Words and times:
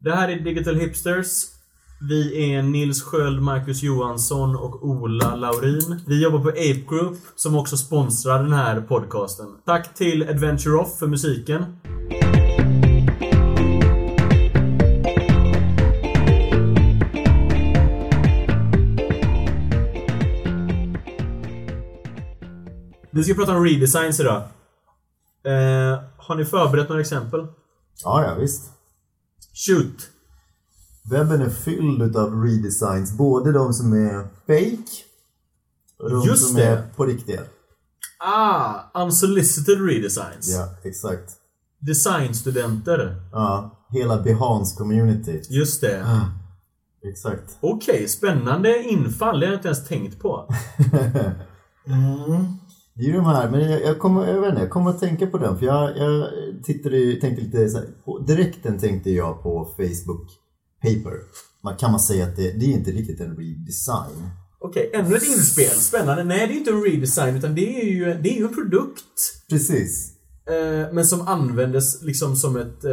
Det 0.00 0.12
här 0.12 0.28
är 0.28 0.40
Digital 0.40 0.76
Hipsters. 0.76 1.26
Vi 2.08 2.52
är 2.54 2.62
Nils 2.62 3.02
Sköld, 3.02 3.42
Marcus 3.42 3.82
Johansson 3.82 4.56
och 4.56 4.84
Ola 4.86 5.34
Laurin. 5.34 6.00
Vi 6.06 6.22
jobbar 6.22 6.38
på 6.38 6.48
Ape 6.48 6.84
Group 6.88 7.18
som 7.36 7.56
också 7.56 7.76
sponsrar 7.76 8.42
den 8.42 8.52
här 8.52 8.80
podcasten. 8.80 9.46
Tack 9.66 9.94
till 9.94 10.22
Adventure 10.28 10.74
Off 10.74 10.98
för 10.98 11.06
musiken. 11.06 11.64
Vi 23.10 23.24
ska 23.24 23.34
prata 23.34 23.56
om 23.56 23.64
redesigns 23.64 24.20
idag. 24.20 24.42
Eh, 25.44 26.00
har 26.16 26.34
ni 26.34 26.44
förberett 26.44 26.88
några 26.88 27.00
exempel? 27.00 27.46
Ja, 28.04 28.24
ja 28.24 28.34
visst. 28.34 28.77
Shoot! 29.66 30.10
Webben 31.10 31.40
är 31.42 31.50
fylld 31.50 32.02
utav 32.02 32.42
redesigns. 32.44 33.12
Både 33.12 33.52
de 33.52 33.72
som 33.72 33.92
är 33.92 34.22
fake 34.46 34.90
och 35.98 36.10
de 36.10 36.22
Just 36.26 36.46
som 36.46 36.56
det. 36.56 36.64
är 36.64 36.82
på 36.96 37.06
riktiga. 37.06 37.40
Ah, 38.18 39.02
unsolicited 39.04 39.86
redesigns. 39.86 40.48
Ja, 40.48 40.68
exakt. 40.84 41.32
Designstudenter. 41.78 43.16
Ja, 43.32 43.70
hela 43.90 44.22
Behance-community. 44.22 45.42
Just 45.48 45.80
det. 45.80 46.06
Exakt. 47.04 47.58
Okej, 47.60 48.08
spännande 48.08 48.82
infall. 48.82 49.40
Det 49.40 49.46
har 49.46 49.52
jag 49.52 49.58
inte 49.58 49.68
ens 49.68 49.88
tänkt 49.88 50.20
på. 50.20 50.54
Det 52.98 53.04
är 53.04 53.06
ju 53.06 53.12
de 53.12 53.24
här, 53.24 53.50
men 53.50 53.70
jag, 53.70 53.82
jag, 53.82 53.98
kommer, 53.98 54.26
jag 54.26 54.48
inte, 54.48 54.60
jag 54.60 54.70
kommer 54.70 54.90
att 54.90 55.00
tänka 55.00 55.26
på 55.26 55.38
den 55.38 55.58
för 55.58 55.66
jag, 55.66 55.98
jag 55.98 56.28
tittade, 56.64 57.20
tänkte 57.20 57.42
lite 57.42 57.68
så 57.68 57.78
här, 57.78 57.86
direkten 58.26 58.78
tänkte 58.78 59.10
jag 59.10 59.42
på 59.42 59.74
Facebook 59.76 60.28
Paper. 60.82 61.14
Man, 61.64 61.76
kan 61.76 61.90
man 61.90 62.00
säga 62.00 62.24
att 62.24 62.36
det, 62.36 62.52
det 62.52 62.64
är 62.64 62.70
inte 62.70 62.90
riktigt 62.90 63.20
en 63.20 63.36
redesign? 63.36 64.30
Okej, 64.60 64.90
ännu 64.94 65.16
ett 65.16 65.28
inspel. 65.28 65.70
Spännande. 65.70 66.24
Nej, 66.24 66.46
det 66.46 66.54
är 66.54 66.58
inte 66.58 66.70
en 66.70 66.82
redesign 66.82 67.36
utan 67.36 67.54
det 67.54 67.80
är 67.80 67.84
ju, 67.84 68.04
det 68.04 68.28
är 68.28 68.36
ju 68.36 68.44
en 68.44 68.54
produkt. 68.54 69.02
Precis. 69.50 70.12
Eh, 70.48 70.92
men 70.92 71.04
som 71.04 71.28
användes 71.28 72.02
liksom 72.02 72.36
som 72.36 72.56
ett... 72.56 72.84
Eh, 72.84 72.92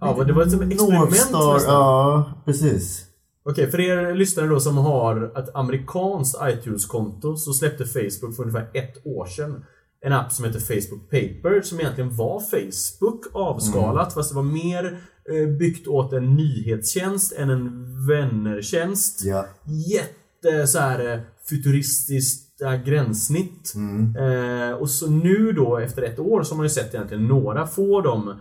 ja, 0.00 0.24
det 0.26 0.32
var 0.32 0.46
som 0.46 0.60
ett 0.62 0.72
experiment 0.72 1.10
Northstar, 1.10 1.54
nästan. 1.54 1.74
ja 1.74 2.42
precis. 2.44 3.09
Okej, 3.42 3.70
för 3.70 3.80
er 3.80 4.14
lyssnare 4.14 4.46
då 4.46 4.60
som 4.60 4.76
har 4.76 5.38
ett 5.38 5.54
amerikanskt 5.54 6.38
iTunes-konto 6.42 7.36
så 7.36 7.52
släppte 7.52 7.84
Facebook 7.86 8.36
för 8.36 8.42
ungefär 8.42 8.70
ett 8.74 9.06
år 9.06 9.26
sedan 9.26 9.64
en 10.00 10.12
app 10.12 10.32
som 10.32 10.44
heter 10.44 10.60
Facebook 10.60 11.10
Paper 11.10 11.60
som 11.62 11.80
egentligen 11.80 12.16
var 12.16 12.40
Facebook 12.40 13.24
avskalat 13.32 14.14
fast 14.14 14.30
det 14.30 14.36
var 14.36 14.42
mer 14.42 14.98
eh, 15.32 15.48
byggt 15.48 15.88
åt 15.88 16.12
en 16.12 16.36
nyhetstjänst 16.36 17.32
än 17.32 17.50
en 17.50 17.86
vännertjänst. 18.06 19.24
Ja. 19.24 19.46
Jätte 19.64 20.66
så 20.66 20.78
här 20.78 21.12
eh, 21.12 21.20
futuristiskt 21.48 22.62
eh, 22.62 22.74
gränssnitt. 22.74 23.74
Eh, 24.18 24.72
och 24.72 24.90
så 24.90 25.10
nu 25.10 25.52
då 25.52 25.78
efter 25.78 26.02
ett 26.02 26.18
år 26.18 26.42
så 26.42 26.52
har 26.52 26.56
man 26.56 26.66
ju 26.66 26.70
sett 26.70 26.94
egentligen 26.94 27.26
några 27.26 27.66
få 27.66 28.00
de 28.00 28.28
eh, 28.28 28.34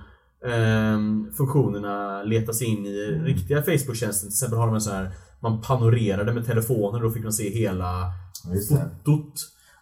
funktionerna 1.38 2.24
leta 2.24 2.54
sig 2.54 2.68
in 2.68 2.86
i 2.86 3.22
riktiga 3.24 3.62
Facebook-tjänster. 3.62 4.28
Till 4.28 4.34
exempel 4.34 4.60
har 4.60 4.66
de 4.66 4.76
en 4.76 4.82
så 4.82 4.92
här 4.92 5.12
man 5.42 5.62
panorerade 5.62 6.34
med 6.34 6.46
telefonen 6.46 6.96
och 6.96 7.02
då 7.02 7.12
fick 7.12 7.24
man 7.24 7.34
se 7.34 7.50
hela 7.50 8.06
Just 8.54 8.70
fotot. 8.70 9.34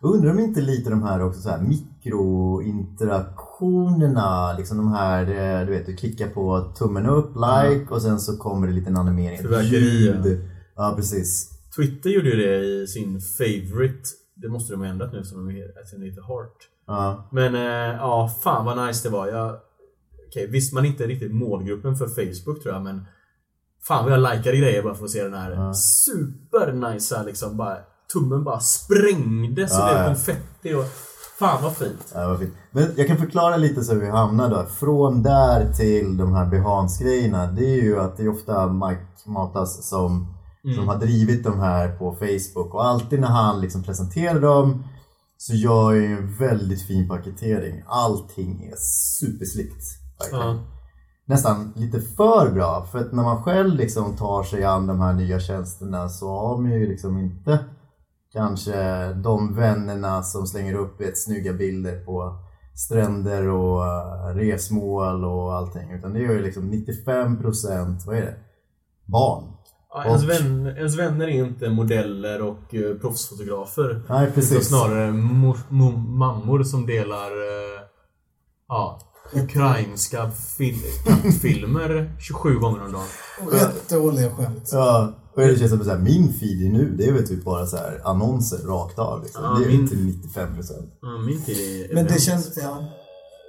Undrar 0.01 0.31
om 0.31 0.39
inte 0.39 0.61
lite 0.61 0.89
de 0.89 1.03
här 1.03 1.23
också 1.23 1.41
så 1.41 1.49
här 1.49 1.61
mikrointeraktionerna, 1.61 4.53
liksom 4.57 4.77
de 4.77 4.93
här, 4.93 5.21
eh, 5.21 5.65
du 5.65 5.71
vet, 5.71 5.85
du 5.85 5.95
klickar 5.95 6.27
på 6.27 6.73
tummen 6.77 7.05
upp, 7.05 7.35
like 7.35 7.85
och 7.89 8.01
sen 8.01 8.19
så 8.19 8.37
kommer 8.37 8.67
det 8.67 8.73
lite 8.73 8.89
en 8.89 8.97
animering, 8.97 9.39
ljud. 9.63 10.39
Ja, 10.75 10.93
precis. 10.95 11.49
Twitter 11.75 12.09
gjorde 12.09 12.29
ju 12.29 12.35
det 12.35 12.65
i 12.65 12.87
sin 12.87 13.21
favorite. 13.21 14.09
Det 14.35 14.49
måste 14.49 14.73
de 14.73 14.81
ha 14.81 14.87
ändrat 14.87 15.13
nu 15.13 15.23
som 15.23 15.47
de 15.47 15.55
heter, 15.55 16.05
heter 16.05 16.21
Heart. 16.21 16.57
Ja, 16.87 17.29
Men 17.31 17.55
eh, 17.55 17.95
ja, 17.97 18.31
fan 18.43 18.65
vad 18.65 18.87
nice 18.87 19.07
det 19.07 19.13
var. 19.13 19.27
Jag, 19.27 19.55
okej, 20.27 20.47
visst 20.51 20.73
man 20.73 20.85
är 20.85 20.89
inte 20.89 21.07
riktigt 21.07 21.35
målgruppen 21.35 21.95
för 21.95 22.07
Facebook 22.07 22.63
tror 22.63 22.73
jag 22.75 22.83
men 22.83 23.05
Fan 23.87 24.03
vad 24.03 24.13
jag 24.13 24.19
likade 24.37 24.57
grejer 24.57 24.83
bara 24.83 24.95
för 24.95 25.05
att 25.05 25.11
se 25.11 25.23
den 25.23 25.33
här 25.33 25.73
super 25.73 26.73
nice 26.93 27.23
liksom 27.23 27.57
bara 27.57 27.77
Tummen 28.13 28.43
bara 28.43 28.59
sprängdes 28.59 29.71
och 29.71 29.77
Ja, 29.79 29.87
blev 29.89 29.97
ja. 30.01 30.05
konfetti 30.07 30.73
och 30.73 30.85
Fan 31.39 31.63
vad 31.63 31.75
fint. 31.77 32.11
ja 32.13 32.27
vad 32.27 32.39
fint. 32.39 32.53
Men 32.71 32.87
jag 32.95 33.07
kan 33.07 33.17
förklara 33.17 33.57
lite 33.57 33.83
så 33.83 33.93
hur 33.93 34.01
vi 34.01 34.09
hamnar 34.09 34.49
då. 34.49 34.65
Från 34.65 35.23
där 35.23 35.73
till 35.73 36.17
de 36.17 36.33
här 36.33 36.45
Behance-grejerna, 36.45 37.51
det 37.51 37.65
är 37.65 37.81
ju 37.83 37.99
att 37.99 38.17
det 38.17 38.23
är 38.23 38.29
ofta 38.29 38.67
Mike 38.73 39.01
Matas 39.25 39.89
som, 39.89 40.33
som 40.75 40.87
har 40.87 40.95
drivit 40.99 41.43
de 41.43 41.59
här 41.59 41.97
på 41.97 42.15
Facebook 42.15 42.73
och 42.73 42.85
alltid 42.85 43.19
när 43.19 43.27
han 43.27 43.61
liksom 43.61 43.83
presenterar 43.83 44.39
dem 44.41 44.83
så 45.37 45.53
gör 45.53 45.93
jag 45.93 46.01
ju 46.01 46.17
en 46.17 46.35
väldigt 46.35 46.87
fin 46.87 47.07
paketering. 47.07 47.83
Allting 47.87 48.63
är 48.71 48.75
superslickt. 49.19 49.83
Ja. 50.31 50.55
nästan 51.25 51.73
lite 51.75 52.01
för 52.01 52.51
bra. 52.53 52.85
För 52.91 52.99
att 52.99 53.11
när 53.11 53.23
man 53.23 53.43
själv 53.43 53.75
liksom 53.75 54.15
tar 54.15 54.43
sig 54.43 54.63
an 54.63 54.87
de 54.87 55.01
här 55.01 55.13
nya 55.13 55.39
tjänsterna 55.39 56.09
så 56.09 56.29
har 56.29 56.57
man 56.57 56.71
ju 56.71 56.87
liksom 56.87 57.17
inte 57.17 57.59
kanske 58.33 59.13
de 59.13 59.55
vännerna 59.55 60.23
som 60.23 60.47
slänger 60.47 60.73
upp 60.73 61.01
ett 61.01 61.17
snygga 61.17 61.53
bilder 61.53 62.05
på 62.05 62.39
stränder 62.75 63.47
och 63.47 63.85
eh, 63.85 64.35
resmål 64.35 65.25
och 65.25 65.53
allting. 65.55 65.91
Utan 65.91 66.13
det 66.13 66.19
är 66.19 66.31
ju 66.33 66.41
liksom 66.41 66.71
95% 66.71 68.05
vad 68.07 68.17
är 68.17 68.21
det? 68.21 68.35
Barn. 69.05 69.43
Ja, 69.89 70.05
ens, 70.05 70.23
Och- 70.23 70.29
vän, 70.29 70.67
ens 70.67 70.99
vänner 70.99 71.27
är 71.27 71.45
inte 71.45 71.69
modeller 71.69 72.41
och 72.41 72.73
uh, 72.73 72.97
proffsfotografer. 72.97 74.01
Nej 74.09 74.23
Utan 74.23 74.33
precis. 74.35 74.67
snarare 74.67 75.11
mor, 75.11 75.57
mo- 75.69 76.07
mammor 76.07 76.63
som 76.63 76.85
delar 76.85 77.31
uh, 77.31 77.81
ja, 78.67 78.99
ukrainska 79.33 80.31
fil 80.57 80.75
filmer 81.41 82.11
27 82.19 82.53
gånger 82.59 82.85
om 82.85 82.91
dagen. 82.91 83.03
Och 83.45 83.53
rätt 83.53 83.89
dåliga 83.89 84.31
skämt. 84.31 84.69
Ja, 84.71 85.13
och 85.35 85.41
det 85.41 85.59
känns 85.59 85.71
som 85.71 85.81
att 85.91 86.01
min 86.01 86.33
feed 86.33 86.71
nu, 86.71 86.95
det 86.97 87.05
är 87.05 87.13
väl 87.13 87.27
typ 87.27 87.43
bara 87.43 87.65
så 87.65 87.77
här 87.77 88.01
annonser 88.03 88.57
rakt 88.57 88.99
av. 88.99 89.23
Liksom. 89.23 89.43
Ja, 89.43 89.59
det 89.59 89.65
är 89.65 89.69
ju 89.71 89.77
min- 89.77 89.87
till 89.87 89.97
95%. 90.33 90.71
Ja, 91.01 91.17
min 91.17 91.41
tid 91.43 91.85
är 91.89 91.95
Men 91.95 92.05
det 92.05 92.21
känns, 92.21 92.57
ja. 92.61 92.93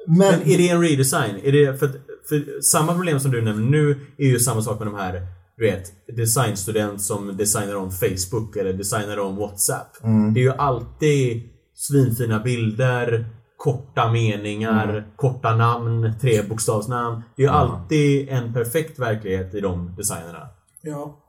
Men, 0.07 0.19
Men 0.19 0.43
är 0.43 0.59
det 0.59 0.69
en 0.69 0.81
redesign? 0.83 1.37
Är 1.45 1.53
det, 1.53 1.79
för, 1.79 1.91
för 2.29 2.61
samma 2.63 2.95
problem 2.95 3.21
som 3.21 3.31
du 3.31 3.43
nämner 3.43 3.71
nu 3.71 4.01
är 4.19 4.27
ju 4.27 4.41
samma 4.41 4.63
sak 4.63 4.79
med 4.79 4.89
de 4.89 4.95
här 4.95 5.27
du 5.57 5.65
vet, 5.65 5.93
designstudent 6.17 7.03
som 7.03 7.37
designar 7.37 7.75
om 7.77 7.91
Facebook 7.91 8.57
eller 8.57 8.73
designar 8.73 9.19
om 9.19 9.37
WhatsApp. 9.37 9.97
Det 10.35 10.41
är 10.41 10.45
ju 10.45 10.53
alltid 10.53 11.43
svinfina 11.75 12.39
bilder, 12.41 13.27
korta 13.59 14.13
meningar, 14.13 15.13
korta 15.17 15.57
namn, 15.57 16.13
trebokstavsnamn. 16.21 17.23
Det 17.37 17.43
är 17.43 17.47
ju 17.47 17.53
alltid 17.53 18.29
en 18.29 18.53
perfekt 18.53 18.99
verklighet 18.99 19.55
i 19.55 19.61
de 19.61 19.95
designerna. 19.97 20.49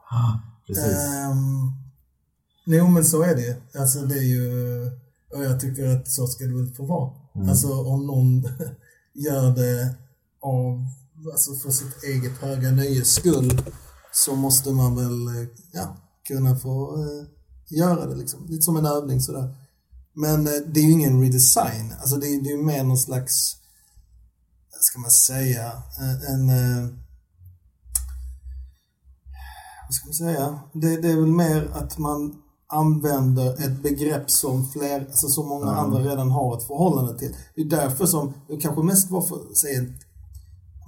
ja. 0.10 0.42
precis. 0.68 0.98
Um, 1.32 1.74
jo 2.66 2.88
men 2.88 3.06
så 3.06 3.24
är 3.24 3.36
det. 3.36 3.80
Alltså 3.80 4.00
det 4.00 4.16
är 4.16 4.24
ju, 4.24 4.46
och 5.34 5.44
jag 5.44 5.60
tycker 5.60 5.96
att 5.96 6.08
så 6.08 6.28
ska 6.28 6.46
det 6.46 6.56
väl 6.56 6.74
få 6.74 6.86
vara. 6.86 7.12
Alltså 7.50 7.68
om 7.68 8.08
någon 8.08 8.44
gör 9.14 9.56
det 9.56 9.96
av, 10.42 10.86
alltså 11.32 11.54
för 11.54 11.72
sitt 11.72 12.04
eget 12.04 12.38
höga 12.38 12.72
nöjes 12.72 13.14
skull 13.14 13.62
så 14.12 14.36
måste 14.36 14.72
man 14.72 14.96
väl, 14.96 15.28
eh, 15.28 15.50
ja, 15.72 15.98
kunna 16.28 16.56
få 16.56 16.96
eh, 16.98 17.28
göra 17.78 18.06
det 18.06 18.16
liksom. 18.16 18.46
Lite 18.48 18.62
som 18.62 18.78
en 18.78 18.86
övning 18.86 19.22
sådär. 19.22 19.56
Men 20.20 20.48
eh, 20.48 20.54
det 20.68 20.80
är 20.80 20.84
ju 20.84 20.92
ingen 20.92 21.22
redesign. 21.22 21.94
Alltså 22.00 22.16
det 22.16 22.28
är 22.28 22.42
det 22.42 22.50
är 22.50 22.58
ju 22.58 22.64
mer 22.64 22.84
någon 22.84 22.98
slags, 22.98 23.56
vad 24.72 24.82
ska 24.82 25.00
man 25.00 25.12
säga, 25.12 25.66
eh, 26.00 26.34
en, 26.34 26.50
eh, 26.50 26.90
vad 29.88 29.94
ska 29.94 30.08
man 30.08 30.14
säga? 30.14 30.60
Det, 30.74 31.02
det 31.02 31.12
är 31.12 31.16
väl 31.16 31.32
mer 31.32 31.70
att 31.74 31.98
man 31.98 32.36
använder 32.68 33.66
ett 33.66 33.84
begrepp 33.84 34.32
som 34.32 34.68
fler, 34.68 35.00
alltså 35.00 35.28
som 35.28 35.48
många 35.48 35.72
andra 35.72 36.00
redan 36.00 36.32
har 36.32 36.58
ett 36.58 36.68
förhållande 36.68 37.20
till. 37.20 37.36
Det 37.56 37.62
är 37.62 37.66
därför 37.66 38.06
som, 38.06 38.34
det 38.48 38.58
kanske 38.58 38.84
mest 38.84 39.12
var 39.12 39.22
för, 39.22 39.40
säg, 39.62 39.78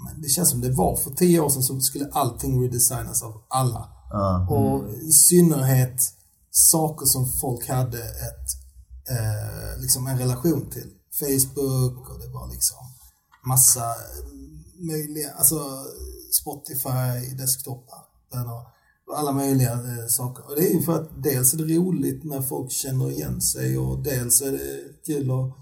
men 0.03 0.21
det 0.21 0.29
känns 0.29 0.49
som 0.49 0.61
det 0.61 0.71
var 0.71 0.95
för 0.95 1.11
tio 1.11 1.39
år 1.39 1.49
sedan 1.49 1.63
så 1.63 1.79
skulle 1.79 2.09
allting 2.11 2.63
redesignas 2.63 3.23
av 3.23 3.33
alla. 3.47 3.89
Ja. 4.09 4.47
Och 4.49 4.89
i 4.89 5.11
synnerhet 5.11 6.01
saker 6.51 7.05
som 7.05 7.27
folk 7.41 7.69
hade 7.69 8.03
ett, 8.03 8.60
eh, 9.11 9.81
liksom 9.81 10.07
en 10.07 10.17
relation 10.17 10.69
till. 10.69 10.89
Facebook 11.19 12.09
och 12.09 12.19
det 12.19 12.27
var 12.27 12.51
liksom 12.51 12.77
massa 13.47 13.95
möjliga, 14.79 15.31
alltså 15.31 15.85
Spotify, 16.31 17.35
desktopar, 17.37 18.03
den 18.31 18.47
och 18.47 19.17
alla 19.17 19.31
möjliga 19.31 19.73
eh, 19.73 20.07
saker. 20.07 20.49
Och 20.49 20.55
det 20.55 20.69
är 20.69 20.73
ju 20.73 20.81
för 20.81 21.01
att 21.01 21.23
dels 21.23 21.53
är 21.53 21.57
det 21.57 21.75
roligt 21.75 22.23
när 22.23 22.41
folk 22.41 22.71
känner 22.71 23.11
igen 23.11 23.41
sig 23.41 23.77
och 23.77 24.03
dels 24.03 24.41
är 24.41 24.51
det 24.51 25.03
kul 25.05 25.31
att 25.31 25.53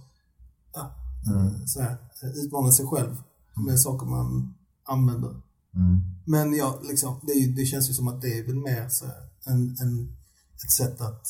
ja, 0.73 0.95
så 1.65 1.81
här, 1.81 1.97
eh, 2.23 2.29
utmana 2.29 2.71
sig 2.71 2.85
själv 2.85 3.15
med 3.55 3.79
saker 3.79 4.05
man 4.05 4.53
använder 4.85 5.41
Men 6.25 6.53
ja, 6.53 6.79
liksom, 6.83 7.19
det, 7.23 7.31
är 7.31 7.47
det 7.47 7.65
känns 7.65 7.89
ju 7.89 7.93
som 7.93 8.07
att 8.07 8.21
det 8.21 8.39
är 8.39 8.43
väl 8.45 8.55
mer 8.55 8.89
så 8.89 9.05
här, 9.05 9.29
en, 9.45 9.77
en, 9.81 10.17
ett 10.63 10.71
sätt 10.71 11.01
att 11.01 11.27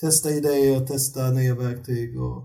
testa 0.00 0.30
idéer, 0.30 0.86
testa 0.86 1.30
nya 1.30 1.54
verktyg 1.54 2.20
och 2.20 2.38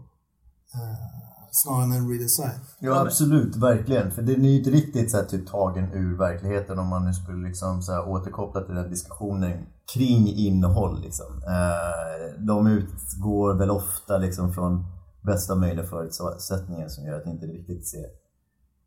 eh, 0.73 1.21
snarare 1.51 1.83
än 1.83 1.91
en 1.91 2.09
redesign. 2.09 2.59
Ja, 2.79 2.99
absolut, 2.99 3.55
verkligen. 3.55 4.11
För 4.11 4.21
den 4.21 4.45
är 4.45 4.49
ju 4.49 4.57
inte 4.57 4.69
riktigt 4.69 5.11
så 5.11 5.17
här, 5.17 5.23
typ 5.23 5.47
tagen 5.47 5.93
ur 5.93 6.17
verkligheten 6.17 6.79
om 6.79 6.87
man 6.87 7.05
nu 7.05 7.13
skulle 7.13 7.47
liksom, 7.47 7.81
så 7.81 7.91
här, 7.91 8.09
återkoppla 8.09 8.61
till 8.61 8.75
den 8.75 8.89
diskussionen 8.89 9.51
kring 9.93 10.27
innehåll. 10.27 11.01
Liksom. 11.01 11.25
Eh, 11.47 12.45
de 12.45 12.67
utgår 12.67 13.53
väl 13.53 13.69
ofta 13.69 14.17
liksom, 14.17 14.53
från 14.53 14.85
bästa 15.21 15.55
möjliga 15.55 15.85
förutsättningar 15.85 16.87
som 16.87 17.05
gör 17.05 17.17
att 17.17 17.23
det 17.23 17.31
inte 17.31 17.45
riktigt 17.45 17.87
ser, 17.87 18.05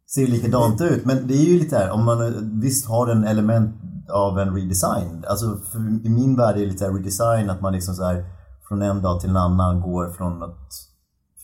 ser 0.07 0.27
likadant 0.27 0.81
ut. 0.81 1.05
Men 1.05 1.27
det 1.27 1.35
är 1.35 1.45
ju 1.45 1.59
lite 1.59 1.77
här, 1.77 1.91
om 1.91 2.05
man 2.05 2.51
visst 2.61 2.87
har 2.87 3.09
en 3.09 3.25
element 3.25 3.75
av 4.11 4.39
en 4.39 4.55
redesign. 4.55 5.25
Alltså 5.29 5.57
för, 5.73 5.79
i 6.07 6.09
min 6.09 6.37
värld 6.37 6.57
är 6.57 6.61
det 6.61 6.67
lite 6.67 6.85
här 6.85 6.93
redesign 6.93 7.51
att 7.51 7.61
man 7.61 7.73
liksom 7.73 7.95
så 7.95 8.05
här, 8.05 8.25
från 8.75 8.83
en 8.83 9.03
dag 9.03 9.21
till 9.21 9.31
en 9.31 9.37
annan 9.37 9.81
går 9.81 10.11
från 10.11 10.43
ett, 10.43 10.73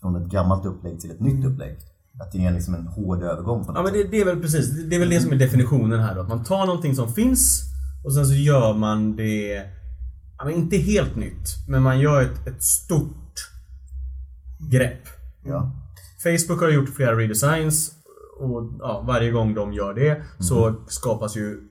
från 0.01 0.17
ett 0.17 0.29
gammalt 0.31 0.67
upplägg 0.67 1.01
till 1.01 1.11
ett 1.11 1.21
nytt 1.21 1.45
upplägg. 1.45 1.79
Att 2.21 2.33
det 2.33 2.47
är 2.47 2.53
liksom 2.53 2.75
en 2.75 2.87
hård 2.87 3.23
övergång 3.23 3.65
på 3.65 3.73
Ja 3.75 3.83
men 3.83 3.93
det, 3.93 4.05
det 4.05 4.21
är 4.21 4.25
väl 4.25 4.41
precis, 4.41 4.71
det 4.91 4.97
är 4.97 5.01
väl 5.01 5.11
det 5.11 5.21
som 5.21 5.33
är 5.33 5.37
definitionen 5.37 6.01
här 6.01 6.15
då. 6.15 6.21
Att 6.21 6.29
man 6.29 6.45
tar 6.45 6.67
någonting 6.67 6.97
som 6.97 7.13
finns 7.13 7.63
och 8.05 8.15
sen 8.15 8.27
så 8.27 8.35
gör 8.35 8.75
man 8.75 9.17
det, 9.17 9.63
ja 10.39 10.45
men 10.45 10.55
inte 10.55 10.77
helt 10.77 11.17
nytt, 11.17 11.49
men 11.69 11.83
man 11.83 12.01
gör 12.01 12.23
ett, 12.23 12.47
ett 12.47 12.63
stort 12.63 13.51
grepp. 14.71 15.09
Ja. 15.45 15.71
Facebook 16.23 16.61
har 16.61 16.69
gjort 16.69 16.89
flera 16.89 17.19
redesigns 17.19 17.93
och 18.41 18.71
ja, 18.79 19.05
varje 19.07 19.31
gång 19.31 19.55
de 19.55 19.73
gör 19.73 19.95
det 19.95 20.23
så 20.39 20.75
skapas 20.89 21.37
ju 21.37 21.70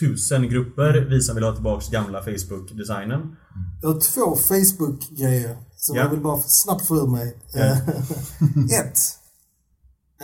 tusen 0.00 0.48
grupper, 0.48 1.06
vi 1.10 1.20
som 1.22 1.34
vill 1.34 1.44
ha 1.44 1.54
tillbaks 1.54 1.88
gamla 1.90 2.22
Facebook-designen. 2.22 3.36
Jag 3.82 3.88
har 3.88 4.00
två 4.00 4.36
Facebook-grejer 4.36 5.56
som 5.76 5.96
Ja. 5.96 6.02
jag 6.02 6.10
vill 6.10 6.20
bara 6.20 6.40
snabbt 6.40 6.86
få 6.86 6.96
ur 6.96 7.06
mig. 7.06 7.36
Eh, 7.54 7.78
Ett. 8.80 8.98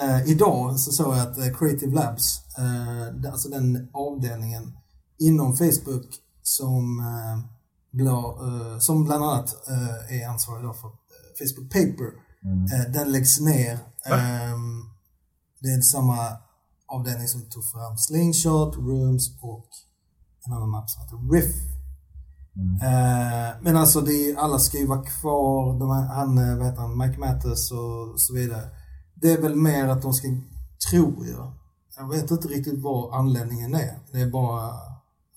Eh, 0.02 0.30
idag 0.30 0.80
så 0.80 0.92
såg 0.92 1.14
jag 1.14 1.20
att 1.20 1.38
eh, 1.38 1.58
Creative 1.58 1.94
Labs, 1.94 2.40
eh, 2.58 3.30
alltså 3.32 3.48
den 3.48 3.88
avdelningen 3.92 4.72
inom 5.18 5.56
Facebook 5.56 6.06
som, 6.42 7.00
eh, 7.00 7.38
eh, 8.02 8.78
som 8.78 9.04
bland 9.04 9.24
annat 9.24 9.68
är 10.08 10.28
ansvarig 10.28 10.76
för 10.76 10.90
Facebook 11.38 11.72
Paper, 11.72 12.10
eh, 12.72 12.92
den 12.92 13.12
läggs 13.12 13.40
ner. 13.40 13.78
Ehm, 14.06 14.82
det 15.60 15.68
är 15.68 15.80
samma 15.80 16.16
avdelning 16.90 17.28
som 17.28 17.40
tog 17.40 17.64
fram 17.72 17.96
Slingshot, 17.96 18.76
Rooms 18.76 19.38
och 19.42 19.68
en 20.46 20.52
annan 20.52 20.74
app 20.74 20.90
som 20.90 21.02
heter 21.02 21.32
Riff. 21.32 21.56
Eh, 22.82 23.56
men 23.62 23.76
alltså 23.76 24.00
det 24.00 24.36
alla 24.36 24.58
ska 24.58 24.78
ju 24.78 24.86
vara 24.86 25.02
kvar. 25.02 25.78
De 25.78 25.90
han, 25.90 26.38
eh, 26.38 26.56
vad 26.56 26.66
heter 26.66 26.80
han, 26.80 26.98
Mike 26.98 27.18
Matters 27.18 27.72
och 27.72 28.20
så 28.20 28.34
vidare. 28.34 28.68
Det 29.14 29.32
är 29.32 29.42
väl 29.42 29.56
mer 29.56 29.88
att 29.88 30.02
de 30.02 30.12
ska, 30.12 30.28
tror 30.90 31.26
jag. 31.26 31.52
Jag 31.96 32.08
vet 32.08 32.30
inte 32.30 32.48
riktigt 32.48 32.82
vad 32.82 33.14
anledningen 33.14 33.74
är. 33.74 33.98
Det 34.12 34.20
är 34.20 34.30
bara 34.30 34.62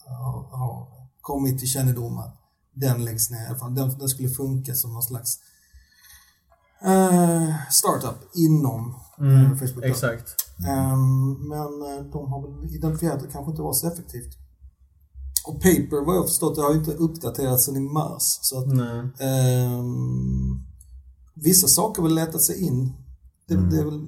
har, 0.06 0.58
har 0.58 0.88
kommit 1.22 1.60
till 1.60 1.68
kännedom 1.68 2.18
att 2.18 2.36
den 2.76 3.06
läggs 3.06 3.32
ner. 3.32 3.44
i 3.44 3.48
alla 3.48 3.58
fall. 3.58 3.76
Den, 3.76 3.98
den 3.98 4.10
skulle 4.10 4.30
funka 4.30 4.76
som 4.76 4.94
någon 4.94 5.04
slags 5.04 5.40
eh, 6.82 7.56
startup 7.70 8.36
inom 8.36 8.96
eh, 9.18 9.58
Facebook. 9.58 9.84
då. 9.84 9.88
Exakt. 9.88 10.43
Ehm, 10.68 11.48
men 11.50 11.72
eh, 11.82 12.06
de 12.12 12.32
har 12.32 12.42
väl 12.42 12.76
identifierat 12.76 13.16
att 13.16 13.22
det 13.22 13.32
kanske 13.32 13.52
inte 13.52 13.62
var 13.62 13.74
så 13.74 13.88
effektivt. 13.88 14.38
Och 15.48 15.56
Paper, 15.56 16.06
vad 16.06 16.16
jag 16.16 16.28
förstått, 16.28 16.56
det 16.56 16.62
har 16.62 16.74
ju 16.74 16.80
inte 16.80 16.94
uppdaterats 16.94 17.66
sedan 17.66 17.78
i 17.78 17.80
mars. 17.80 18.24
Så 18.42 18.60
att, 18.60 18.72
ehm, 19.20 20.60
vissa 21.34 21.68
saker 21.68 22.04
väl 22.04 22.16
letat 22.16 22.42
sig 22.42 22.64
in. 22.64 22.94
Det, 23.48 23.56
det 23.56 23.78
är 23.78 23.86
väl 23.86 24.08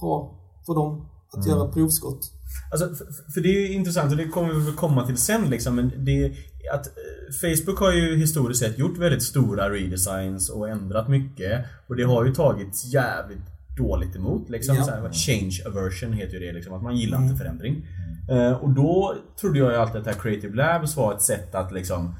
bra 0.00 0.38
för 0.66 0.74
dem 0.74 1.06
att 1.32 1.46
göra 1.46 1.72
provskott. 1.72 2.32
Alltså, 2.72 2.94
för, 2.94 3.32
för 3.32 3.40
det 3.40 3.48
är 3.48 3.68
ju 3.68 3.72
intressant 3.72 4.10
och 4.10 4.16
det 4.16 4.28
kommer 4.28 4.52
vi 4.54 4.64
väl 4.64 4.74
komma 4.74 5.06
till 5.06 5.16
sen 5.16 5.50
liksom. 5.50 5.76
Men 5.76 6.04
det 6.04 6.32
att 6.74 6.86
eh, 6.86 7.32
Facebook 7.40 7.78
har 7.78 7.92
ju 7.92 8.16
historiskt 8.16 8.60
sett 8.60 8.78
gjort 8.78 8.98
väldigt 8.98 9.22
stora 9.22 9.70
redesigns 9.70 10.50
och 10.50 10.68
ändrat 10.68 11.08
mycket. 11.08 11.64
Och 11.86 11.96
det 11.96 12.02
har 12.02 12.24
ju 12.24 12.34
tagits 12.34 12.84
jävligt 12.84 13.51
dåligt 13.76 14.16
emot. 14.16 14.48
Liksom, 14.48 14.76
Ja. 14.76 14.84
så 14.84 14.90
här, 14.90 15.12
change 15.12 15.58
aversion 15.66 16.12
heter 16.12 16.34
ju 16.34 16.46
det. 16.46 16.52
Liksom, 16.52 16.74
att 16.74 16.82
man 16.82 16.96
gillar 16.96 17.22
inte 17.22 17.36
förändring. 17.36 17.86
Eh, 18.30 18.52
och 18.52 18.70
då 18.70 19.14
trodde 19.40 19.58
jag 19.58 19.72
ju 19.72 19.76
alltid 19.78 19.96
att 19.96 20.04
det 20.04 20.10
här 20.10 20.18
Creative 20.18 20.56
Labs 20.56 20.96
var 20.96 21.14
ett 21.14 21.22
sätt 21.22 21.54
att 21.54 21.72
liksom 21.72 22.14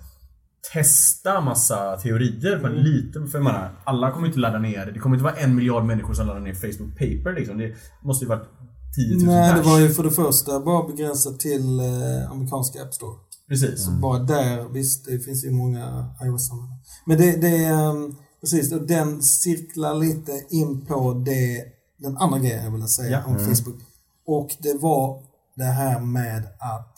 testa 0.73 1.41
massa 1.41 1.97
teorier 1.97 2.59
på 2.59 2.67
en 2.67 2.73
liten... 2.77 3.29
För 3.29 3.41
menar, 3.41 3.71
alla 3.85 4.11
kommer 4.11 4.27
inte 4.27 4.39
ladda 4.39 4.59
ner 4.59 4.87
det. 4.87 4.99
kommer 4.99 5.17
inte 5.17 5.25
vara 5.25 5.35
en 5.35 5.55
miljard 5.55 5.85
människor 5.85 6.15
som 6.15 6.27
laddar 6.27 6.41
ner 6.41 6.55
Facebook 6.55 6.91
Paper 6.99 7.35
liksom. 7.35 7.59
Det 7.59 7.75
måste 8.03 8.25
ju 8.25 8.29
varit 8.29 8.49
10 8.97 9.17
000 9.17 9.25
Nej, 9.27 9.55
det 9.55 9.63
var 9.63 9.81
ju 9.81 9.89
för 9.89 10.03
det 10.03 10.11
första 10.11 10.61
bara 10.61 10.89
begränsat 10.89 11.41
till 11.41 11.81
eh, 11.81 12.31
amerikanska 12.31 12.83
App 12.83 12.95
Store. 12.95 13.17
Precis. 13.49 13.89
Bara 13.89 14.19
där, 14.19 14.69
visst 14.73 15.07
det 15.07 15.19
finns 15.19 15.45
ju 15.45 15.51
många 15.51 16.15
ios 16.25 16.51
-användare. 16.51 16.79
Men 17.07 17.19
det, 17.19 17.41
det 17.41 17.65
är, 17.65 17.89
um, 17.89 18.17
precis, 18.43 18.73
och 18.73 18.87
den 18.87 19.23
cirklar 19.23 19.95
lite 19.95 20.45
in 20.51 20.87
på 20.87 21.13
det, 21.13 21.65
den 21.97 22.17
andra 22.17 22.39
grejen 22.39 22.65
jag 22.65 22.71
ville 22.71 22.89
säga 22.89 23.25
om 23.27 23.39
Facebook. 23.39 23.81
Och 24.27 24.57
det 24.59 24.75
var 24.75 25.23
det 25.57 25.65
här 25.65 26.01
med 26.01 26.45
att 26.45 26.97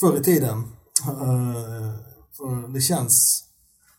förr 0.00 0.20
i 0.20 0.22
tiden, 0.22 0.58
eh, 1.06 1.94
för 2.36 2.72
det 2.72 2.80
känns 2.80 3.44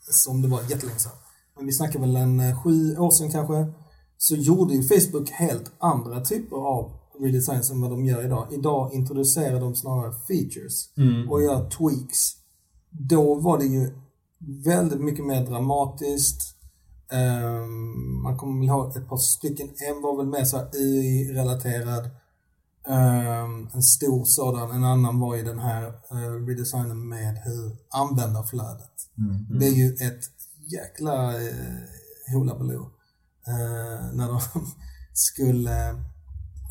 som 0.09 0.41
det 0.41 0.47
var 0.47 0.61
jättelänge 0.61 0.99
sedan, 0.99 1.11
men 1.55 1.65
vi 1.65 1.73
snackar 1.73 1.99
väl 1.99 2.15
en 2.15 2.39
eh, 2.39 2.63
sju 2.63 2.97
år 2.97 3.11
sedan 3.11 3.31
kanske, 3.31 3.73
så 4.17 4.35
gjorde 4.35 4.73
ju 4.73 4.83
Facebook 4.83 5.29
helt 5.29 5.71
andra 5.79 6.21
typer 6.21 6.55
av 6.55 6.91
redesigns 7.19 7.71
än 7.71 7.81
vad 7.81 7.91
de 7.91 8.05
gör 8.05 8.25
idag. 8.25 8.47
Idag 8.51 8.93
introducerar 8.93 9.59
de 9.59 9.75
snarare 9.75 10.13
features 10.27 10.89
och 11.29 11.43
gör 11.43 11.69
tweaks. 11.69 12.19
Då 12.89 13.35
var 13.35 13.57
det 13.57 13.65
ju 13.65 13.93
väldigt 14.65 15.01
mycket 15.01 15.25
mer 15.25 15.45
dramatiskt. 15.45 16.52
Ehm, 17.13 18.21
man 18.21 18.37
kommer 18.37 18.67
ha 18.67 18.89
ett 18.89 19.07
par 19.09 19.17
stycken. 19.17 19.67
En 19.67 20.01
var 20.01 20.17
väl 20.17 20.25
mer 20.25 20.43
så 20.43 20.57
UI-relaterad. 20.57 22.09
Ehm, 22.87 23.69
en 23.73 23.83
stor 23.83 24.25
sådan. 24.25 24.71
En 24.71 24.83
annan 24.83 25.19
var 25.19 25.35
ju 25.35 25.43
den 25.43 25.59
här 25.59 25.87
uh, 25.87 26.45
redesignen 26.47 27.09
med 27.09 27.37
hur 27.37 27.77
användarflödet. 27.89 28.91
Det 29.59 29.65
är 29.67 29.73
ju 29.73 29.93
ett 29.93 30.23
jäkla 30.71 31.33
uh, 31.37 31.53
hullabaloo. 32.33 32.83
Uh, 33.47 34.13
när 34.13 34.27
de 34.27 34.39
skulle 35.13 35.95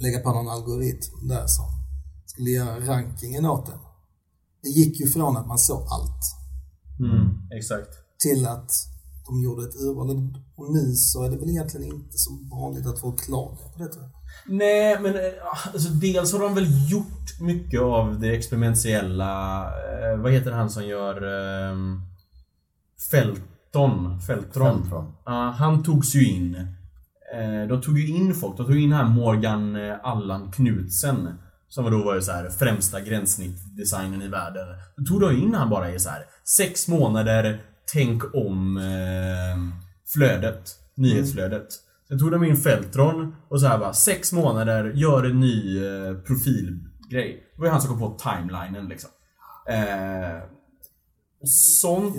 lägga 0.01 0.21
på 0.21 0.33
någon 0.33 0.49
algoritm 0.49 1.29
där 1.29 1.47
som 1.47 1.67
skulle 2.27 2.51
göra 2.51 2.81
rankingen 2.81 3.47
åt 3.47 3.67
den. 3.67 3.79
Det 4.63 4.69
gick 4.69 5.01
ju 5.01 5.07
från 5.07 5.37
att 5.37 5.47
man 5.47 5.59
såg 5.59 5.83
allt 5.91 6.23
Mm, 7.01 7.49
exakt. 7.59 7.89
till 8.19 8.47
att 8.47 8.71
de 9.33 9.43
gjorde 9.43 9.63
ett 9.63 9.77
urval. 9.77 10.11
Och 10.57 10.75
nu 10.75 10.95
så 10.95 11.25
är 11.25 11.31
det 11.31 11.37
väl 11.37 11.51
egentligen 11.51 11.87
inte 11.87 12.19
så 12.19 12.31
vanligt 12.51 12.87
att 12.87 13.01
folk 13.01 13.25
klagar 13.25 13.73
på 13.73 13.79
det 13.79 13.89
tror 13.89 14.05
jag. 14.05 14.13
Nej, 14.47 14.99
men 15.01 15.15
eh, 15.15 15.33
alltså, 15.73 15.89
dels 15.89 16.33
har 16.33 16.41
de 16.41 16.55
väl 16.55 16.91
gjort 16.91 17.41
mycket 17.41 17.81
av 17.81 18.21
det 18.21 18.37
experimentella. 18.37 19.65
Eh, 19.65 20.19
vad 20.23 20.33
heter 20.33 20.53
han 20.53 20.71
som 20.71 20.87
gör 20.87 21.17
eh, 21.17 21.77
Felton? 23.11 24.21
Feltron? 24.21 24.21
Feltron. 24.21 25.13
Ja, 25.25 25.55
han 25.59 25.83
togs 25.83 26.15
ju 26.15 26.29
in. 26.29 26.55
Eh, 27.35 27.69
de 27.69 27.81
tog 27.83 27.99
ju 27.99 28.17
in 28.17 28.35
folk. 28.35 28.57
De 28.57 28.67
tog 28.67 28.81
in 28.81 28.93
här 28.93 29.09
Morgan 29.09 29.77
eh, 29.77 29.95
Allan 30.03 30.53
Knutsen. 30.53 31.29
Som 31.69 31.91
då 31.91 32.05
var 32.05 32.15
ju 32.15 32.23
så 32.23 32.33
här 32.33 32.51
främsta 32.51 33.01
gränssnittdesignen 33.01 34.23
i 34.23 34.29
världen. 34.29 34.67
Då 34.97 35.05
tog 35.05 35.21
de 35.21 35.37
in 35.43 35.55
han 35.55 35.71
bara 35.71 35.91
i 35.91 35.99
så 35.99 36.11
här 36.11 36.25
sex 36.57 36.89
månader, 36.89 37.61
tänk 37.93 38.35
om 38.35 38.77
eh, 38.77 39.79
flödet. 40.13 40.79
Nyhetsflödet. 40.95 41.69
Sen 42.09 42.19
tog 42.19 42.31
de 42.31 42.45
in 42.45 42.57
Feltron 42.57 43.35
och 43.49 43.61
så 43.61 43.67
här 43.67 43.79
bara 43.79 43.93
sex 43.93 44.33
månader, 44.33 44.93
gör 44.95 45.25
en 45.25 45.41
ny 45.41 45.85
eh, 45.87 46.15
profilgrej. 46.15 47.45
Det 47.55 47.59
var 47.61 47.67
ju 47.67 47.73
han 47.73 47.81
som 47.81 47.91
kom 47.91 47.99
på 47.99 48.19
timelinen 48.19 48.89
liksom. 48.89 49.11
Eh, 49.69 50.43
och 51.43 51.49
sånt 51.49 52.17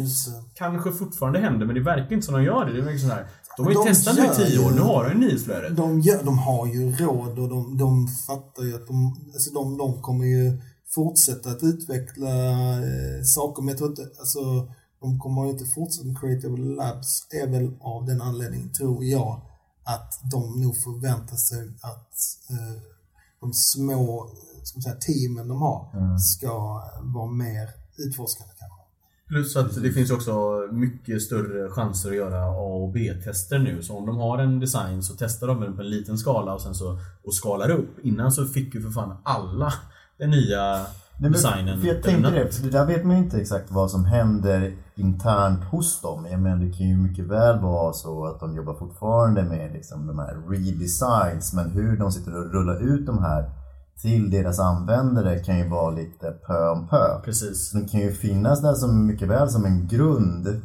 kanske 0.56 0.92
fortfarande 0.92 1.40
händer 1.40 1.66
men 1.66 1.76
det 1.76 1.82
verkar 1.82 2.14
inte 2.14 2.26
som 2.26 2.36
de 2.36 2.44
gör 2.44 2.66
det. 2.66 2.72
Det 2.74 2.80
är 2.80 2.82
verkligen 2.82 3.10
så 3.10 3.16
här. 3.16 3.28
De 3.58 3.66
har 3.66 3.72
ju 3.72 3.78
De 3.78 3.86
testat 3.86 4.18
nu 4.18 4.26
i 4.26 4.48
tio 4.48 4.60
år, 4.66 4.72
nu 4.72 4.82
har 4.82 5.04
de 5.04 5.12
ju 5.12 5.18
nyhetsflödet. 5.18 5.78
De, 5.78 6.00
gör, 6.00 6.24
de 6.24 6.38
har 6.38 6.68
ju 6.68 6.92
råd 6.92 7.40
och 7.40 7.50
de, 7.50 7.78
de 7.78 8.08
fattar 8.28 8.64
ju 8.64 8.76
att 8.76 8.88
de, 8.88 9.16
alltså 9.34 9.54
de, 9.54 9.78
de 9.78 10.02
kommer 10.02 10.26
ju 10.26 10.62
fortsätta 10.96 11.50
att 11.50 11.64
utveckla 11.64 12.34
eh, 12.78 13.24
saker. 13.24 13.62
Men 13.62 13.70
jag 13.70 13.78
tror 13.78 13.90
inte, 13.90 14.02
alltså 14.02 14.40
de 15.04 15.20
kommer 15.20 15.46
ju 15.46 15.50
inte 15.52 15.66
fortsätta 15.66 16.08
med 16.08 16.20
Creative 16.20 16.58
Labs 16.58 17.28
är 17.44 17.48
väl 17.48 17.72
av 17.82 18.06
den 18.06 18.22
anledningen, 18.22 18.70
tror 18.74 19.04
jag, 19.04 19.42
att 19.84 20.12
de 20.32 20.62
nog 20.62 20.78
förväntar 20.78 21.36
sig 21.36 21.64
att 21.82 22.14
eh, 22.50 22.82
de 23.42 23.54
små 23.54 24.30
ska 24.64 24.82
säga, 24.82 24.96
teamen 24.96 25.48
de 25.48 25.62
har 25.62 25.90
Mm. 25.94 26.18
ska 26.20 26.82
vara 27.02 27.32
mer 27.32 27.70
utforskande 27.98 28.54
kanske. 28.60 28.80
Plus 29.28 29.56
att 29.56 29.84
det 29.84 29.92
finns 29.92 30.12
också 30.12 30.34
mycket 30.72 31.22
större 31.22 31.70
chanser 31.70 32.10
att 32.10 32.16
göra 32.16 32.46
A 32.46 32.74
och 32.84 32.92
B-tester 32.92 33.60
nu. 33.60 33.84
Så 33.84 33.98
om 33.98 34.06
de 34.06 34.18
har 34.18 34.38
en 34.38 34.60
design 34.60 35.04
så 35.04 35.14
testar 35.18 35.48
de 35.48 35.62
den 35.62 35.76
på 35.76 35.82
en 35.82 35.90
liten 35.90 36.18
skala 36.18 36.54
och 36.54 36.62
sen 36.62 36.76
så 36.76 36.98
och 37.24 37.36
skalar 37.36 37.70
upp. 37.70 38.00
Innan 38.04 38.32
så 38.32 38.46
fick 38.46 38.76
ju 38.76 38.82
för 38.82 38.90
fan 38.90 39.18
alla 39.24 39.74
den 40.18 40.30
nya 40.30 40.86
Nej, 41.24 41.32
men, 41.32 41.42
designen. 41.42 41.82
För 41.82 41.88
jag 41.88 42.04
tänkte 42.04 42.32
det, 42.32 42.54
för 42.54 42.64
det 42.64 42.70
där 42.70 42.86
vet 42.86 43.06
man 43.06 43.18
ju 43.18 43.24
inte 43.24 43.42
exakt 43.42 43.72
vad 43.72 43.92
som 43.92 44.06
händer 44.06 44.74
internt 44.96 45.64
hos 45.64 46.02
dem. 46.02 46.28
Jag 46.32 46.42
menar 46.42 46.58
det 46.58 46.74
kan 46.74 46.88
ju 46.88 46.98
mycket 46.98 47.26
väl 47.26 47.60
vara 47.60 47.94
så 47.94 48.26
att 48.26 48.40
de 48.40 48.56
jobbar 48.56 48.74
fortfarande 48.74 49.44
med 49.44 49.74
liksom 49.74 50.08
de 50.08 50.20
här 50.20 50.36
redesigns. 50.50 51.54
Men 51.54 51.70
hur 51.70 51.98
de 51.98 52.12
sitter 52.12 52.38
och 52.38 52.54
rullar 52.54 52.82
ut 52.82 53.06
de 53.06 53.24
här 53.24 53.52
till 54.02 54.32
deras 54.32 54.60
användare 54.60 55.40
kan 55.40 55.58
ju 55.58 55.70
vara 55.70 55.92
lite 55.92 56.32
pö 56.48 56.70
om 56.70 56.88
pö. 56.88 57.22
Precis. 57.26 57.72
Det 57.72 57.92
kan 57.92 58.00
ju 58.00 58.12
finnas 58.12 58.62
där 58.62 58.74
som 58.74 59.06
mycket 59.06 59.28
väl 59.28 59.50
som 59.50 59.66
en 59.66 59.88
grund 59.88 60.62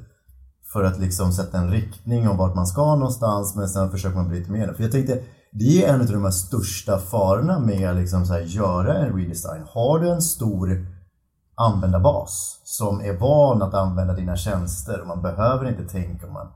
för 0.72 0.84
att 0.84 0.98
liksom 0.98 1.32
sätta 1.32 1.58
en 1.58 1.70
riktning 1.70 2.28
om 2.28 2.36
vart 2.36 2.54
man 2.54 2.66
ska 2.66 2.94
någonstans 2.94 3.56
men 3.56 3.68
sen 3.68 3.90
försöker 3.90 4.16
man 4.16 4.28
bryta 4.28 4.52
med 4.52 4.68
det. 4.68 4.74
För 4.74 4.82
jag 4.82 4.92
tänkte, 4.92 5.22
det 5.58 5.84
är 5.84 5.94
en 5.94 6.00
av 6.00 6.06
de 6.06 6.24
här 6.24 6.30
största 6.30 6.98
farorna 6.98 7.58
med 7.58 7.90
att 7.90 7.96
liksom 7.96 8.26
så 8.26 8.32
här 8.32 8.40
göra 8.40 8.94
en 8.94 9.16
redesign. 9.16 9.62
Har 9.66 9.98
du 9.98 10.08
en 10.08 10.22
stor 10.22 10.86
användarbas 11.54 12.60
som 12.64 13.00
är 13.00 13.12
van 13.12 13.62
att 13.62 13.74
använda 13.74 14.14
dina 14.14 14.36
tjänster 14.36 15.00
och 15.00 15.06
man 15.06 15.22
behöver 15.22 15.68
inte 15.68 15.84
tänka 15.84 16.26
om 16.26 16.32
man 16.32 16.48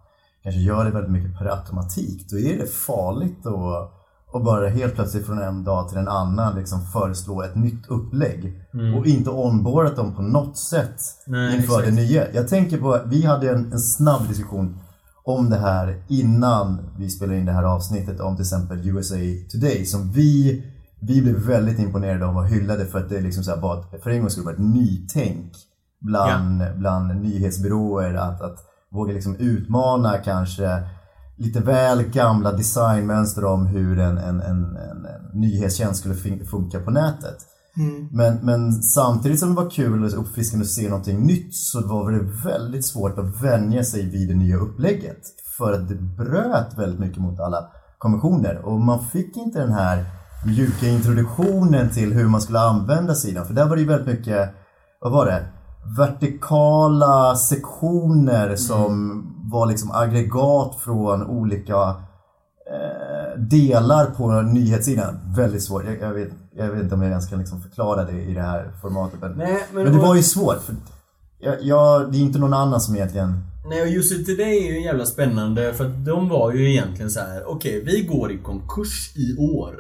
kanske 0.43 0.61
gör 0.61 0.85
det 0.85 0.91
väldigt 0.91 1.13
mycket 1.13 1.39
per 1.39 1.47
automatik, 1.47 2.31
då 2.31 2.39
är 2.39 2.59
det 2.59 2.67
farligt 2.67 3.47
att 3.47 3.99
och 4.33 4.45
bara 4.45 4.69
helt 4.69 4.95
plötsligt 4.95 5.27
från 5.27 5.39
en 5.39 5.65
dag 5.65 5.89
till 5.89 5.99
en 5.99 6.09
annan 6.09 6.55
liksom 6.55 6.87
föreslå 6.87 7.43
ett 7.43 7.55
nytt 7.55 7.87
upplägg 7.89 8.63
och 8.97 9.07
inte 9.07 9.31
onboardat 9.31 9.97
dem 9.97 10.15
på 10.15 10.23
något 10.23 10.59
sätt 10.59 11.01
Nej, 11.27 11.57
inför 11.57 11.81
exakt. 11.81 11.97
det 11.97 12.03
nya. 12.03 12.33
Jag 12.33 12.49
tänker 12.49 12.79
på, 12.79 13.01
vi 13.07 13.25
hade 13.25 13.51
en, 13.51 13.73
en 13.73 13.81
snabb 13.81 14.29
diskussion 14.29 14.81
om 15.25 15.51
det 15.51 15.57
här 15.57 16.03
innan 16.09 16.79
vi 16.99 17.11
spelade 17.11 17.39
in 17.39 17.47
det 17.47 17.53
här 17.53 17.63
avsnittet 17.63 18.21
om 18.21 18.37
till 18.37 18.43
exempel 18.43 18.89
USA 18.89 19.15
Today 19.53 19.87
som 19.87 20.13
vi, 20.13 20.65
vi 21.01 21.23
blev 21.23 21.35
väldigt 21.35 21.79
imponerade 21.79 22.27
av 22.27 22.37
och 22.37 22.47
hyllade 22.47 22.87
för 22.87 22.99
att 22.99 23.09
det 23.09 23.21
liksom 23.21 23.45
så 23.45 23.51
här 23.51 23.61
var 23.61 23.81
ett, 23.81 24.03
för 24.03 24.11
en 24.11 24.21
gång 24.21 24.31
skulle 24.31 24.45
vara 24.45 24.55
ett 24.55 24.61
nytänk 24.61 25.53
bland, 26.01 26.63
bland 26.77 27.23
nyhetsbyråer 27.23 28.15
att, 28.15 28.41
att 28.41 28.59
våga 28.91 29.13
liksom 29.13 29.37
utmana 29.37 30.19
kanske 30.19 30.83
lite 31.37 31.61
väl 31.61 32.03
gamla 32.03 32.53
designmönster 32.53 33.45
om 33.45 33.67
hur 33.67 33.99
en, 33.99 34.19
en, 34.19 34.41
en, 34.41 34.77
en, 34.77 35.07
nyhetstjänst 35.33 36.01
skulle 36.01 36.15
fun- 36.15 36.45
funka 36.45 36.81
på 36.81 36.91
nätet. 36.91 37.37
Men, 38.11 38.37
men 38.43 38.73
samtidigt 38.73 39.41
som 39.41 39.49
det 39.49 39.63
var 39.63 39.71
kul 39.71 40.05
och 40.05 40.21
uppfriskande 40.21 40.63
att 40.65 40.71
se 40.71 40.89
någonting 40.89 41.27
nytt 41.27 41.55
så 41.55 41.87
var 41.87 42.13
det 42.13 42.49
väldigt 42.51 42.87
svårt 42.87 43.19
att 43.19 43.43
vänja 43.43 43.85
sig 43.85 44.11
vid 44.11 44.29
det 44.29 44.35
nya 44.35 44.57
upplägget. 44.57 45.21
För 45.59 45.73
att 45.73 45.89
det 45.89 45.95
bröt 45.95 46.79
väldigt 46.79 47.01
mycket 47.01 47.19
mot 47.19 47.41
alla 47.41 47.69
konventioner 47.99 48.59
och 48.65 48.81
man 48.81 49.05
fick 49.05 49.37
inte 49.37 49.59
den 49.59 49.73
här 49.73 50.05
mjuka 50.47 50.87
introduktionen 50.87 51.91
till 51.91 52.13
hur 52.13 52.29
man 52.29 52.41
skulle 52.41 52.61
använda 52.61 53.15
sidan. 53.15 53.47
För 53.47 53.55
där 53.55 53.69
var 53.69 53.77
det 53.77 53.83
ju 53.83 53.89
väldigt 53.89 54.19
mycket, 54.19 54.51
vad 55.01 55.13
var 55.13 55.27
det? 55.27 55.45
Vertikala 55.99 57.37
sektioner 57.37 58.57
som 58.57 59.23
var 59.53 59.67
liksom 59.67 59.91
aggregat 59.91 60.75
från 60.75 61.27
olika 61.27 61.97
eh, 62.73 63.12
delar 63.37 64.07
på 64.07 64.43
nyhetssidan. 64.43 65.19
Väldigt 65.37 65.63
svårt. 65.63 65.85
Jag, 65.87 66.01
jag, 66.01 66.15
vet, 66.15 66.29
jag 66.57 66.71
vet 66.73 66.83
inte 66.83 66.95
om 66.95 67.03
jag 67.03 67.11
ens 67.11 67.29
kan 67.29 67.39
liksom 67.39 67.61
förklara 67.61 68.05
det 68.05 68.23
i 68.23 68.35
det 68.35 68.43
här 68.43 68.73
formatet. 68.83 69.21
Men, 69.21 69.33
Nej, 69.37 69.65
men- 69.73 69.85
men 69.85 69.93
det 69.93 69.99
var 69.99 70.15
ju 70.15 70.23
svårt. 70.23 70.63
För 70.63 70.75
jag, 71.41 71.63
jag, 71.63 72.13
det 72.13 72.19
är 72.19 72.21
inte 72.21 72.39
någon 72.39 72.55
annan 72.55 72.81
som 72.81 72.95
egentligen... 72.97 73.41
Nej 73.71 73.83
och 73.83 73.89
just 73.89 74.27
Today 74.27 74.69
är 74.69 74.73
ju 74.73 74.85
jävla 74.85 75.05
spännande 75.07 75.73
för 75.75 75.85
att 75.87 76.05
de 76.05 76.29
var 76.29 76.53
ju 76.53 76.71
egentligen 76.71 77.11
så 77.11 77.21
här: 77.21 77.43
okej 77.47 77.83
vi 77.87 78.03
går 78.03 78.33
i 78.33 78.39
konkurs 78.39 79.13
i 79.17 79.37
år. 79.39 79.75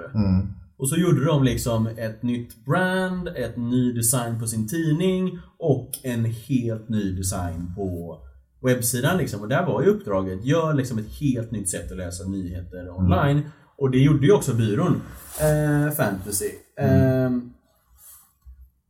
Och 0.79 0.89
så 0.89 0.97
gjorde 0.97 1.25
de 1.25 1.45
liksom 1.45 1.87
ett 1.87 2.23
nytt 2.23 2.65
brand, 2.65 3.29
ett 3.29 3.57
ny 3.57 3.93
design 3.93 4.41
på 4.41 4.47
sin 4.47 4.69
tidning 4.69 5.39
och 5.59 5.91
en 6.03 6.25
helt 6.25 6.89
ny 6.89 7.17
design 7.17 7.73
på 7.77 8.19
webbsidan 8.63 9.17
liksom. 9.17 9.41
Och 9.41 9.49
där 9.49 9.67
var 9.67 9.83
ju 9.83 9.89
uppdraget, 9.89 10.45
gör 10.45 10.75
liksom 10.75 10.99
ett 10.99 11.11
helt 11.21 11.51
nytt 11.51 11.71
sätt 11.71 11.91
att 11.91 11.97
läsa 11.97 12.25
nyheter 12.25 12.91
online. 12.99 13.43
Och 13.77 13.91
det 13.91 13.99
gjorde 13.99 14.27
ju 14.27 14.33
också 14.33 14.55
byrån 14.55 15.03
eh, 15.41 15.95
Fantasy. 15.95 16.51
Ehm, 16.79 17.53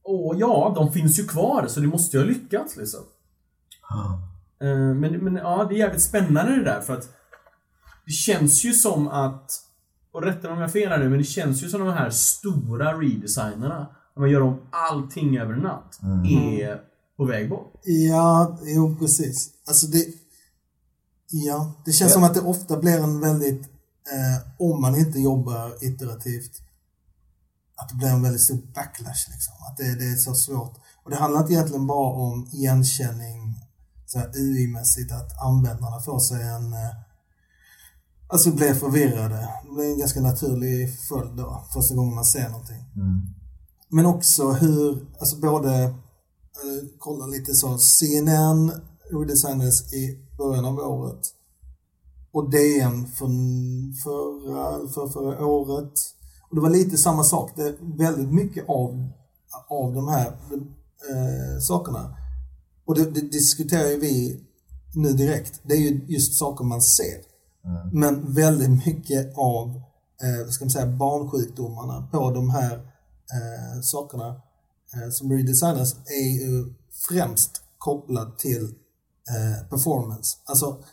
och 0.05 0.35
ja, 0.37 0.73
de 0.77 0.93
finns 0.93 1.19
ju 1.19 1.25
kvar 1.25 1.67
så 1.69 1.81
det 1.81 1.87
måste 1.87 2.17
ju 2.17 2.23
ha 2.23 2.29
lyckats 2.29 2.77
liksom. 2.77 3.01
Eh, 4.61 4.95
Men, 4.95 5.13
men 5.13 5.37
ja, 5.37 5.67
det 5.69 5.75
är 5.75 5.79
jävligt 5.79 6.03
spännande 6.03 6.57
det 6.57 6.65
där 6.65 6.81
för 6.81 6.93
att 6.95 7.09
det 8.07 8.13
känns 8.13 8.65
ju 8.65 8.73
som 8.73 9.09
att, 9.09 9.51
och 10.13 10.23
rätta 10.23 10.43
mig 10.43 10.51
om 10.53 10.59
jag 10.59 10.69
har 10.69 10.73
fel 10.73 10.89
här 10.89 10.99
nu, 10.99 11.09
men 11.09 11.19
det 11.19 11.25
känns 11.25 11.65
ju 11.65 11.69
som 11.69 11.81
de 11.81 11.93
här 11.93 12.11
stora 12.11 12.93
redesignerna, 12.93 13.87
när 14.15 14.21
man 14.21 14.31
gör 14.31 14.41
om 14.43 14.61
allting 14.71 15.39
över 15.39 15.53
en 15.55 15.61
natt, 15.61 15.99
är 16.61 16.81
på 17.23 17.29
väg 17.33 17.49
bort. 17.51 17.73
Ja, 17.85 18.59
jo 18.65 18.97
precis. 18.97 19.51
Alltså 19.69 19.87
det... 19.87 20.07
Ja, 21.31 21.83
det 21.85 21.93
känns 21.93 22.11
Ja. 22.11 22.15
som 22.15 22.25
att 22.25 22.35
det 22.35 22.41
ofta 22.41 22.77
blir 22.77 22.99
en 22.99 23.21
väldigt... 23.21 23.63
Eh, 24.13 24.49
om 24.59 24.81
man 24.81 24.97
inte 24.97 25.19
jobbar 25.19 25.85
iterativt, 25.85 26.53
att 27.77 27.89
det 27.89 27.95
blir 27.95 28.09
en 28.09 28.23
väldigt 28.23 28.41
stor 28.43 28.57
backlash 28.75 29.31
liksom. 29.31 29.55
Att 29.69 29.77
det, 29.77 29.95
det 29.95 30.05
är 30.05 30.17
så 30.17 30.35
svårt. 30.35 30.75
Och 31.05 31.11
det 31.11 31.17
handlar 31.17 31.41
inte 31.41 31.53
egentligen 31.53 31.87
bara 31.87 32.15
om 32.17 32.49
igenkänning 32.53 33.55
UI-mässigt, 34.35 35.13
att 35.13 35.43
användarna 35.43 36.01
får 36.01 36.19
sig 36.21 36.43
en... 36.43 36.73
Eh, 36.73 36.91
alltså 38.27 38.51
blir 38.51 38.75
förvirrade. 38.75 39.49
Det 39.65 39.75
blir 39.75 39.93
en 39.93 39.99
ganska 39.99 40.21
naturlig 40.21 40.99
följd 41.09 41.37
då, 41.37 41.65
första 41.75 41.95
gången 41.95 42.15
man 42.15 42.25
ser 42.25 42.49
någonting. 42.49 42.85
Men 43.89 44.07
också 44.07 44.53
hur, 44.53 45.07
alltså 45.21 45.37
både, 45.41 45.95
eh, 46.65 46.89
kolla 46.99 47.27
lite 47.27 47.55
så, 47.55 47.79
CNN 47.79 48.73
redesignades 49.11 49.93
i 49.93 50.19
början 50.39 50.65
av 50.65 50.79
året 50.79 51.35
och 52.33 52.51
DN 52.51 53.07
för, 53.07 53.27
förra, 54.03 54.89
för 54.89 55.09
förra 55.09 55.47
året. 55.47 55.93
Och 56.49 56.55
det 56.55 56.61
var 56.61 56.71
lite 56.71 56.97
samma 56.99 57.25
sak, 57.25 57.51
det 57.57 57.75
väldigt 57.81 58.33
mycket 58.33 58.69
av, 58.69 59.09
av 59.69 59.95
de 59.95 60.09
här 60.09 60.27
eh, 61.11 61.61
sakerna. 61.61 62.17
Och 62.85 62.95
det, 62.95 63.11
det 63.11 63.21
diskuterar 63.21 63.89
ju 63.89 64.01
vi 64.01 64.41
nu 64.95 65.13
direkt, 65.13 65.61
det 65.63 65.75
är 65.75 65.81
ju 65.81 66.01
just 66.09 66.39
saker 66.39 66.65
man 66.65 66.83
ser. 66.83 67.33
Men 67.93 68.35
väldigt 68.35 68.87
mycket 68.87 69.33
av, 69.37 69.69
eh, 70.23 70.51
ska 70.51 70.65
man 70.65 70.71
säga, 70.71 70.87
barnsjukdomarna 70.87 72.09
på 72.13 72.31
de 72.31 72.51
här 72.51 72.75
eh, 73.33 73.81
sakerna 73.83 74.41
som 75.13 75.33
redesignas 75.33 75.97
är 76.07 76.29
ju 76.43 76.75
främst 77.09 77.63
kopplad 77.79 78.39
till 78.39 78.65
eh, 79.29 79.69
performance. 79.69 80.39
Alltså 80.45 80.85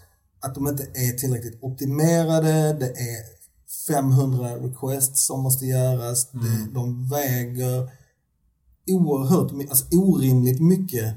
att 0.41 0.55
de 0.55 0.67
inte 0.67 0.83
är 0.83 1.17
tillräckligt 1.17 1.63
optimerade, 1.63 2.73
det 2.73 2.89
är 2.89 3.39
500 3.87 4.55
requests 4.55 5.25
som 5.25 5.43
måste 5.43 5.65
göras, 5.65 6.31
det, 6.31 6.73
de 6.73 7.09
väger 7.09 7.91
oerhört 8.87 9.51
alltså 9.69 9.85
orimligt 9.91 10.61
mycket 10.61 11.15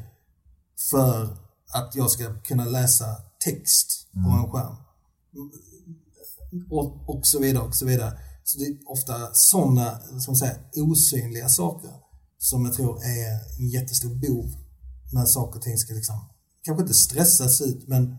för 0.91 1.37
att 1.75 1.95
jag 1.95 2.11
ska 2.11 2.35
kunna 2.41 2.65
läsa 2.65 3.07
text 3.45 4.09
på 4.12 4.31
en 4.31 4.51
skärm 4.53 4.77
och, 6.71 7.09
och 7.09 7.27
så 7.27 7.39
vidare 7.39 7.65
och 7.65 7.75
så 7.75 7.87
vidare. 7.87 8.19
Så 8.45 8.59
det 8.59 8.65
är 8.65 8.77
ofta 8.87 9.31
sådana, 9.33 9.99
som 10.21 10.37
säga, 10.37 10.57
osynliga 10.77 11.49
saker 11.49 11.91
som 12.43 12.65
jag 12.65 12.75
tror 12.75 13.05
är 13.05 13.59
en 13.59 13.69
jättestor 13.69 14.15
bov 14.15 14.57
när 15.13 15.25
saker 15.25 15.59
och 15.59 15.63
ting 15.63 15.79
ska 15.79 15.95
liksom, 15.95 16.29
kanske 16.63 16.83
inte 16.83 16.95
stressas 16.95 17.61
ut 17.61 17.89
men 17.89 18.17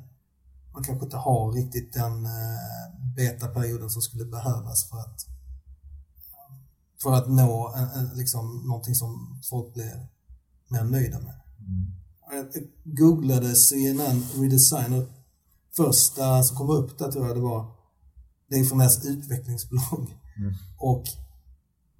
man 0.73 0.83
kanske 0.83 1.05
inte 1.05 1.17
har 1.17 1.51
riktigt 1.51 1.93
den 1.93 2.25
eh, 2.25 3.11
betaperioden 3.15 3.89
som 3.89 4.01
skulle 4.01 4.25
behövas 4.25 4.89
för 4.89 4.97
att 4.97 5.25
för 7.01 7.13
att 7.13 7.29
nå 7.29 7.73
en, 7.75 7.87
en, 7.99 8.17
liksom, 8.17 8.63
någonting 8.67 8.95
som 8.95 9.41
folk 9.49 9.73
blir 9.73 10.07
mer 10.67 10.83
nöjda 10.83 11.19
med. 11.19 11.35
Jag 12.31 12.47
googlade 12.83 13.55
CNN 13.55 14.23
redesign 14.35 14.93
och 14.93 15.09
första 15.75 16.43
som 16.43 16.57
kom 16.57 16.69
upp 16.69 16.97
där 16.99 17.11
tror 17.11 17.27
jag 17.27 17.35
det 17.35 17.41
var 17.41 17.71
det 18.49 18.55
är 18.55 18.63
från 18.63 18.77
deras 18.77 19.05
utvecklingsblogg. 19.05 20.17
Och 20.77 21.03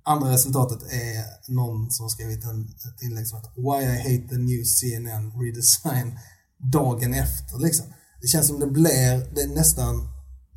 andra 0.04 0.32
resultatet 0.32 0.84
är 0.84 1.52
någon 1.54 1.92
som 1.92 2.04
har 2.04 2.10
skrivit 2.10 2.44
en, 2.44 2.62
ett 2.62 3.02
inlägg 3.02 3.28
som 3.28 3.38
heter 3.38 3.54
Why 3.56 3.84
I 3.86 3.98
hate 3.98 4.28
the 4.30 4.38
new 4.38 4.64
CNN 4.64 5.32
redesign 5.42 6.20
dagen 6.58 7.14
efter 7.14 7.60
liksom. 7.60 7.86
Det 8.22 8.28
känns 8.28 8.48
som 8.48 8.60
det 8.60 8.68
blir, 8.68 9.36
det 9.36 9.42
är 9.42 9.56
nästan, 9.56 9.96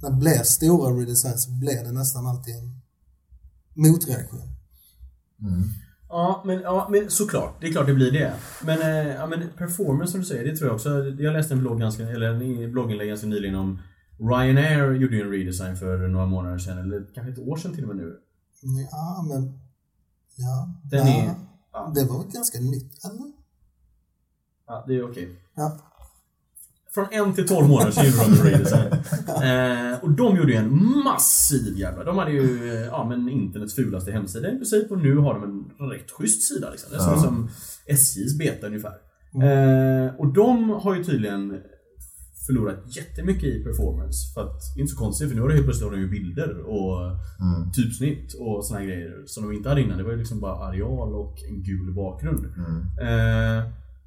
när 0.02 0.10
det 0.10 0.16
blir 0.16 0.42
stora 0.42 0.90
redesigns 1.00 1.44
så 1.44 1.50
blir 1.50 1.84
det 1.84 1.92
nästan 1.92 2.26
alltid 2.26 2.54
en 2.54 2.80
motreaktion. 3.74 4.40
Ja 6.08 6.42
men, 6.46 6.60
ja, 6.60 6.88
men 6.90 7.10
såklart. 7.10 7.60
Det 7.60 7.66
är 7.66 7.72
klart 7.72 7.86
det 7.86 7.94
blir 7.94 8.12
det. 8.12 8.32
Men, 8.64 8.80
eh, 8.80 9.14
ja, 9.14 9.26
men 9.26 9.48
performance 9.58 10.12
som 10.12 10.20
du 10.20 10.26
säger, 10.26 10.44
det 10.44 10.56
tror 10.56 10.68
jag 10.68 10.74
också. 10.74 11.04
Jag 11.04 11.32
läste 11.32 11.54
en 11.54 11.60
blogg 11.60 11.80
ganska, 11.80 12.02
eller 12.02 12.26
en 12.26 12.72
blogginlägg 12.72 13.08
ganska 13.08 13.26
nyligen 13.26 13.54
om 13.54 13.78
Ryanair 14.18 14.92
gjorde 14.92 15.16
ju 15.16 15.22
en 15.22 15.30
redesign 15.30 15.76
för 15.76 16.08
några 16.08 16.26
månader 16.26 16.58
sedan, 16.58 16.78
eller 16.78 17.06
kanske 17.14 17.32
ett 17.32 17.48
år 17.48 17.56
sedan 17.56 17.74
till 17.74 17.84
och 17.84 17.88
med 17.88 17.96
nu. 17.96 18.16
Ja, 18.90 19.24
men... 19.28 19.58
Ja. 20.36 20.68
Den 20.90 21.06
ja. 21.06 21.12
är- 21.22 21.34
ja. 21.72 21.92
Det 21.94 22.04
var 22.04 22.22
väl 22.22 22.32
ganska 22.32 22.58
nytt, 22.60 23.04
eller? 23.04 23.32
Ja, 24.66 24.84
det 24.88 24.94
är 24.96 25.10
okej. 25.10 25.28
Ja. 25.56 25.78
Från 26.94 27.06
en 27.10 27.34
till 27.34 27.48
12 27.48 27.68
månader 27.68 27.90
så 27.90 28.04
gjorde 28.04 28.36
de 28.36 28.50
redesign. 28.50 28.92
Eh, 29.42 30.04
och 30.04 30.10
de 30.10 30.36
gjorde 30.36 30.52
ju 30.52 30.58
en 30.58 31.02
massiv 31.04 31.78
jävla... 31.78 32.04
De 32.04 32.18
hade 32.18 32.30
ju 32.32 32.72
eh, 32.74 32.80
ja, 32.86 33.04
men 33.08 33.28
internets 33.28 33.74
fulaste 33.74 34.12
hemsida 34.12 34.48
i 34.52 34.56
princip 34.56 34.90
och 34.90 34.98
nu 34.98 35.16
har 35.16 35.34
de 35.34 35.70
en 35.80 35.90
rätt 35.90 36.10
schysst 36.10 36.48
sida. 36.48 36.70
Liksom. 36.70 36.90
Det 36.90 36.96
är 36.96 37.00
Ja. 37.10 37.18
som 37.22 37.48
SJs 37.86 38.38
beta 38.38 38.66
ungefär. 38.66 38.94
Eh, 39.42 40.14
och 40.14 40.32
de 40.32 40.70
har 40.70 40.94
ju 40.94 41.04
tydligen 41.04 41.60
förlorat 42.46 42.96
jättemycket 42.96 43.44
i 43.44 43.64
performance. 43.64 44.34
För 44.34 44.40
att, 44.40 44.60
det 44.74 44.78
är 44.78 44.82
inte 44.82 44.92
så 44.92 44.98
konstigt 44.98 45.28
för 45.28 45.34
nu 45.36 45.40
har 45.42 45.48
det 45.48 45.54
helt 45.54 45.66
plötsligt 45.66 45.90
har 45.90 45.96
de 45.96 46.06
bilder 46.06 46.58
och 46.60 47.00
Mm. 47.40 47.72
typsnitt 47.72 48.34
och 48.40 48.64
såna 48.66 48.84
grejer 48.84 49.22
som 49.26 49.42
de 49.44 49.56
inte 49.56 49.68
hade 49.68 49.80
innan. 49.80 49.98
Det 49.98 50.04
var 50.04 50.10
ju 50.10 50.16
liksom 50.16 50.40
bara 50.40 50.66
areal 50.68 51.14
och 51.14 51.34
en 51.48 51.62
gul 51.62 51.94
bakgrund. 51.94 52.44
Mm. 52.46 52.80
Eh, 53.08 53.64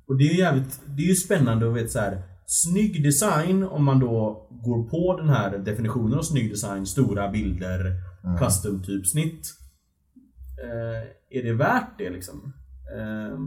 och 0.07 0.17
det 0.17 0.23
är 0.23 0.33
ju 0.33 0.37
jävligt, 0.39 0.81
det 0.87 1.01
är 1.03 1.07
ju 1.07 1.15
spännande 1.15 1.69
att 1.69 1.75
veta 1.75 1.87
så 1.87 1.99
här. 1.99 2.23
Snygg 2.45 3.03
design 3.03 3.63
om 3.63 3.83
man 3.83 3.99
då 3.99 4.47
går 4.51 4.89
på 4.89 5.17
den 5.21 5.29
här 5.29 5.57
definitionen 5.57 6.17
av 6.17 6.21
snygg 6.21 6.49
design, 6.51 6.85
stora 6.85 7.31
bilder, 7.31 7.93
custom 8.39 8.83
typsnitt. 8.83 9.41
Eh, 10.63 11.37
är 11.39 11.43
det 11.43 11.53
värt 11.53 11.97
det 11.97 12.09
liksom? 12.09 12.53
Eh, 12.97 13.39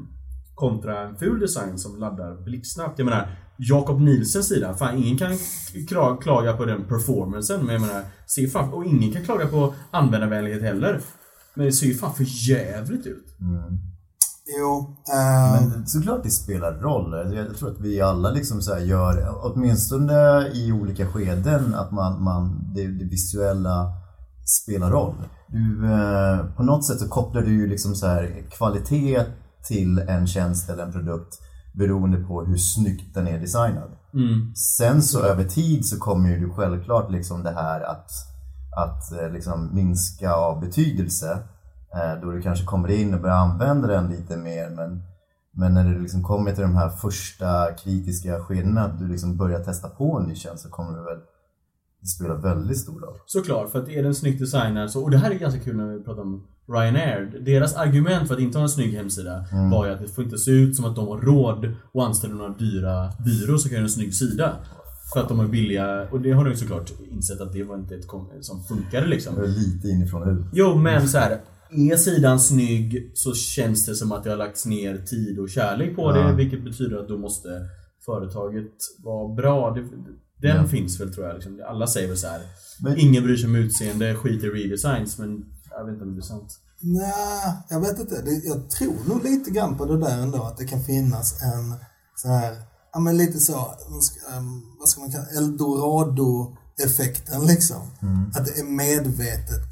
kontra 0.54 1.08
en 1.08 1.16
ful 1.16 1.40
design 1.40 1.78
som 1.78 2.00
laddar 2.00 2.44
blixtsnabbt. 2.44 2.98
Jag 2.98 3.04
menar, 3.04 3.36
Jakob 3.70 4.00
Nielsens 4.00 4.48
sida, 4.48 4.74
fan 4.74 4.98
ingen 4.98 5.18
kan 5.18 5.32
kla- 5.88 6.20
klaga 6.20 6.52
på 6.56 6.64
den 6.64 6.84
performancen. 6.88 7.64
Men 7.66 7.72
jag 7.74 7.80
menar, 7.82 8.02
se 8.26 8.46
fan, 8.48 8.72
och 8.72 8.84
ingen 8.84 9.12
kan 9.12 9.24
klaga 9.24 9.46
på 9.46 9.74
användarvänlighet 9.90 10.62
heller. 10.62 11.00
Men 11.54 11.66
det 11.66 11.72
ser 11.72 11.86
ju 11.86 11.94
fan 11.94 12.14
för 12.14 12.24
jävligt 12.50 13.06
ut. 13.06 13.26
Jo. 14.58 14.96
eh, 15.14 15.62
Men 15.70 15.86
såklart 15.86 16.22
det 16.22 16.30
spelar 16.30 16.72
roll. 16.72 17.34
Jag 17.36 17.56
tror 17.56 17.70
att 17.70 17.80
vi 17.80 18.00
alla 18.00 18.30
liksom 18.30 18.62
så 18.62 18.74
här 18.74 18.80
gör, 18.80 19.28
åtminstone 19.42 20.48
i 20.54 20.72
olika 20.72 21.06
skeden, 21.06 21.74
att 21.74 21.92
man, 21.92 22.22
man, 22.24 22.72
det, 22.74 22.86
det 22.86 23.04
visuella 23.04 23.92
spelar 24.64 24.90
roll. 24.90 25.14
Du, 25.48 25.92
eh, 25.92 26.54
på 26.56 26.62
något 26.62 26.86
sätt 26.86 26.98
så 27.00 27.08
kopplar 27.08 27.42
du 27.42 27.50
ju 27.50 27.66
liksom 27.66 27.94
så 27.94 28.06
här 28.06 28.44
kvalitet 28.50 29.24
till 29.68 29.98
en 29.98 30.26
tjänst 30.26 30.70
eller 30.70 30.82
en 30.86 30.92
produkt 30.92 31.38
beroende 31.72 32.18
på 32.18 32.44
hur 32.44 32.56
snyggt 32.56 33.14
den 33.14 33.28
är 33.28 33.40
designad. 33.40 33.90
Mm. 34.14 34.54
Sen 34.54 35.02
så 35.02 35.20
över 35.22 35.44
tid 35.44 35.86
så 35.86 35.98
kommer 35.98 36.28
ju 36.28 36.40
du 36.40 36.50
självklart 36.50 37.10
liksom 37.10 37.42
det 37.42 37.50
här 37.50 37.80
att, 37.80 38.10
att 38.76 39.12
eh, 39.12 39.30
liksom 39.30 39.74
minska 39.74 40.34
av 40.34 40.60
betydelse. 40.60 41.38
Eh, 41.94 42.20
Då 42.22 42.30
du 42.30 42.42
kanske 42.42 42.64
kommer 42.64 42.90
in 42.90 43.14
och 43.14 43.20
börjar 43.20 43.36
använda 43.36 43.88
den 43.88 44.08
lite 44.08 44.36
mer. 44.36 44.70
Men, 44.70 45.02
men 45.54 45.74
när 45.74 45.84
du 45.84 46.00
liksom 46.00 46.22
kommer 46.22 46.52
till 46.52 46.62
de 46.62 46.76
här 46.76 46.88
första 46.88 47.72
kritiska 47.72 48.40
skedena, 48.40 48.84
att 48.84 48.98
du 48.98 49.08
liksom 49.08 49.36
börjar 49.36 49.64
testa 49.64 49.88
på 49.88 50.18
en 50.18 50.26
ny 50.26 50.34
tjänst 50.34 50.62
så 50.62 50.70
kommer 50.70 50.98
det 50.98 51.04
väl 51.04 51.20
det 52.00 52.08
spelar 52.08 52.34
väldigt 52.34 52.78
stor 52.78 53.00
roll. 53.00 53.18
Såklart, 53.26 53.70
för 53.70 53.82
att 53.82 53.88
är 53.88 54.02
den 54.02 54.14
snyggt 54.14 54.40
designad 54.40 54.90
så, 54.90 55.02
och 55.02 55.10
det 55.10 55.18
här 55.18 55.30
är 55.30 55.34
ganska 55.34 55.60
kul 55.60 55.76
när 55.76 55.86
vi 55.86 56.04
pratar 56.04 56.22
om 56.22 56.46
Ryanair. 56.68 57.38
Deras 57.44 57.74
argument 57.76 58.28
för 58.28 58.34
att 58.34 58.40
inte 58.40 58.58
ha 58.58 58.62
en 58.62 58.68
snygg 58.68 58.94
hemsida 58.94 59.44
var 59.72 59.86
ju 59.86 59.92
att 59.92 60.00
det 60.00 60.08
får 60.08 60.24
inte 60.24 60.38
se 60.38 60.50
ut 60.50 60.76
som 60.76 60.84
att 60.84 60.96
de 60.96 61.08
har 61.08 61.18
råd 61.20 61.64
att 61.94 62.02
anställa 62.02 62.34
några 62.34 62.52
dyra 62.54 63.12
byråer 63.24 63.58
som 63.58 63.68
kan 63.68 63.76
göra 63.76 63.84
en 63.84 63.90
snygg 63.90 64.14
sida. 64.14 64.56
För 65.14 65.20
att 65.20 65.28
de 65.28 65.40
är 65.40 65.46
billiga, 65.48 66.08
och 66.10 66.20
det 66.20 66.30
har 66.32 66.44
de 66.44 66.56
såklart 66.56 66.92
insett 67.10 67.40
att 67.40 67.52
det 67.52 67.62
var 67.64 67.76
inte 67.78 67.94
ett 67.94 68.04
som 68.40 68.64
funkade 68.64 69.06
liksom. 69.06 69.34
Lite 69.46 69.88
inifrån 69.88 70.22
och 70.22 70.28
ut. 70.28 70.46
Jo, 70.52 70.74
men 70.78 71.08
så 71.08 71.18
här. 71.18 71.40
Är 71.92 71.96
sidan 71.96 72.40
snygg 72.40 73.10
så 73.14 73.34
känns 73.34 73.86
det 73.86 73.94
som 73.94 74.12
att 74.12 74.24
det 74.24 74.30
har 74.30 74.36
lagts 74.36 74.66
ner 74.66 74.98
tid 74.98 75.38
och 75.38 75.50
kärlek 75.50 75.96
på 75.96 76.12
det, 76.12 76.32
vilket 76.36 76.64
betyder 76.64 76.96
att 76.96 77.08
då 77.08 77.18
måste 77.18 77.48
företaget 78.06 78.72
vara 79.04 79.34
bra. 79.34 79.70
Det, 79.74 79.80
den 80.48 80.56
Ja. 80.56 80.64
finns 80.68 81.00
väl 81.00 81.14
tror 81.14 81.26
jag. 81.26 81.34
Liksom. 81.34 81.60
Alla 81.68 81.86
säger 81.86 82.08
väl 82.08 82.16
så 82.16 82.26
här. 82.26 82.40
Men- 82.82 82.98
Ingen 82.98 83.22
bryr 83.24 83.36
sig 83.36 83.46
om 83.48 83.56
utseende, 83.56 84.14
skit 84.14 84.44
i 84.44 84.48
redesigns, 84.48 85.18
men 85.18 85.44
jag 85.76 85.84
vet 85.84 85.92
inte 85.92 86.04
om 86.04 86.14
det 86.14 86.20
är 86.20 86.22
sant. 86.22 86.58
Nej, 86.80 87.52
jag 87.68 87.80
vet 87.80 87.98
inte. 88.00 88.14
Jag 88.44 88.70
tror 88.70 89.08
nog 89.08 89.24
lite 89.24 89.50
grann 89.50 89.76
på 89.78 89.84
det 89.84 89.98
där 90.00 90.18
ändå. 90.18 90.42
Att 90.42 90.56
det 90.56 90.64
kan 90.64 90.84
finnas 90.84 91.42
en 91.42 91.74
så 92.16 92.28
här, 92.28 92.62
ja 92.92 93.00
men 93.00 93.16
lite 93.16 93.40
så, 93.40 93.74
vad 93.88 94.04
ska- 94.04 94.30
ehm, 94.36 94.62
man 94.98 95.10
kalla 95.12 95.26
Eldorado-effekten 95.26 97.46
liksom. 97.46 97.82
Att 98.34 98.46
det 98.46 98.58
är 98.60 98.64
medvetet, 98.64 99.68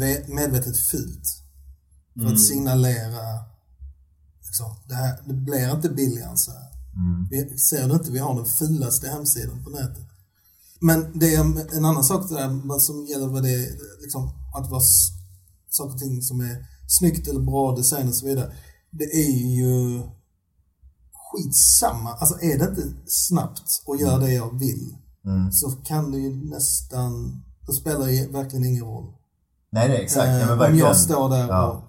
ve- 0.00 0.24
medvetet 0.28 0.76
fult. 0.76 1.42
För 2.20 2.26
att 2.32 2.40
signalera, 2.40 3.22
liksom, 4.46 4.74
det, 4.88 4.94
här, 4.94 5.20
det 5.26 5.34
blir 5.34 5.70
inte 5.74 5.88
billigare 5.88 6.30
än 6.30 6.36
så 6.38 6.50
här. 6.50 6.66
Vi, 7.30 7.58
ser 7.58 7.88
du 7.88 7.94
inte, 7.94 8.10
vi 8.10 8.18
har 8.18 8.34
den 8.34 8.44
fulaste 8.46 9.08
hemsidan 9.08 9.64
på 9.64 9.70
nätet. 9.70 10.02
Men 10.80 11.18
det 11.18 11.34
är 11.34 11.40
en- 11.40 11.68
en 11.72 11.84
annan 11.84 12.04
sak 12.04 12.28
det 12.28 12.34
där 12.34 12.60
vad 12.64 12.82
som 12.82 13.06
gäller 13.06 13.26
vad 13.26 13.42
det 13.42 13.54
är, 13.54 13.68
liksom, 14.02 14.30
att 14.56 14.70
vara 14.70 14.82
saker 15.70 15.94
och 15.94 15.98
ting 16.00 16.22
som 16.22 16.40
är 16.40 16.66
snyggt 16.88 17.28
eller 17.28 17.40
bra 17.40 17.76
design 17.76 18.08
och 18.08 18.14
så 18.14 18.26
vidare. 18.26 18.52
Det 18.90 19.04
är 19.04 19.32
ju 19.56 20.02
skitsamma. 21.12 22.10
Alltså 22.14 22.34
är 22.40 22.58
det 22.58 22.64
inte 22.68 22.92
snabbt 23.06 23.82
och 23.86 23.96
gör 23.96 24.18
det 24.20 24.32
jag 24.32 24.58
vill 24.58 24.96
så 25.52 25.70
kan 25.70 26.10
det 26.12 26.18
ju 26.18 26.36
nästan, 26.50 27.42
då 27.66 27.72
spelar 27.72 28.06
det 28.06 28.32
verkligen 28.32 28.64
ingen 28.64 28.84
roll. 28.84 29.12
Nej, 29.72 29.88
nej, 29.88 30.02
exakt. 30.02 30.26
Ja, 30.26 30.40
Eh, 30.40 30.56
men 30.58 30.72
om 30.72 30.78
jag 30.78 30.96
står 30.96 31.28
där 31.28 31.48
Ja. 31.48 31.82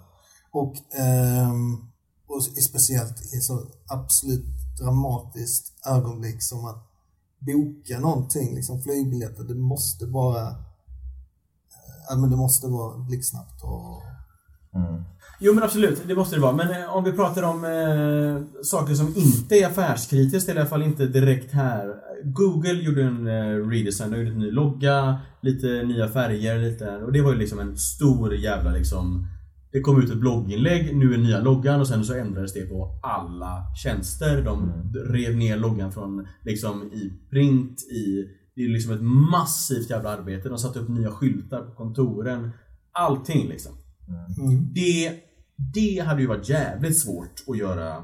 och, 0.51 0.61
och, 0.61 0.75
ehm, 0.99 1.73
och 2.27 2.43
speciellt 2.43 3.21
i 3.33 3.41
så 3.41 3.65
absolut 3.87 4.45
dramatiskt 4.79 5.73
ögonblick 5.85 6.43
som 6.43 6.65
att 6.65 6.83
boka 7.39 7.99
någonting, 7.99 8.55
liksom 8.55 8.81
flygbiljetter, 8.81 9.43
det 9.43 9.55
måste 9.55 10.07
bara 10.07 10.41
ja, 10.41 10.55
men 12.17 12.29
det 12.29 12.35
måste 12.35 12.67
vara 12.67 12.97
blixtsnabbt 12.97 13.63
och 13.63 14.03
Jo 15.39 15.53
men 15.53 15.63
absolut, 15.63 16.03
det 16.07 16.15
måste 16.15 16.35
det 16.35 16.41
vara. 16.41 16.55
Men 16.55 16.69
eh, 16.69 16.95
om 16.95 17.03
vi 17.03 17.11
pratar 17.11 17.43
om 17.43 17.65
eh, 17.65 18.61
saker 18.63 18.93
som 18.93 19.07
inte 19.07 19.55
är 19.55 19.67
affärskritiskt, 19.67 20.49
eller 20.49 20.59
i 20.59 20.61
alla 20.61 20.69
fall 20.69 20.83
inte 20.83 21.05
direkt 21.05 21.51
här. 21.51 21.93
Google 22.23 22.73
gjorde 22.73 23.03
en 23.03 23.27
eh, 23.27 23.67
redesign, 23.69 24.11
de 24.11 24.17
gjorde 24.17 24.31
en 24.31 24.39
ny 24.39 24.51
logga, 24.51 25.19
lite 25.41 25.67
nya 25.67 26.07
färger, 26.07 26.57
lite, 26.57 26.97
och 26.97 27.11
det 27.11 27.21
var 27.21 27.31
ju 27.31 27.37
liksom 27.37 27.59
en 27.59 27.77
stor 27.77 28.35
jävla 28.35 28.71
liksom 28.71 29.27
det 29.71 29.81
kom 29.81 30.01
ut 30.03 30.09
ett 30.09 30.17
blogginlägg, 30.17 30.95
nu 30.95 31.13
är 31.13 31.17
nya 31.17 31.39
loggan 31.39 31.79
och 31.79 31.87
sen 31.87 32.05
så 32.05 32.13
ändrades 32.13 32.53
det 32.53 32.61
på 32.61 32.99
alla 33.03 33.63
tjänster. 33.83 34.41
De 34.41 34.73
rev 35.09 35.35
ner 35.35 35.57
loggan 35.57 35.91
från 35.91 36.27
liksom 36.45 36.83
i 36.83 37.13
print, 37.29 37.81
i... 37.81 38.25
Det 38.57 38.63
är 38.63 38.69
liksom 38.69 38.93
ett 38.93 39.01
massivt 39.31 39.89
jävla 39.89 40.09
arbete. 40.09 40.49
De 40.49 40.57
satte 40.57 40.79
upp 40.79 40.89
nya 40.89 41.11
skyltar 41.11 41.61
på 41.61 41.71
kontoren. 41.71 42.51
Allting 42.91 43.47
liksom. 43.49 43.71
Det, 44.73 45.11
det 45.73 45.99
hade 46.05 46.21
ju 46.21 46.27
varit 46.27 46.49
jävligt 46.49 46.99
svårt 46.99 47.43
att 47.47 47.57
göra 47.57 48.03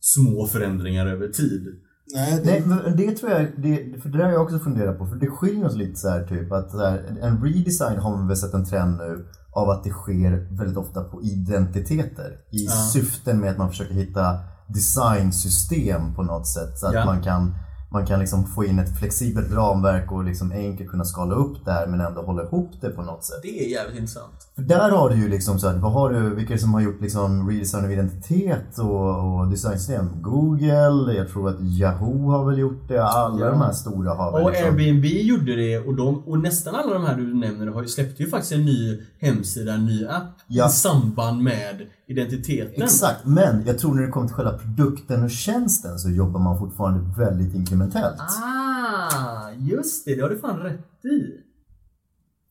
små 0.00 0.46
förändringar 0.46 1.06
över 1.06 1.28
tid. 1.28 1.66
Nej, 2.14 2.40
det, 2.44 2.50
Nej, 2.50 2.62
men 2.66 2.96
det 2.96 3.16
tror 3.16 3.32
jag, 3.32 3.46
det, 3.56 4.02
för 4.02 4.08
det 4.08 4.24
har 4.24 4.32
jag 4.32 4.42
också 4.42 4.58
funderat 4.58 4.98
på, 4.98 5.06
för 5.06 5.16
det 5.16 5.26
skiljer 5.26 5.66
oss 5.66 5.76
lite 5.76 5.96
så 5.96 6.08
här 6.08 6.26
typ 6.26 6.52
att 6.52 6.70
så 6.70 6.78
här, 6.78 7.18
en 7.22 7.42
redesign 7.44 7.98
har 7.98 8.16
man 8.16 8.28
väl 8.28 8.36
sett 8.36 8.54
en 8.54 8.64
trend 8.64 8.96
nu 8.96 9.26
av 9.52 9.70
att 9.70 9.84
det 9.84 9.90
sker 9.90 10.56
väldigt 10.58 10.76
ofta 10.76 11.04
på 11.04 11.22
identiteter 11.22 12.36
i 12.52 12.66
syften 12.92 13.40
med 13.40 13.50
att 13.50 13.58
man 13.58 13.70
försöker 13.70 13.94
hitta 13.94 14.38
designsystem 14.68 16.14
på 16.14 16.22
något 16.22 16.46
sätt 16.46 16.78
så 16.78 16.86
att 16.86 16.94
Ja. 16.94 17.04
man 17.04 17.22
kan 17.22 17.54
man 17.88 18.06
kan 18.06 18.20
liksom 18.20 18.46
få 18.46 18.64
in 18.64 18.78
ett 18.78 18.98
flexibelt 18.98 19.52
ramverk 19.52 20.12
och 20.12 20.24
liksom 20.24 20.52
enkelt 20.52 20.90
kunna 20.90 21.04
skala 21.04 21.34
upp 21.34 21.64
det 21.64 21.72
här 21.72 21.86
men 21.86 22.00
ändå 22.00 22.22
hålla 22.22 22.42
ihop 22.42 22.70
det 22.80 22.90
på 22.90 23.02
något 23.02 23.24
sätt. 23.24 23.36
Det 23.42 23.64
är 23.66 23.68
jävligt 23.70 23.96
intressant. 23.98 24.48
För 24.54 24.62
där 24.62 24.90
har 24.90 25.10
du 25.10 25.16
ju 25.16 25.28
liksom 25.28 25.58
så 25.58 25.68
här, 25.68 25.76
vad 25.78 25.92
har 25.92 26.10
du, 26.12 26.34
vilka 26.34 26.58
som 26.58 26.74
har 26.74 26.80
gjort 26.80 27.00
liksom 27.00 27.48
redesign 27.50 27.84
av 27.84 27.92
identitet 27.92 28.78
och, 28.78 29.38
och 29.40 29.48
designsystem? 29.48 30.08
Google, 30.22 31.12
jag 31.14 31.28
tror 31.28 31.48
att 31.48 31.60
Yahoo 31.60 32.30
har 32.30 32.44
väl 32.50 32.58
gjort 32.58 32.88
det, 32.88 33.04
alla 33.04 33.44
Ja. 33.44 33.50
de 33.50 33.60
här 33.60 33.72
stora 33.72 34.14
har 34.14 34.32
väl 34.32 34.42
Och 34.44 34.50
liksom... 34.50 34.68
Airbnb 34.68 35.04
gjorde 35.04 35.56
det 35.56 35.78
och, 35.78 35.94
de, 35.96 36.18
och 36.26 36.38
nästan 36.38 36.74
alla 36.74 36.92
de 36.94 37.04
här 37.04 37.16
du 37.16 37.34
nämner 37.34 37.66
har 37.66 37.82
ju 37.82 37.88
släppt 37.88 38.20
ju 38.20 38.28
faktiskt 38.30 38.52
en 38.52 38.64
ny 38.64 39.00
hemsida, 39.20 39.72
en 39.72 39.86
ny 39.86 40.06
app 40.06 40.22
Ja. 40.46 40.66
i 40.66 40.70
samband 40.70 41.42
med 41.42 41.80
identiteten. 42.08 42.82
Exakt, 42.82 43.24
men 43.24 43.62
jag 43.66 43.78
tror 43.78 43.94
när 43.94 44.02
det 44.02 44.08
kommer 44.08 44.26
till 44.26 44.36
själva 44.36 44.52
produkten 44.58 45.24
och 45.24 45.30
tjänsten 45.30 45.98
så 45.98 46.10
jobbar 46.10 46.40
man 46.40 46.58
fortfarande 46.58 47.00
väldigt 47.18 47.54
inkrementellt. 47.82 48.20
Ah, 48.20 49.50
just 49.58 50.04
det. 50.04 50.14
Det 50.14 50.22
har 50.22 50.28
du 50.28 50.38
fan 50.38 50.60
rätt 50.60 51.04
i. 51.04 51.42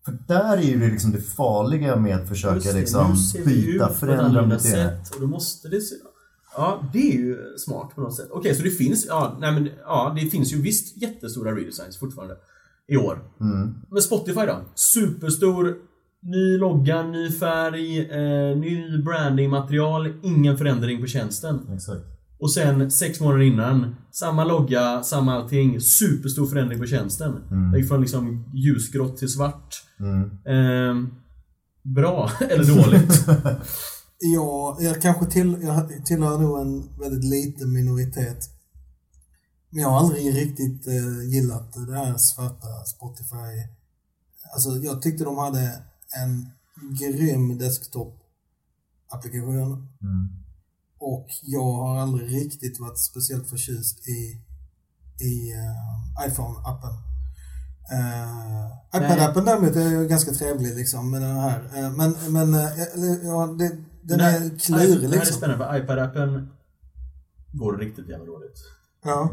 För 0.05 0.17
där 0.27 0.57
är 0.57 0.61
ju 0.61 0.79
det 0.79 0.88
liksom 0.88 1.11
det 1.11 1.21
farliga 1.21 1.95
med 1.95 2.15
att 2.15 2.29
försöka 2.29 2.55
Just 2.55 2.73
det, 2.73 2.79
liksom 2.79 3.15
byta, 3.45 3.89
förändra 3.89 4.41
beteende. 4.41 4.59
sätt 4.59 5.15
och 5.15 5.21
då 5.21 5.27
måste 5.27 5.67
det 5.69 5.81
se... 5.81 5.95
Ja, 6.57 6.89
det 6.93 7.11
är 7.11 7.17
ju 7.17 7.38
smart 7.57 7.95
på 7.95 8.01
något 8.01 8.15
sätt. 8.15 8.27
Okej, 8.31 8.55
så 8.55 8.63
det 8.63 8.69
finns, 8.69 9.05
ja, 9.05 9.38
nej 9.39 9.51
men, 9.51 9.69
ja, 9.83 10.15
det 10.21 10.29
finns 10.29 10.53
ju 10.53 10.61
visst 10.61 11.01
jättestora 11.01 11.55
redesigns 11.55 11.97
fortfarande 11.99 12.35
i 12.88 12.97
år. 12.97 13.19
Mm. 13.41 13.75
Men 13.89 14.01
Spotify 14.01 14.45
då? 14.45 14.61
Superstor, 14.75 15.75
ny 16.21 16.57
logga, 16.57 17.03
ny 17.03 17.31
färg, 17.31 17.99
eh, 17.99 18.57
ny 18.57 18.97
brandingmaterial, 18.97 20.13
ingen 20.23 20.57
förändring 20.57 21.01
på 21.01 21.07
tjänsten. 21.07 21.59
Exakt. 21.73 22.14
Och 22.39 22.54
sen 22.54 22.91
sex 22.91 23.19
månader 23.19 23.41
innan, 23.41 23.95
samma 24.12 24.43
logga, 24.43 25.04
samma 25.04 25.34
allting, 25.34 25.82
superstor 25.82 26.48
förändring 26.48 26.80
på 26.80 26.86
tjänsten. 26.86 27.34
Det 27.71 27.80
gick 27.80 27.88
från 27.88 28.02
liksom 28.02 28.45
ljusgrått 28.54 29.17
till 29.17 29.30
svart. 29.30 29.84
Mm. 30.00 30.30
Ehm, 30.45 31.13
bra, 31.84 32.32
eller 32.50 32.76
dåligt? 32.76 33.26
Ja, 34.19 34.78
jag 34.80 35.02
kanske 35.02 35.26
till, 35.26 35.58
jag 35.62 36.06
tillhör 36.06 36.38
nog 36.38 36.62
en 36.62 36.89
väldigt 37.00 37.24
liten 37.24 37.74
minoritet. 37.74 38.50
Men 39.69 39.82
jag 39.82 39.89
har 39.89 40.00
aldrig 40.00 40.36
riktigt 40.36 40.88
eh, 40.88 41.24
gillat 41.30 41.74
det 41.88 41.98
här 41.98 42.17
svarta 42.17 42.67
Spotify. 42.86 43.67
Alltså 44.54 44.69
jag 44.69 45.02
tyckte 45.02 45.24
de 45.24 45.38
hade 45.38 45.84
en 46.21 46.50
grym 47.00 47.58
desktop-applikation. 47.58 49.88
Mm. 50.02 50.44
Och 50.99 51.27
jag 51.43 51.71
har 51.73 51.97
aldrig 51.97 52.36
riktigt 52.36 52.79
varit 52.79 52.99
speciellt 52.99 53.49
förtjust 53.49 54.08
i, 54.08 54.41
i 55.25 55.53
eh, 55.53 56.27
iPhone-appen. 56.27 56.93
Uh, 57.93 59.01
iPad-appen 59.01 59.45
däremot 59.45 59.75
är 59.75 59.89
ju 59.89 60.08
ganska 60.08 60.31
trevlig 60.31 60.75
liksom 60.75 61.12
med 61.12 61.21
den 61.21 61.36
här. 61.36 61.60
Eh, 61.75 61.91
men 61.91 62.15
men 62.29 62.53
ja, 63.23 63.55
det, 63.60 63.77
den 64.01 64.19
här- 64.19 64.45
är 64.45 64.60
klurig 64.60 64.89
Det 64.89 65.08
här 65.08 65.13
är 65.13 65.19
liksom. 65.19 65.38
spännande 65.38 65.65
för 65.65 65.79
iPad-appen 65.79 66.47
går 67.51 67.77
riktigt 67.77 68.10
jävla 68.10 68.25
dåligt. 68.25 68.60
Ja. 69.03 69.29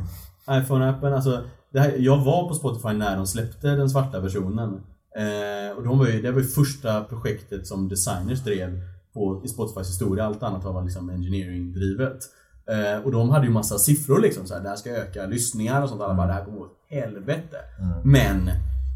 iPhone-appen, 0.46 1.14
alltså 1.14 1.44
här, 1.74 1.96
Jag 1.98 2.24
var 2.24 2.48
på 2.48 2.54
Spotify 2.54 2.92
när 2.92 3.16
de 3.16 3.26
släppte 3.26 3.68
den 3.68 3.90
svarta 3.90 4.20
versionen. 4.20 4.82
Eh, 5.16 5.76
och 5.76 5.84
de 5.84 5.98
var 5.98 6.06
ju, 6.06 6.22
det 6.22 6.32
var 6.32 6.40
ju 6.40 6.46
första 6.46 7.04
projektet 7.04 7.66
som 7.66 7.88
designers 7.88 8.44
drev 8.44 8.80
på, 9.14 9.42
i 9.44 9.48
Spotifys 9.48 9.88
historia. 9.88 10.24
Allt 10.26 10.42
annat 10.42 10.64
var 10.64 10.84
liksom 10.84 11.10
engineering-drivet. 11.10 12.18
Eh, 12.66 13.04
och 13.04 13.12
de 13.12 13.30
hade 13.30 13.46
ju 13.46 13.52
massa 13.52 13.78
siffror 13.78 14.20
liksom 14.20 14.46
så 14.46 14.54
här, 14.54 14.60
det 14.62 14.68
här 14.68 14.76
ska 14.76 14.90
öka 14.90 15.26
lyssningar 15.26 15.82
och 15.82 15.88
sånt. 15.88 16.02
Alla 16.02 16.14
bara, 16.14 16.26
det 16.26 16.32
här 16.32 16.44
kommer 16.44 16.60
åt 16.60 16.72
helvete. 16.88 17.56
Men 18.04 18.50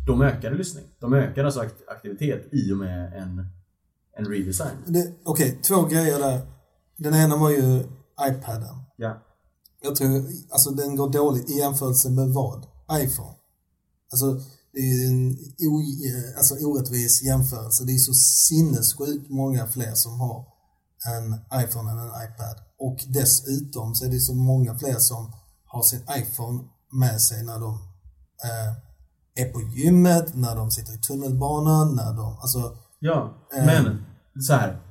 de 0.06 0.22
ökade 0.22 0.56
lyssning. 0.56 0.84
De 1.00 1.12
ökade 1.14 1.46
alltså 1.46 1.60
akt- 1.60 1.88
aktivitet 1.88 2.48
i 2.52 2.72
och 2.72 2.76
med 2.76 3.12
en, 3.22 3.46
en 4.16 4.24
redesign. 4.24 4.76
Okej, 5.24 5.60
två 5.68 5.82
grejer 5.82 6.18
där. 6.18 6.40
Den 6.96 7.14
ena 7.14 7.36
var 7.36 7.50
ju 7.50 7.80
iPaden. 8.30 8.74
Ja. 8.96 9.22
Jag 9.82 9.96
tror, 9.96 10.08
alltså 10.50 10.70
den 10.70 10.96
går 10.96 11.10
dåligt 11.10 11.50
i 11.50 11.58
jämförelse 11.58 12.10
med 12.10 12.28
vad? 12.28 12.66
iPhone. 12.92 13.34
Alltså, 14.12 14.40
det 14.76 14.80
är 14.80 15.08
en 15.08 15.20
o, 15.70 15.72
alltså, 16.38 16.54
orättvis 16.66 17.22
jämförelse. 17.22 17.84
Det 17.84 17.92
är 17.92 17.98
så 17.98 18.14
sinnessjukt 18.48 19.30
många 19.30 19.66
fler 19.66 19.94
som 19.94 20.20
har 20.20 20.38
en 21.14 21.26
iPhone 21.64 21.90
än 21.90 21.98
en 21.98 22.12
iPad. 22.26 22.56
Och 22.78 22.98
dessutom 23.08 23.94
så 23.94 24.04
är 24.04 24.10
det 24.10 24.20
så 24.20 24.34
många 24.34 24.78
fler 24.78 24.98
som 24.98 25.32
har 25.64 25.82
sin 25.82 26.02
iPhone 26.20 26.58
med 26.92 27.20
sig 27.20 27.44
när 27.44 27.58
de 27.60 27.72
eh, 28.48 28.72
är 29.44 29.52
på 29.52 29.60
gymmet, 29.60 30.34
när 30.34 30.56
de 30.56 30.70
sitter 30.70 30.92
i 30.94 30.98
tunnelbanan, 30.98 31.96
när 31.96 32.12
de, 32.12 32.38
alltså 32.42 32.76
Ja, 32.98 33.48
Eh. 33.56 33.66
men 33.66 34.04
så 34.42 34.52
här. 34.52 34.82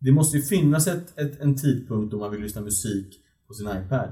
Det 0.00 0.12
måste 0.12 0.36
ju 0.36 0.42
finnas 0.42 0.86
ett, 0.86 1.18
ett, 1.18 1.40
en 1.40 1.56
tidpunkt 1.56 2.10
då 2.10 2.18
man 2.18 2.30
vill 2.30 2.40
lyssna 2.40 2.60
musik 2.60 3.08
på 3.48 3.54
sin 3.54 3.66
iPad. 3.68 4.10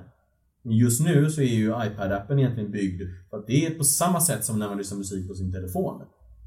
Just 0.64 1.00
nu 1.00 1.30
så 1.30 1.40
är 1.40 1.44
ju 1.54 1.70
iPad-appen 1.72 2.38
egentligen 2.38 2.70
byggd 2.70 3.02
för 3.30 3.36
att 3.38 3.46
det 3.46 3.66
är 3.66 3.70
på 3.70 3.84
samma 3.84 4.20
sätt 4.20 4.44
som 4.44 4.58
när 4.58 4.68
man 4.68 4.78
lyssnar 4.78 4.98
musik 4.98 5.28
på 5.28 5.34
sin 5.34 5.52
telefon. 5.52 6.02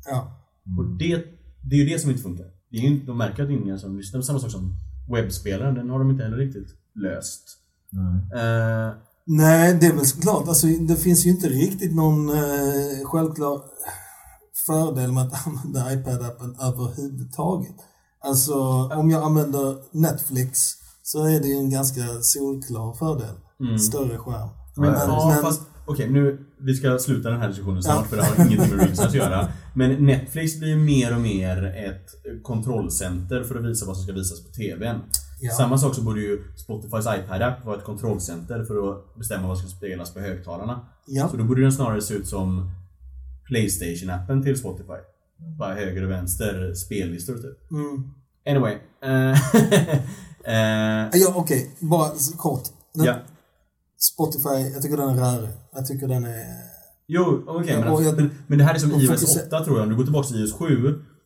ja. 0.06 0.39
Och 0.78 0.86
det, 0.86 1.26
det 1.62 1.76
är 1.76 1.80
ju 1.80 1.86
det 1.86 1.99
som 1.99 2.10
inte 2.10 2.23
funkar. 2.23 2.45
Det 2.71 2.78
är 2.78 2.82
ju, 2.82 2.88
inte- 2.88 3.06
de 3.06 3.17
märker 3.17 3.43
att 3.43 3.49
det 3.49 3.56
är 3.56 3.62
ingen 3.62 3.80
som 3.80 3.97
lyssnar. 3.97 4.21
Samma 4.21 4.39
sak 4.39 4.52
som 4.52 4.76
webbspelaren, 5.13 5.76
den 5.76 5.89
har 5.89 5.99
de 5.99 6.10
inte 6.12 6.23
heller 6.23 6.38
riktigt 6.38 6.67
löst. 6.95 7.43
Eh, 8.36 8.95
Nej, 9.26 9.78
det 9.82 9.86
är 9.88 9.93
väl 9.93 10.06
klart. 10.21 10.47
Alltså, 10.47 10.67
det 10.67 10.95
finns 10.95 11.26
ju 11.26 11.30
inte 11.30 11.49
riktigt 11.49 11.95
någon 11.95 12.30
eh, 12.30 13.06
självklar 13.06 13.62
fördel 14.65 15.12
med 15.12 15.23
att 15.23 15.47
använda 15.47 15.80
iPad-appen 15.95 16.56
överhuvudtaget. 16.62 17.76
Alltså, 18.19 18.54
om 18.88 19.10
jag 19.10 19.23
använder 19.23 19.76
Netflix 19.91 20.60
så 21.04 21.23
är 21.26 21.39
det 21.39 21.47
ju 21.47 21.56
en 21.56 21.69
ganska 21.69 22.02
solklar 22.21 22.93
fördel. 22.93 23.36
Större 23.80 24.17
skärm. 24.17 24.49
Men, 24.76 24.89
Ja, 24.93 25.06
ja, 25.08 25.30
men- 25.34 25.41
fast 25.41 25.62
okej 25.86 26.10
nu, 26.10 26.45
vi 26.60 26.73
ska 26.76 26.97
sluta 26.99 27.30
den 27.30 27.39
här 27.41 27.47
diskussionen 27.47 27.84
snart 27.84 27.95
Ja. 27.97 28.04
för 28.04 28.17
det 28.17 28.23
har 28.23 28.36
ingenting 28.45 28.76
med 28.78 28.86
Reels 28.86 28.99
att 28.99 29.13
göra. 29.13 29.47
Men 29.76 30.06
Netflix 30.06 30.60
blir 30.60 30.76
mer 30.76 31.15
och 31.15 31.21
mer 31.21 31.63
ett 31.65 32.43
kontrollcenter 32.43 33.43
för 33.43 33.56
att 33.56 33.65
visa 33.65 33.86
vad 33.86 33.95
som 33.97 34.04
ska 34.04 34.13
visas 34.13 34.43
på 34.45 34.52
TVn. 34.52 34.99
Ja. 35.41 35.52
Samma 35.54 35.78
sak 35.78 35.95
så 35.95 36.02
borde 36.02 36.21
ju 36.21 36.43
Spotifys 36.56 37.06
iPad-app 37.06 37.65
vara 37.65 37.78
ett 37.78 37.84
kontrollcenter 37.84 38.63
för 38.63 38.91
att 38.91 39.15
bestämma 39.15 39.47
vad 39.47 39.58
som 39.58 39.69
ska 39.69 39.78
spelas 39.78 40.13
på 40.13 40.19
högtalarna. 40.19 40.86
Ja. 41.08 41.30
Så 41.30 41.38
då 41.38 41.43
borde 41.43 41.62
den 41.62 41.71
snarare 41.73 42.02
se 42.02 42.13
ut 42.13 42.28
som 42.28 42.71
Playstation-appen 43.49 44.43
till 44.43 44.58
Spotify. 44.60 44.93
Bara 45.60 45.73
höger 45.73 46.04
och 46.04 46.12
vänster 46.12 46.73
spellistor 46.73 47.34
typ. 47.36 47.71
Mm. 47.71 48.04
Anyway. 48.47 48.73
eh, 49.04 49.32
eh, 50.45 51.10
Ja, 51.13 51.34
okej. 51.36 51.76
Bara 51.80 52.10
så 52.10 52.38
kort. 52.38 52.63
Den, 52.93 53.06
ja. 53.06 53.15
Spotify, 54.12 54.72
jag 54.74 54.82
tycker 54.82 54.98
den 54.98 55.10
är 55.10 55.16
rörig. 55.16 55.50
Jag 55.74 55.86
tycker 55.88 56.08
den 56.08 56.24
är... 56.26 56.46
Jo, 57.08 57.44
okej 57.48 57.78
och 57.78 57.84
men, 57.86 58.04
jag- 58.06 58.16
men, 58.16 58.30
men 58.48 58.58
det 58.58 58.63
här 58.63 58.76
är 58.76 58.80
som 58.80 58.92
iOS 58.92 59.10
fokuser- 59.10 59.48
8 59.48 59.63
tror 59.66 59.78
jag. 59.78 59.84
Om 59.84 59.89
du 59.89 59.96
går 59.96 60.04
tillbaka 60.04 60.28
till 60.28 60.38
iOS 60.44 60.54
7 60.54 60.68
som 60.68 60.84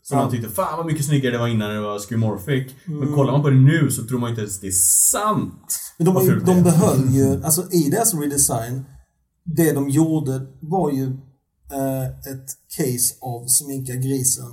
Ja. 0.09 0.15
Mm. 0.15 0.23
man 0.25 0.31
tyckte 0.31 0.49
fan 0.55 0.77
vad 0.77 0.85
mycket 0.85 1.05
snyggare 1.05 1.31
det 1.33 1.37
var 1.39 1.47
innan 1.47 1.69
det 1.69 1.81
var 1.81 1.99
skeuomorphic. 1.99 2.71
Men 2.85 3.13
kollar 3.13 3.31
man 3.31 3.41
på 3.41 3.49
det 3.49 3.55
nu 3.55 3.91
så 3.91 4.03
tror 4.05 4.19
man 4.19 4.29
inte 4.29 4.41
ens 4.41 4.59
det 4.59 4.67
är 4.67 4.71
sant. 5.11 5.79
Men 5.97 6.05
de, 6.05 6.25
ju- 6.25 6.39
de 6.39 6.63
behöll 6.63 7.09
ju, 7.09 7.43
alltså 7.43 7.71
i 7.71 7.89
deras 7.89 8.13
redesign, 8.13 8.85
det 9.45 9.71
de 9.71 9.89
gjorde 9.89 10.41
var 10.61 10.91
ju 10.91 11.03
eh, 11.71 12.03
ett 12.07 12.47
case 12.77 13.15
av 13.21 13.45
sminka 13.47 13.93
grisen. 13.93 14.45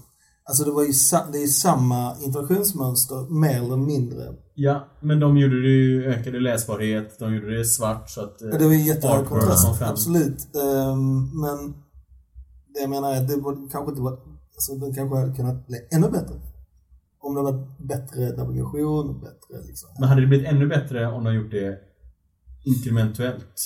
Alltså 0.48 0.64
det 0.64 0.70
var 0.70 0.82
ju 0.82 0.92
det 1.32 1.42
är 1.42 1.46
samma 1.46 2.16
interaktionsmönster, 2.22 3.40
mer 3.40 3.62
eller 3.62 3.76
mindre. 3.76 4.24
Ja, 4.56 4.88
men 5.00 5.20
de 5.20 5.36
gjorde 5.38 5.62
det 5.62 5.68
ju, 5.68 6.04
ökade 6.04 6.40
läsbarhet, 6.40 7.18
de 7.18 7.34
gjorde 7.34 7.58
det 7.58 7.64
svart 7.64 8.10
så 8.10 8.20
att... 8.20 8.42
eh, 8.42 8.48
Ja, 8.48 8.58
Det 8.58 8.64
var 8.64 8.72
ju 8.72 8.78
jättehög 8.78 9.20
artwork 9.20 9.28
kontrast, 9.40 9.82
absolut. 9.82 10.38
Ehm, 10.56 11.40
men 11.40 11.74
det 12.74 12.80
jag 12.80 12.90
menar 12.90 13.12
är 13.14 13.20
att 13.22 13.28
det 13.28 13.36
var, 13.36 13.70
kanske 13.70 13.90
inte 13.90 14.02
var, 14.02 14.12
alltså 14.54 14.74
den 14.74 14.94
kanske 14.94 15.16
hade 15.18 15.34
kunnat 15.34 15.66
bli 15.66 15.78
ännu 15.92 16.08
bättre. 16.10 16.34
Om 17.20 17.34
det 17.34 17.42
var 17.42 17.86
bättre 17.88 18.36
navigation 18.36 19.08
och 19.08 19.20
bättre 19.20 19.66
liksom. 19.66 19.88
Men 20.00 20.08
hade 20.08 20.20
det 20.20 20.26
blivit 20.26 20.46
ännu 20.48 20.66
bättre 20.66 21.06
om 21.12 21.24
de 21.24 21.34
gjort 21.34 21.50
det 21.50 21.78
inkrementellt? 22.64 23.60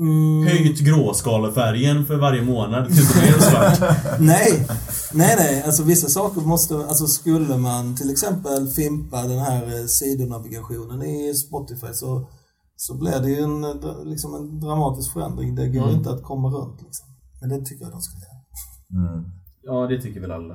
Mm, 0.00 0.46
Höjt 0.46 0.78
gråskalefärgen 0.80 2.06
för 2.06 2.16
varje 2.16 2.42
månad 2.42 2.86
tills 2.86 3.12
det 3.14 3.20
blev 3.20 3.38
svart. 3.40 3.96
nej, 4.20 4.66
nej, 5.14 5.34
nej. 5.38 5.62
Alltså 5.62 5.82
vissa 5.82 6.08
saker 6.08 6.40
måste, 6.40 6.74
alltså 6.76 7.06
skulle 7.06 7.56
man 7.56 7.96
till 7.96 8.10
exempel 8.10 8.68
fimpa 8.68 9.22
den 9.22 9.38
här 9.38 9.78
eh, 9.80 9.86
sidonavigationen 9.86 11.02
i 11.02 11.34
Spotify 11.34 11.86
så, 11.92 12.28
så 12.76 12.94
blir 12.98 13.20
det 13.20 13.30
ju 13.30 13.40
en, 13.40 13.64
eh, 13.64 14.04
liksom 14.04 14.34
en 14.34 14.60
dramatisk 14.60 15.12
förändring. 15.12 15.54
Det 15.54 15.68
går 15.68 15.82
Mm. 15.82 15.94
inte 15.96 16.10
att 16.10 16.22
komma 16.22 16.48
runt 16.48 16.82
liksom. 16.82 17.06
Men 17.40 17.48
det 17.48 17.64
tycker 17.64 17.84
jag 17.84 17.92
de 17.92 18.00
ska 18.02 18.14
göra. 18.18 19.06
Mm. 19.08 19.24
Ja, 19.62 19.86
det 19.86 20.02
tycker 20.02 20.20
väl 20.20 20.30
alla. 20.32 20.54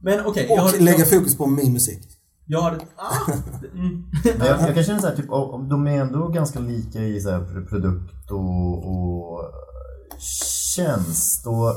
Men 0.00 0.26
okej, 0.26 0.46
jag 0.48 0.64
Och 0.64 0.70
har... 0.70 0.78
lägga 0.78 0.98
jag, 0.98 1.10
fokus 1.10 1.36
på 1.36 1.46
min 1.46 1.72
musik. 1.72 2.02
Jag 2.46 2.60
har... 2.60 2.80
Ah, 2.96 3.32
mm. 3.72 4.04
Jag, 4.24 4.60
jag 4.60 4.74
kan 4.74 4.84
känna 4.84 5.00
så 5.00 5.06
här, 5.06 5.16
typ, 5.16 5.28
de 5.70 5.86
är 5.86 6.00
ändå 6.00 6.28
ganska 6.28 6.60
lika 6.60 6.98
i 6.98 7.20
så 7.20 7.30
här, 7.30 7.38
pr- 7.38 7.68
produkt 7.68 8.30
och, 8.30 8.90
och 8.90 9.44
tjänst. 10.76 11.46
Och, 11.46 11.68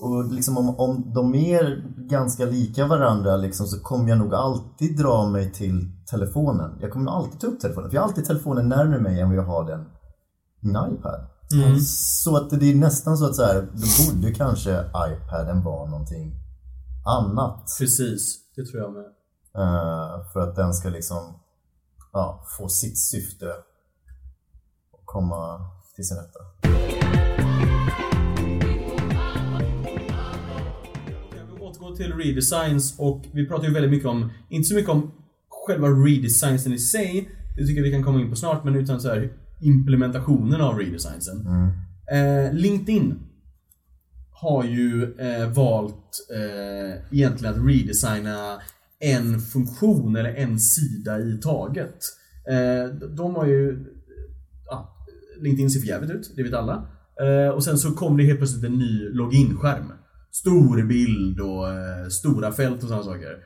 och 0.00 0.32
liksom 0.32 0.58
om, 0.58 0.80
om 0.80 1.12
de 1.14 1.34
är 1.34 1.84
ganska 2.08 2.44
lika 2.44 2.86
varandra 2.86 3.36
liksom, 3.36 3.66
så 3.66 3.80
kommer 3.80 4.08
jag 4.08 4.18
nog 4.18 4.34
alltid 4.34 4.98
dra 4.98 5.26
mig 5.26 5.52
till 5.52 5.90
telefonen. 6.10 6.78
Jag 6.80 6.90
kommer 6.90 7.10
alltid 7.10 7.40
ta 7.40 7.46
upp 7.46 7.60
telefonen. 7.60 7.90
För 7.90 7.96
jag 7.96 8.02
har 8.02 8.08
alltid 8.08 8.24
telefonen 8.24 8.68
närmare 8.68 9.00
mig 9.00 9.20
än 9.20 9.28
vad 9.28 9.38
jag 9.38 9.46
har 9.46 9.66
den 9.66 9.80
i 10.62 10.66
min 10.66 10.76
iPad. 10.76 11.20
Mm. 11.54 11.80
Så 11.80 12.36
att 12.36 12.50
det 12.50 12.70
är 12.70 12.74
nästan 12.74 13.16
så 13.16 13.26
att 13.26 13.36
så 13.36 13.42
här, 13.42 13.68
då 13.72 14.14
borde 14.14 14.34
kanske 14.34 14.70
iPaden 14.80 15.62
vara 15.62 15.90
någonting 15.90 16.32
annat. 17.06 17.76
Precis, 17.78 18.38
det 18.56 18.64
tror 18.64 18.82
jag 18.82 18.92
med. 18.92 19.19
Eh, 19.56 20.32
för 20.32 20.40
att 20.40 20.56
den 20.56 20.74
ska 20.74 20.88
liksom 20.88 21.40
ja, 22.12 22.44
få 22.58 22.68
sitt 22.68 22.98
syfte 22.98 23.46
och 24.92 25.04
komma 25.04 25.60
till 25.94 26.04
sin 26.04 26.16
rätta. 26.16 26.38
Jag 31.36 31.46
vill 31.46 31.62
återgå 31.62 31.96
till 31.96 32.12
redesigns 32.12 32.98
och 32.98 33.24
vi 33.32 33.48
pratar 33.48 33.64
ju 33.64 33.74
väldigt 33.74 33.90
mycket 33.90 34.08
om, 34.08 34.30
inte 34.48 34.68
så 34.68 34.74
mycket 34.74 34.90
om 34.90 35.12
själva 35.48 35.88
redesignsen 35.88 36.72
i 36.72 36.78
sig, 36.78 37.28
det 37.56 37.66
tycker 37.66 37.76
jag 37.76 37.84
vi 37.84 37.92
kan 37.92 38.04
komma 38.04 38.20
in 38.20 38.30
på 38.30 38.36
snart, 38.36 38.64
men 38.64 38.74
utan 38.74 39.00
så 39.00 39.08
här 39.08 39.32
implementationen 39.60 40.60
av 40.60 40.78
redesignsen. 40.78 41.46
Eh, 42.12 42.52
LinkedIn 42.52 43.18
har 44.30 44.64
ju 44.64 45.14
eh, 45.18 45.48
valt 45.48 46.28
eh, 46.34 47.18
egentligen 47.18 47.54
att 47.54 47.66
redesigna 47.66 48.60
en 49.00 49.40
funktion 49.40 50.16
eller 50.16 50.34
en 50.34 50.60
sida 50.60 51.18
i 51.18 51.38
taget. 51.42 51.96
Eh, 52.50 52.94
de 53.16 53.34
har 53.34 53.46
ju... 53.46 53.86
Ja, 54.66 54.96
LinkedIn 55.40 55.70
ser 55.70 55.80
för 55.80 55.88
jävligt 55.88 56.10
ut, 56.10 56.32
det 56.36 56.42
vet 56.42 56.54
alla. 56.54 56.88
Eh, 57.20 57.54
och 57.54 57.64
sen 57.64 57.78
så 57.78 57.90
kom 57.90 58.16
det 58.16 58.24
helt 58.24 58.38
plötsligt 58.38 58.64
en 58.64 58.78
ny 58.78 59.08
login-skärm. 59.08 59.92
Stor 60.32 60.82
bild 60.82 61.40
och 61.40 61.68
eh, 61.68 62.08
stora 62.08 62.52
fält 62.52 62.82
och 62.82 62.88
sådana 62.88 63.02
saker. 63.04 63.36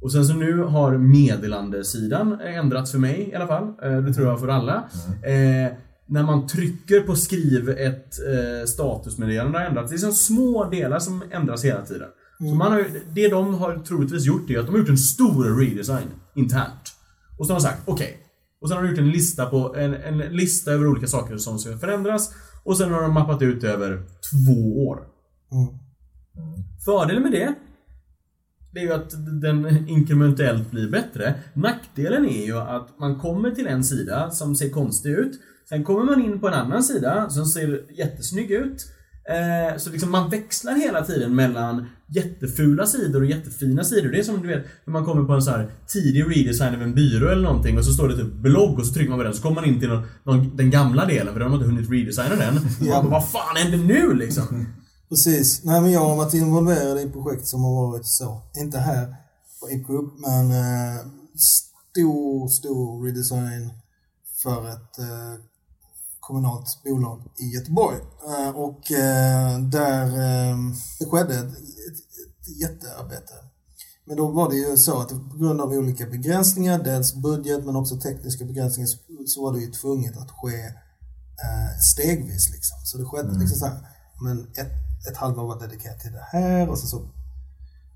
Och 0.00 0.12
sen 0.12 0.24
så 0.24 0.34
nu 0.34 0.58
har 0.58 0.98
meddelandesidan 0.98 2.40
ändrats 2.40 2.92
för 2.92 2.98
mig 2.98 3.28
i 3.32 3.34
alla 3.34 3.46
fall. 3.46 3.74
Det 4.06 4.14
tror 4.14 4.26
jag 4.26 4.40
för 4.40 4.48
alla. 4.48 4.88
Eh, 5.22 5.72
när 6.06 6.22
man 6.22 6.46
trycker 6.46 7.00
på 7.00 7.16
skriv 7.16 7.68
ett 7.68 8.18
eh, 8.18 8.66
statusmeddelande 8.66 9.58
har 9.58 9.66
ändrats. 9.66 9.90
Det 9.90 9.96
är 9.96 9.98
så 9.98 10.12
små 10.12 10.70
delar 10.70 10.98
som 10.98 11.22
ändras 11.30 11.64
hela 11.64 11.82
tiden. 11.82 12.08
Så 12.48 12.54
man 12.54 12.72
har, 12.72 12.78
ju- 12.78 13.00
det 13.14 13.28
de 13.28 13.54
har 13.54 13.78
troligtvis 13.78 14.26
gjort 14.26 14.50
är 14.50 14.58
att 14.58 14.66
de 14.66 14.72
har 14.72 14.78
gjort 14.78 14.88
en 14.88 14.98
stor 14.98 15.60
redesign 15.60 16.08
internt. 16.34 16.92
Och 17.38 17.46
så 17.46 17.52
har 17.52 17.60
de 17.60 17.62
sagt 17.64 17.82
okej. 17.84 18.18
Och 18.60 18.68
sen 18.68 18.76
har 18.76 18.84
de 18.84 18.90
gjort 18.90 18.98
en 18.98 19.10
lista, 19.10 19.46
på, 19.46 19.76
en, 19.76 19.94
en 19.94 20.18
lista 20.18 20.70
över 20.72 20.86
olika 20.86 21.06
saker 21.06 21.36
som 21.36 21.58
ska 21.58 21.78
förändras. 21.78 22.34
Och 22.64 22.78
sen 22.78 22.92
har 22.92 23.02
de 23.02 23.14
mappat 23.14 23.42
ut 23.42 23.64
över 23.64 24.02
två 24.30 24.86
år. 24.88 24.96
Mm. 25.52 25.68
Fördelen 26.84 27.22
med 27.22 27.32
det 27.32 27.54
det 28.72 28.80
är 28.80 28.84
ju 28.84 28.92
att 28.92 29.40
den 29.42 29.88
inkrementellt 29.88 30.70
blir 30.70 30.90
bättre. 30.90 31.34
Nackdelen 31.54 32.24
är 32.24 32.46
ju 32.46 32.58
att 32.58 32.98
man 32.98 33.18
kommer 33.18 33.50
till 33.50 33.66
en 33.66 33.84
sida 33.84 34.30
som 34.30 34.56
ser 34.56 34.68
konstig 34.68 35.10
ut. 35.10 35.40
Sen 35.68 35.84
kommer 35.84 36.04
man 36.04 36.24
in 36.24 36.40
på 36.40 36.48
en 36.48 36.54
annan 36.54 36.82
sida 36.82 37.30
som 37.30 37.46
ser 37.46 37.84
jättesnygg 37.98 38.50
ut. 38.50 38.86
Eh, 39.28 39.78
så 39.78 39.90
liksom 39.90 40.10
man 40.10 40.30
växlar 40.30 40.74
hela 40.74 41.04
tiden 41.04 41.34
mellan 41.34 41.86
jättefula 42.08 42.86
sidor 42.86 43.20
och 43.20 43.26
jättefina 43.26 43.84
sidor. 43.84 44.08
Det 44.08 44.18
är 44.18 44.22
som 44.22 44.42
du 44.42 44.48
vet 44.48 44.64
när 44.84 44.92
man 44.92 45.04
kommer 45.04 45.24
på 45.24 45.32
en 45.32 45.42
så 45.42 45.50
här 45.50 45.70
tidig 45.86 46.36
redesign 46.36 46.74
av 46.74 46.82
en 46.82 46.94
byrå 46.94 47.28
eller 47.28 47.42
någonting 47.42 47.78
och 47.78 47.84
så 47.84 47.92
står 47.92 48.08
det 48.08 48.16
typ 48.16 48.32
blogg 48.32 48.78
och 48.78 48.86
så 48.86 48.94
trycker 48.94 49.10
man 49.10 49.18
på 49.18 49.22
den 49.22 49.34
så 49.34 49.42
kommer 49.42 49.54
man 49.54 49.64
in 49.64 49.80
till 49.80 49.88
någon, 49.88 50.02
någon, 50.24 50.56
den 50.56 50.70
gamla 50.70 51.06
delen 51.06 51.32
för 51.32 51.40
de 51.40 51.52
har 51.52 51.58
inte 51.58 51.70
hunnit 51.70 51.90
redesigna 51.90 52.36
den. 52.36 52.56
Och 52.56 52.86
man 52.86 53.10
bara, 53.10 53.10
vad 53.10 53.28
fan 53.28 53.56
händer 53.56 53.78
nu 53.78 54.14
liksom? 54.14 54.66
Precis. 55.08 55.64
Nej, 55.64 55.80
men 55.80 55.90
jag 55.90 56.00
har 56.00 56.16
varit 56.16 56.34
involverad 56.34 57.00
i 57.00 57.10
projekt 57.10 57.46
som 57.46 57.64
har 57.64 57.90
varit 57.90 58.06
så. 58.06 58.42
Inte 58.56 58.78
här 58.78 59.14
på 59.60 59.70
Ipgroup, 59.70 60.14
men 60.18 60.50
eh, 60.50 61.00
stor, 61.36 62.48
stor 62.48 63.06
redesign 63.06 63.70
för 64.42 64.68
ett 64.68 64.98
eh, 64.98 65.34
kommunalt 66.32 66.82
bolag 66.84 67.22
i 67.38 67.46
Göteborg. 67.54 67.96
Eh, 68.28 68.50
och 68.56 68.92
eh, 68.92 69.58
där 69.58 70.06
eh, 70.06 70.56
det 70.98 71.06
skedde 71.10 71.34
ett, 71.34 71.52
jättearbete. 72.60 73.34
Men 74.04 74.16
då 74.16 74.26
var 74.30 74.50
det 74.50 74.56
ju 74.56 74.76
så 74.76 75.00
att 75.00 75.08
på 75.08 75.36
grund 75.38 75.60
av 75.60 75.68
olika 75.68 76.06
begränsningar, 76.06 76.78
dels 76.78 77.14
budget 77.14 77.64
men 77.64 77.76
också 77.76 78.00
tekniska 78.00 78.44
begränsningar, 78.44 78.88
så, 79.26 79.42
var 79.42 79.52
det 79.52 79.60
ju 79.60 79.70
tvunget 79.70 80.16
att 80.16 80.30
ske 80.30 80.72
stegvis 81.92 82.50
liksom. 82.50 82.78
Så 82.84 82.98
det 82.98 83.04
skedde 83.04 83.38
liksom 83.38 83.58
så 83.58 83.66
här, 83.66 83.78
men 84.22 84.38
ett, 84.40 84.72
ett 85.10 85.16
halvår 85.16 85.46
var 85.46 85.60
dedikerat 85.60 86.00
till 86.00 86.12
det 86.12 86.26
här 86.32 86.68
och 86.68 86.78
så, 86.78 86.86
så. 86.86 87.08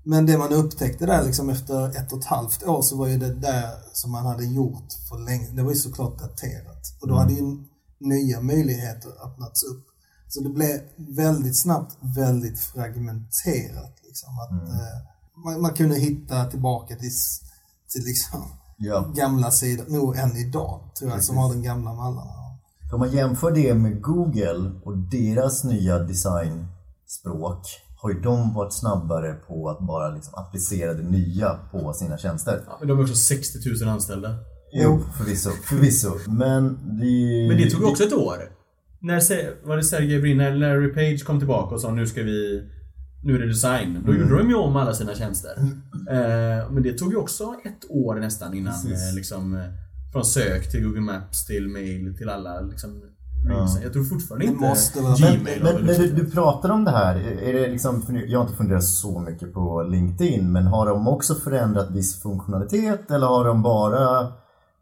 Men 0.03 0.25
det 0.25 0.37
man 0.37 0.53
upptäckte 0.53 1.05
där 1.05 1.23
liksom 1.23 1.49
efter 1.49 1.89
ett 1.89 2.11
och 2.13 2.19
ett 2.19 2.25
halvt 2.25 2.63
år 2.63 2.81
så 2.81 2.97
var 2.97 3.07
ju 3.07 3.17
det 3.17 3.33
där 3.33 3.69
som 3.93 4.11
man 4.11 4.25
hade 4.25 4.45
gjort 4.45 4.93
för 5.09 5.17
länge, 5.17 5.47
det 5.51 5.63
var 5.63 5.71
ju 5.71 5.77
såklart 5.77 6.19
daterat. 6.19 6.83
Och 7.01 7.07
då 7.07 7.15
hade 7.15 7.33
ju 7.33 7.63
nya 7.99 8.41
möjligheter 8.41 9.09
öppnats 9.25 9.63
upp. 9.63 9.85
Så 10.27 10.41
det 10.41 10.49
blev 10.49 10.79
väldigt 10.97 11.61
snabbt 11.61 11.97
väldigt 12.17 12.59
fragmenterat. 12.59 13.95
Liksom. 14.07 14.29
Att, 14.39 14.69
eh, 14.69 14.97
man, 15.45 15.61
man 15.61 15.73
kunde 15.73 15.95
hitta 15.95 16.45
tillbaka 16.45 16.95
till, 16.95 17.11
till 17.93 18.03
liksom 18.05 18.41
Ja. 18.79 19.11
gamla 19.15 19.51
sidor, 19.51 19.85
nog 19.89 20.15
än 20.15 20.37
idag 20.37 20.81
tror 20.99 21.11
jag, 21.11 21.23
som 21.23 21.37
har 21.37 21.53
den 21.53 21.63
gamla 21.63 21.93
mallarna. 21.93 22.31
Om 22.93 22.99
man 22.99 23.11
jämför 23.11 23.51
det 23.51 23.73
med 23.73 24.01
Google 24.01 24.71
och 24.85 24.97
deras 24.97 25.63
nya 25.63 25.99
designspråk 25.99 27.61
har 28.01 28.09
ju 28.09 28.21
de 28.21 28.53
varit 28.53 28.73
snabbare 28.73 29.33
på 29.33 29.69
att 29.69 29.79
bara 29.87 30.09
liksom 30.09 30.33
applicera 30.35 30.93
det 30.93 31.03
nya 31.03 31.59
på 31.71 31.93
sina 31.93 32.17
tjänster. 32.17 32.63
Ja, 32.67 32.77
men 32.79 32.87
de 32.87 32.97
har 32.97 33.03
också 33.03 33.15
60 33.15 33.57
000 33.83 33.89
anställda. 33.89 34.29
Jo, 34.73 34.99
förvisso. 35.17 35.49
förvisso. 35.49 36.09
Men 36.27 36.63
det... 36.99 37.47
Men 37.47 37.57
det 37.57 37.69
tog 37.69 37.81
ju 37.81 37.87
också 37.87 38.03
ett 38.03 38.13
år. 38.13 38.37
När 38.99 39.19
Se- 39.19 39.49
var 39.63 39.77
det 39.77 39.83
Sergej 39.83 40.21
Brin, 40.21 40.37
när 40.37 40.55
Larry 40.55 40.93
Page 40.93 41.25
kom 41.25 41.39
tillbaka 41.39 41.75
och 41.75 41.81
sa 41.81 41.91
nu 41.91 42.07
ska 42.07 42.23
vi... 42.23 42.63
Nu 43.23 43.35
är 43.35 43.39
det 43.39 43.47
design. 43.47 44.03
Då 44.05 44.13
gjorde 44.15 44.37
de 44.37 44.49
ju 44.49 44.55
om 44.55 44.75
alla 44.75 44.93
sina 44.93 45.15
tjänster. 45.15 45.51
Eh, 46.09 46.71
men 46.71 46.83
det 46.83 46.93
tog 46.93 47.11
ju 47.11 47.17
också 47.17 47.43
ett 47.65 47.85
år 47.91 48.15
nästan 48.15 48.53
innan 48.53 48.73
Precis. 48.73 49.09
eh, 49.09 49.15
liksom... 49.15 49.55
eh, 49.55 49.61
Från 50.13 50.25
sök 50.25 50.71
till 50.71 50.83
Google 50.83 51.01
Maps 51.01 51.45
till 51.45 51.67
mail 51.67 52.15
till 52.17 52.29
alla 52.29 52.61
liksom... 52.61 53.01
redesign. 53.49 53.83
Jag 53.83 53.93
tror 53.93 54.03
fortfarande 54.03 54.45
Det 54.45 54.49
inte 54.51 54.61
måste 54.69 55.01
vara- 55.01 55.15
Gmail 55.15 55.63
Men, 55.63 55.73
väl 55.75 55.83
men 55.85 55.95
du, 55.95 56.07
du 56.11 56.31
pratar 56.31 56.69
om 56.69 56.83
det 56.85 56.91
här, 56.91 57.15
är 57.15 57.53
det 57.53 57.67
liksom, 57.71 58.03
jag 58.27 58.39
har 58.39 58.45
inte 58.45 58.57
funderat 58.57 58.83
så 58.83 59.19
mycket 59.19 59.53
på 59.53 59.83
LinkedIn, 59.83 60.51
men 60.51 60.67
har 60.67 60.85
de 60.87 61.07
också 61.07 61.35
förändrat 61.35 61.91
viss 61.91 62.21
funktionalitet 62.21 63.11
eller 63.11 63.27
har 63.27 63.45
de 63.45 63.61
bara 63.61 64.31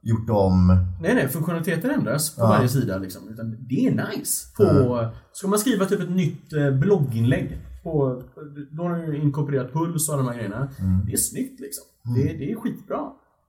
gjort 0.06 0.30
om? 0.30 0.68
Nej, 1.02 1.16
nej, 1.16 1.28
funktionaliteten 1.28 1.92
ändras 1.92 2.36
på 2.36 2.42
Ja. 2.42 2.48
varje 2.48 2.70
sida 2.70 2.98
liksom. 2.98 3.30
Utan 3.30 3.56
det 3.70 3.86
är 3.88 3.92
nice. 3.92 4.46
På, 4.58 5.08
Ska 5.34 5.48
man 5.48 5.60
skriva 5.60 5.86
typ 5.86 6.00
ett 6.00 6.10
nytt 6.10 6.54
eh, 6.54 6.72
blogginlägg 6.72 7.58
på, 7.84 8.24
då 8.72 8.84
har 8.84 8.90
de 8.90 9.06
ju 9.14 9.22
inkorporerat 9.22 9.74
Puls 9.74 10.10
och 10.10 10.16
alla 10.16 10.24
de 10.24 10.30
här 10.30 10.38
grejerna. 10.38 10.70
Det 11.08 11.14
är 11.14 11.18
snyggt 11.18 11.60
liksom. 11.60 11.84
Det, 12.16 12.24
det 12.24 12.52
är 12.52 12.56
skitbra. 12.56 13.00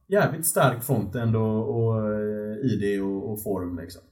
Jävligt 0.09 0.47
stark 0.47 0.83
frontend 0.85 1.37
och, 1.37 1.87
och 1.87 2.12
eh, 2.12 2.57
ID 2.73 3.03
och, 3.03 3.33
och 3.33 3.42
form 3.42 3.79
liksom. 3.79 4.03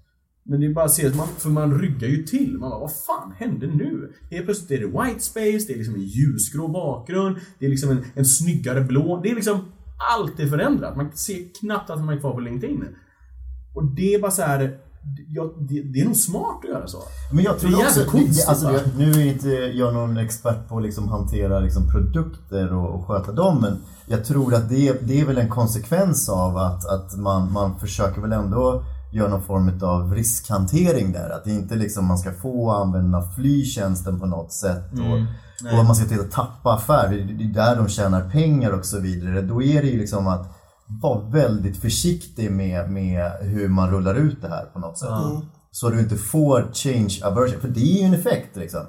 Men 0.46 0.60
det 0.60 0.66
är 0.66 0.72
bara 0.74 0.84
att 0.84 0.92
se 0.92 1.06
att 1.06 1.16
man, 1.16 1.26
för 1.26 1.48
man 1.50 1.80
ryggar 1.80 2.08
ju 2.08 2.22
till. 2.22 2.58
Man 2.58 2.70
bara, 2.70 2.80
vad 2.80 2.92
fan 2.96 3.32
hände 3.36 3.66
nu? 3.66 4.12
Helt 4.30 4.44
plötsligt 4.44 4.70
är 4.70 4.86
det 4.86 4.86
white 5.04 5.20
space, 5.20 5.66
det 5.66 5.72
är 5.72 5.76
liksom 5.76 5.94
en 5.94 6.02
ljusgrå 6.02 6.68
bakgrund, 6.68 7.36
det 7.58 7.66
är 7.66 7.70
liksom 7.70 7.90
en, 7.90 8.04
en 8.14 8.24
snyggare 8.24 8.80
blå. 8.80 9.20
Det 9.22 9.30
är 9.30 9.34
liksom, 9.34 9.58
allt 10.16 10.40
är 10.40 10.46
förändrat. 10.46 10.96
Man 10.96 11.12
ser 11.14 11.58
knappt 11.60 11.90
att 11.90 12.04
man 12.04 12.14
är 12.14 12.20
kvar 12.20 12.32
på 12.32 12.40
LinkedIn. 12.40 12.84
Och 13.74 13.84
det 13.84 14.14
är 14.14 14.20
bara 14.20 14.30
så 14.30 14.42
här. 14.42 14.78
Ja, 15.28 15.54
det, 15.58 15.82
det 15.82 16.00
är 16.00 16.04
nog 16.04 16.16
smart 16.16 16.60
att 16.62 16.70
göra 16.70 16.86
så. 16.86 16.98
Men 17.32 17.44
jag 17.44 17.58
tror 17.58 17.70
Det 17.70 17.76
är 17.76 17.86
också, 17.86 18.04
konstigt, 18.04 18.48
alltså, 18.48 18.72
jag, 18.72 18.82
nu 18.96 19.10
är 19.10 19.26
inte 19.26 19.48
jag 19.48 19.94
någon 19.94 20.16
expert 20.16 20.68
på 20.68 20.76
att 20.76 20.82
liksom 20.82 21.08
hantera 21.08 21.60
liksom 21.60 21.90
produkter 21.90 22.74
och, 22.74 22.94
och 22.94 23.06
sköta 23.06 23.32
dem, 23.32 23.60
men 23.60 23.78
jag 24.06 24.24
tror 24.24 24.54
att 24.54 24.68
det, 24.68 25.06
det 25.06 25.20
är 25.20 25.24
väl 25.24 25.38
en 25.38 25.48
konsekvens 25.48 26.28
av 26.28 26.56
att, 26.56 26.84
att 26.84 27.16
man, 27.16 27.52
man 27.52 27.78
försöker 27.78 28.20
väl 28.20 28.32
ändå 28.32 28.84
göra 29.14 29.28
någon 29.28 29.42
form 29.42 29.80
av 29.82 30.14
riskhantering 30.14 31.12
där. 31.12 31.30
Att 31.30 31.44
det 31.44 31.50
inte 31.50 31.74
liksom 31.74 32.06
man 32.06 32.18
ska 32.18 32.32
få 32.32 32.70
använda 32.70 33.22
flytjänsten 33.36 34.20
på 34.20 34.26
något 34.26 34.52
sätt 34.52 34.92
och, 34.92 34.98
Mm. 34.98 35.26
Nej. 35.62 35.78
och 35.78 35.84
man 35.84 35.96
ska 35.96 36.08
till 36.08 36.20
att 36.20 36.30
tappa 36.30 36.74
affär. 36.74 37.08
Det, 37.38 37.44
är 37.44 37.54
där 37.54 37.76
de 37.76 37.88
tjänar 37.88 38.30
pengar 38.30 38.70
och 38.70 38.84
så 38.84 39.00
vidare. 39.00 39.42
Då 39.42 39.62
är 39.62 39.82
det 39.82 39.88
ju 39.88 39.98
liksom 39.98 40.26
att 40.26 40.46
vara 41.02 41.30
väldigt 41.30 41.76
försiktig 41.76 42.50
med, 42.52 42.90
med 42.90 43.32
hur 43.40 43.68
man 43.68 43.90
rullar 43.90 44.14
ut 44.14 44.42
det 44.42 44.48
här 44.48 44.64
på 44.64 44.78
något 44.78 44.98
sätt. 44.98 45.08
Så 45.70 45.90
du 45.90 46.00
inte 46.00 46.16
får 46.16 46.70
change 46.72 47.20
aversion. 47.24 47.60
För 47.60 47.68
det 47.68 47.80
är 47.80 48.00
ju 48.00 48.06
en 48.06 48.14
effekt 48.14 48.56
liksom. 48.56 48.80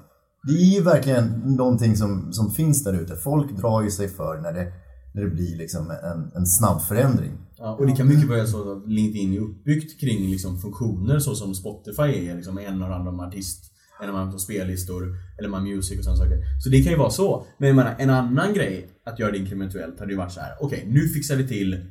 Det 0.47 0.53
är 0.53 0.75
ju 0.75 0.81
verkligen 0.83 1.25
någonting 1.45 1.95
som, 1.97 2.33
som 2.33 2.51
finns 2.51 2.83
där 2.83 2.93
ute. 2.93 3.15
Folk 3.15 3.57
drar 3.57 3.81
ju 3.81 3.91
sig 3.91 4.07
för 4.07 4.41
när 4.41 4.53
det, 4.53 4.67
när 5.13 5.23
det 5.23 5.29
blir 5.29 5.57
liksom 5.57 5.91
en, 5.91 6.31
en 6.35 6.45
snabb 6.45 6.81
förändring. 6.81 7.31
Ja, 7.65 7.71
och 7.71 7.87
det 7.87 7.95
kan 7.95 8.07
mycket 8.07 8.29
vara 8.29 8.45
så 8.45 8.71
att 8.71 8.87
LinkedIn 8.87 9.33
är 9.33 9.39
uppbyggt 9.39 9.99
kring 9.99 10.31
liksom 10.31 10.59
funktioner 10.59 11.19
så 11.19 11.35
som 11.35 11.55
Spotify 11.55 12.27
är. 12.27 12.35
Liksom 12.35 12.57
en 12.57 12.81
hand 12.81 13.07
om 13.07 13.19
artist, 13.19 13.71
en 14.01 14.09
hand 14.09 14.33
om 14.33 14.39
spellistor, 14.39 15.17
eller 15.39 15.49
man 15.49 15.63
music 15.63 15.97
och 15.97 16.03
sådana 16.03 16.17
saker. 16.17 16.37
Så 16.63 16.69
det 16.69 16.83
kan 16.83 16.91
ju 16.91 16.97
vara 16.97 17.09
så. 17.09 17.45
Men 17.57 17.67
jag 17.67 17.75
menar, 17.75 17.95
en 17.99 18.09
annan 18.09 18.53
grej 18.53 18.89
att 19.05 19.19
göra 19.19 19.31
det 19.31 19.37
inkrementellt 19.37 19.99
hade 19.99 20.11
ju 20.11 20.17
varit 20.17 20.31
så 20.31 20.39
här. 20.39 20.51
okej 20.61 20.85
nu 20.87 21.07
fixar 21.07 21.35
vi 21.35 21.47
till 21.47 21.85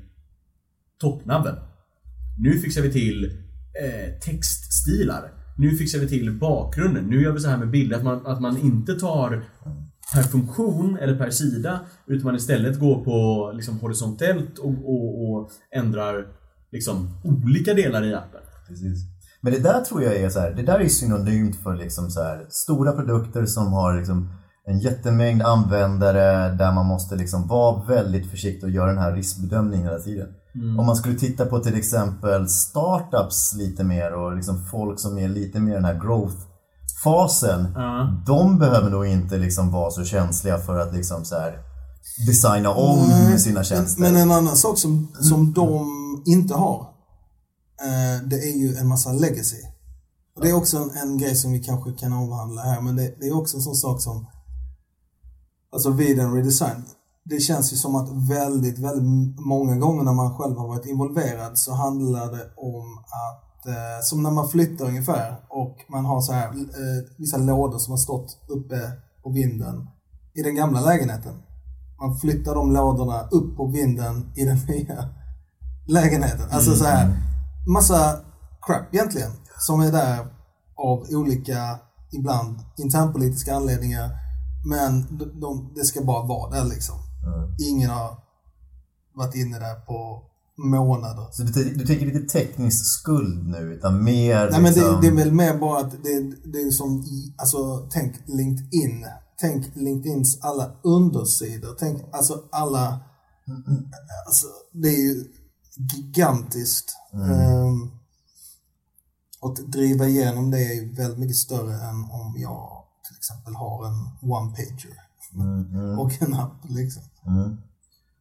toppnabben. 1.01 1.55
Nu 2.39 2.59
fixar 2.59 2.83
vi 2.83 2.93
till 2.93 3.25
eh, 3.25 4.19
textstilar. 4.21 5.33
Nu 5.59 5.71
fixar 5.71 5.99
vi 5.99 6.09
till 6.09 6.33
bakgrunden. 6.33 7.05
Nu 7.05 7.23
gör 7.23 7.33
vi 7.33 7.41
så 7.41 7.49
här 7.49 7.59
med 7.59 7.71
bilder, 7.71 7.97
att 7.97 8.05
man, 8.05 8.27
att 8.27 8.41
man 8.41 8.59
inte 8.59 8.95
tar 8.95 9.45
per 10.15 10.23
funktion 10.23 10.99
eller 11.01 11.19
per 11.19 11.31
sida 11.31 11.81
utan 12.07 12.25
man 12.25 12.37
istället 12.37 12.81
går 12.81 13.05
på 13.05 13.51
liksom 13.55 13.79
horisontellt 13.79 14.59
och, 14.59 14.75
och, 14.85 15.31
och 15.31 15.51
ändrar 15.71 16.27
liksom 16.73 17.09
olika 17.25 17.75
delar 17.75 18.05
i 18.05 18.15
appen. 18.15 18.41
Precis. 18.69 18.99
Men 19.41 19.53
det 19.53 19.59
där 19.59 19.81
tror 19.81 20.03
jag 20.03 20.17
är 20.17 20.31
så 20.31 20.41
här, 20.41 20.51
det 20.51 20.63
där 20.63 20.81
är 20.81 20.89
synonymt 20.89 21.57
för 21.57 21.75
liksom 21.77 22.11
så 22.11 22.23
här, 22.23 22.47
stora 22.49 22.93
produkter 22.93 23.47
som 23.47 23.73
har 23.73 23.99
liksom 23.99 24.29
en 24.67 24.79
jättemängd 24.79 25.43
användare 25.43 26.55
där 26.55 26.73
man 26.73 26.87
måste 26.87 27.17
liksom 27.17 27.49
vara 27.49 27.85
väldigt 27.87 28.31
försiktig 28.31 28.65
och 28.65 28.71
göra 28.71 28.87
den 28.87 28.99
här 28.99 29.13
riskbedömningen 29.13 29.87
hela 29.87 29.99
tiden. 29.99 30.29
Om 30.79 30.87
man 30.87 30.97
skulle 30.97 31.15
titta 31.15 31.47
på 31.47 31.59
till 31.59 31.75
exempel 31.75 32.49
startups 32.49 33.55
lite 33.59 33.85
mer 33.85 34.15
och 34.15 34.37
liksom 34.37 34.65
folk 34.71 35.01
som 35.01 35.19
är 35.19 35.29
lite 35.29 35.61
mer 35.61 35.75
den 35.75 35.85
här 35.85 35.99
growth-fasen. 37.05 37.73
Ja. 37.75 38.23
De 38.27 38.59
behöver 38.59 38.91
nog 38.91 39.07
inte 39.07 39.37
liksom 39.37 39.71
vara 39.71 39.91
så 39.91 40.05
känsliga 40.05 40.59
för 40.59 40.79
att 40.79 40.95
liksom 40.95 41.25
så 41.25 41.35
här 41.35 41.59
designa 42.27 42.71
om 42.71 42.99
Nej, 43.09 43.39
sina 43.39 43.65
tjänster. 43.65 44.01
Men, 44.01 44.13
men 44.13 44.23
en 44.23 44.31
annan 44.31 44.57
sak 44.57 44.79
som, 44.79 45.09
som 45.21 45.53
de 45.53 45.87
inte 46.27 46.55
har, 46.55 46.81
eh, 47.81 48.29
det 48.29 48.37
är 48.37 48.57
ju 48.57 48.77
en 48.77 48.89
massa 48.89 49.13
legacy. 49.13 49.63
Och 50.37 50.43
det 50.43 50.49
är 50.49 50.55
också 50.55 50.77
en, 50.77 50.91
en 50.91 51.19
grej 51.19 51.35
som 51.35 51.53
vi 51.53 51.65
kanske 51.65 51.93
kan 51.93 52.13
avhandla 52.13 52.63
här, 52.63 52.81
men 52.81 52.97
det, 52.97 53.15
det 53.21 53.27
är 53.27 53.37
också 53.37 53.57
en 53.57 53.63
sån 53.63 53.75
sak 53.75 54.03
som, 54.03 54.27
alltså 55.73 55.91
vid 55.91 56.19
en 56.19 56.35
redesign, 56.35 56.85
det 57.25 57.41
känns 57.41 57.73
ju 57.73 57.77
som 57.77 57.97
att 57.97 58.29
väldigt, 58.31 58.79
väldigt 58.79 59.41
många 59.41 59.77
gånger 59.77 60.03
när 60.03 60.13
man 60.13 60.35
själv 60.35 60.57
har 60.57 60.69
varit 60.69 60.87
involverad 60.87 61.59
så 61.59 61.75
handlar 61.75 62.33
det 62.33 62.45
om 62.57 62.99
att, 62.99 63.44
eh, 63.67 64.03
som 64.03 64.23
när 64.23 64.31
man 64.31 64.49
flyttar 64.49 64.85
ungefär 64.85 65.37
och 65.49 65.77
man 65.89 66.05
har 66.05 66.21
så 66.21 66.33
här 66.33 66.49
eh, 66.49 67.05
vissa 67.19 67.37
lådor 67.37 67.79
som 67.79 67.91
har 67.91 67.99
stått 67.99 68.39
uppe 68.49 68.93
på 69.23 69.31
vinden 69.31 69.89
i 70.35 70.43
den 70.43 70.55
gamla 70.55 70.81
lägenheten. 70.81 71.43
Man 72.01 72.19
flyttar 72.19 72.55
de 72.55 72.73
lådorna 72.73 73.29
upp 73.29 73.57
på 73.57 73.67
vinden 73.67 74.33
i 74.37 74.45
den 74.45 74.57
nya 74.69 75.09
lägenheten. 75.87 76.47
Alltså 76.51 76.77
så 76.77 76.85
här, 76.85 77.17
massa 77.67 78.21
crap 78.67 78.95
egentligen. 78.95 79.31
Som 79.59 79.81
är 79.81 79.93
där 79.93 80.27
av 80.77 81.07
olika, 81.11 81.79
ibland 82.13 82.59
internpolitiska 82.77 83.55
anledningar. 83.55 84.11
Men 84.67 85.19
de, 85.19 85.41
de, 85.41 85.73
det 85.75 85.85
ska 85.85 86.05
bara 86.05 86.27
vara 86.27 86.51
där 86.51 86.65
liksom. 86.65 86.97
Ingen 87.69 87.91
har 87.91 88.17
varit 89.15 89.35
inne 89.35 89.59
där 89.59 89.75
på 89.75 90.23
månader. 90.57 91.27
Så 91.33 91.43
du, 91.43 91.75
du 91.75 91.87
tänker 91.87 92.07
inte 92.07 92.33
teknisk 92.33 92.85
skuld 92.85 93.49
nu 93.49 93.59
utan 93.59 94.05
mer 94.05 94.51
Nej 94.51 94.61
men 94.61 94.63
det, 94.63 94.81
liksom... 94.81 95.01
det 95.01 95.07
är 95.07 95.13
väl 95.13 95.33
mer 95.33 95.59
bara 95.59 95.81
att 95.81 95.91
det, 95.91 96.51
det 96.53 96.59
är 96.59 96.71
som 96.71 97.05
alltså 97.39 97.89
tänk 97.91 98.15
LinkedIn. 98.27 99.07
Tänk 99.41 99.77
LinkedIns 99.77 100.39
alla 100.43 100.73
undersidor. 100.83 101.77
Tänk 101.79 102.03
alltså 102.13 102.43
alla, 102.53 103.01
alltså 104.27 104.47
det 104.73 104.89
är 104.89 105.01
ju 105.01 105.25
gigantiskt. 105.77 106.97
Ehm, 107.13 107.91
och 109.41 109.53
att 109.53 109.73
driva 109.73 110.07
igenom 110.07 110.51
det 110.51 110.65
är 110.65 110.75
ju 110.75 110.95
väldigt 110.95 111.19
mycket 111.19 111.37
större 111.37 111.75
än 111.75 111.97
om 111.97 112.35
jag 112.37 112.85
till 113.09 113.17
exempel 113.17 113.55
har 113.55 113.87
en 113.87 114.31
one-pager. 114.31 114.95
Och 115.99 116.23
en 116.23 116.35
app 116.35 116.65
liksom. 116.69 117.03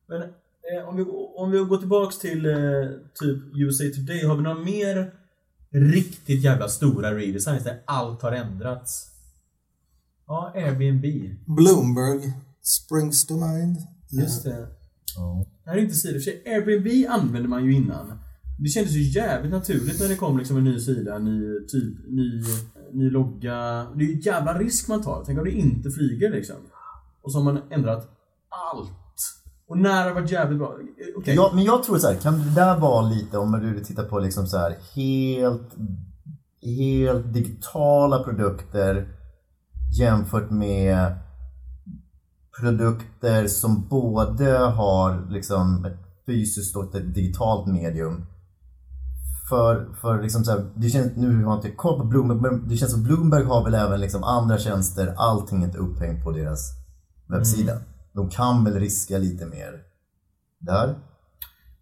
Men 0.07 0.21
eh, 0.21 0.27
om, 0.87 0.95
vi, 0.95 1.03
om 1.35 1.51
vi 1.51 1.57
går 1.57 1.77
tillbaks 1.77 2.19
till 2.19 2.45
eh, 2.45 2.55
typ 3.21 3.37
USA 3.55 3.83
Today, 3.95 4.25
har 4.25 4.35
vi 4.35 4.43
några 4.43 4.59
mer 4.59 5.13
riktigt 5.69 6.43
jävla 6.43 6.67
stora 6.67 7.15
redesigns 7.15 7.63
där 7.63 7.81
allt 7.85 8.21
har 8.21 8.31
ändrats? 8.31 9.09
Ja, 10.27 10.51
Airbnb. 10.55 11.05
Bloomberg 11.45 12.33
springs 12.61 13.25
to 13.25 13.33
mind. 13.33 13.77
Just 14.11 14.43
det. 14.43 14.67
Ja. 15.15 15.45
Det 15.63 15.69
här 15.69 15.77
är 15.77 15.81
inte 15.81 15.95
sidor. 15.95 16.13
För 16.13 16.19
sig, 16.19 16.43
Airbnb 16.45 17.09
använde 17.09 17.49
man 17.49 17.65
ju 17.65 17.73
innan. 17.73 18.19
Det 18.59 18.69
kändes 18.69 18.91
ju 18.91 19.01
jävligt 19.01 19.51
naturligt 19.51 19.99
när 19.99 20.07
det 20.07 20.15
kom 20.15 20.37
liksom 20.37 20.57
en 20.57 20.63
ny 20.63 20.79
sida, 20.79 21.15
en 21.15 21.25
ny 21.25 21.67
typ, 21.67 21.97
ny, 22.07 22.43
ny 22.91 23.09
logga. 23.09 23.87
Det 23.95 24.03
är 24.03 24.07
ju 24.07 24.13
en 24.13 24.19
jävla 24.19 24.59
risk 24.59 24.87
man 24.87 25.03
tar. 25.03 25.23
Tänk 25.25 25.39
om 25.39 25.45
det 25.45 25.51
inte 25.51 25.91
flyger 25.91 26.31
liksom. 26.31 26.55
Och 27.21 27.31
så 27.31 27.37
har 27.37 27.53
man 27.53 27.61
ändrat 27.71 28.09
allt. 28.73 29.02
Och 29.73 29.79
när 29.79 30.07
har 30.07 30.13
varit 30.13 30.31
jävligt 30.31 30.59
bra. 30.59 30.75
Okej. 31.17 31.35
Ja, 31.35 31.51
men 31.53 31.63
jag 31.63 31.83
tror 31.83 31.97
så 31.97 32.07
här, 32.07 32.15
kan 32.15 32.39
det 32.39 32.55
där 32.55 32.79
vara 32.79 33.01
lite, 33.01 33.37
om 33.37 33.51
du 33.51 33.83
tittar 33.83 34.03
på 34.03 34.19
liksom 34.19 34.47
så 34.47 34.57
här 34.57 34.75
helt, 34.95 35.75
helt 36.61 37.33
digitala 37.33 38.23
produkter 38.23 39.07
jämfört 39.99 40.49
med 40.49 41.15
produkter 42.59 43.47
som 43.47 43.87
både 43.87 44.57
har 44.57 45.29
liksom 45.29 45.85
ett 45.85 46.25
fysiskt 46.25 46.75
och 46.75 46.95
ett 46.95 47.15
digitalt 47.15 47.67
medium. 47.67 48.25
För, 49.49 49.87
för 50.01 50.21
liksom 50.21 50.43
så 50.43 50.51
här, 50.51 50.71
det 50.75 50.89
känns, 50.89 51.15
nu 51.15 51.35
har 51.35 51.51
jag 51.51 51.57
inte 51.57 51.71
koll 51.71 51.99
på 51.99 52.05
Bloomberg, 52.05 52.39
men 52.39 52.67
det 52.67 52.77
känns 52.77 52.91
som 52.91 53.03
Bloomberg 53.03 53.43
har 53.43 53.63
väl 53.63 53.73
även 53.73 54.01
liksom 54.01 54.23
andra 54.23 54.57
tjänster, 54.57 55.13
allting 55.17 55.61
är 55.61 55.65
inte 55.65 55.77
upphängt 55.77 56.23
på 56.23 56.31
deras 56.31 56.71
webbsida. 57.27 57.73
De 58.13 58.29
kan 58.29 58.63
väl 58.63 58.73
riska 58.79 59.17
lite 59.17 59.45
mer 59.45 59.81
där. 60.59 60.95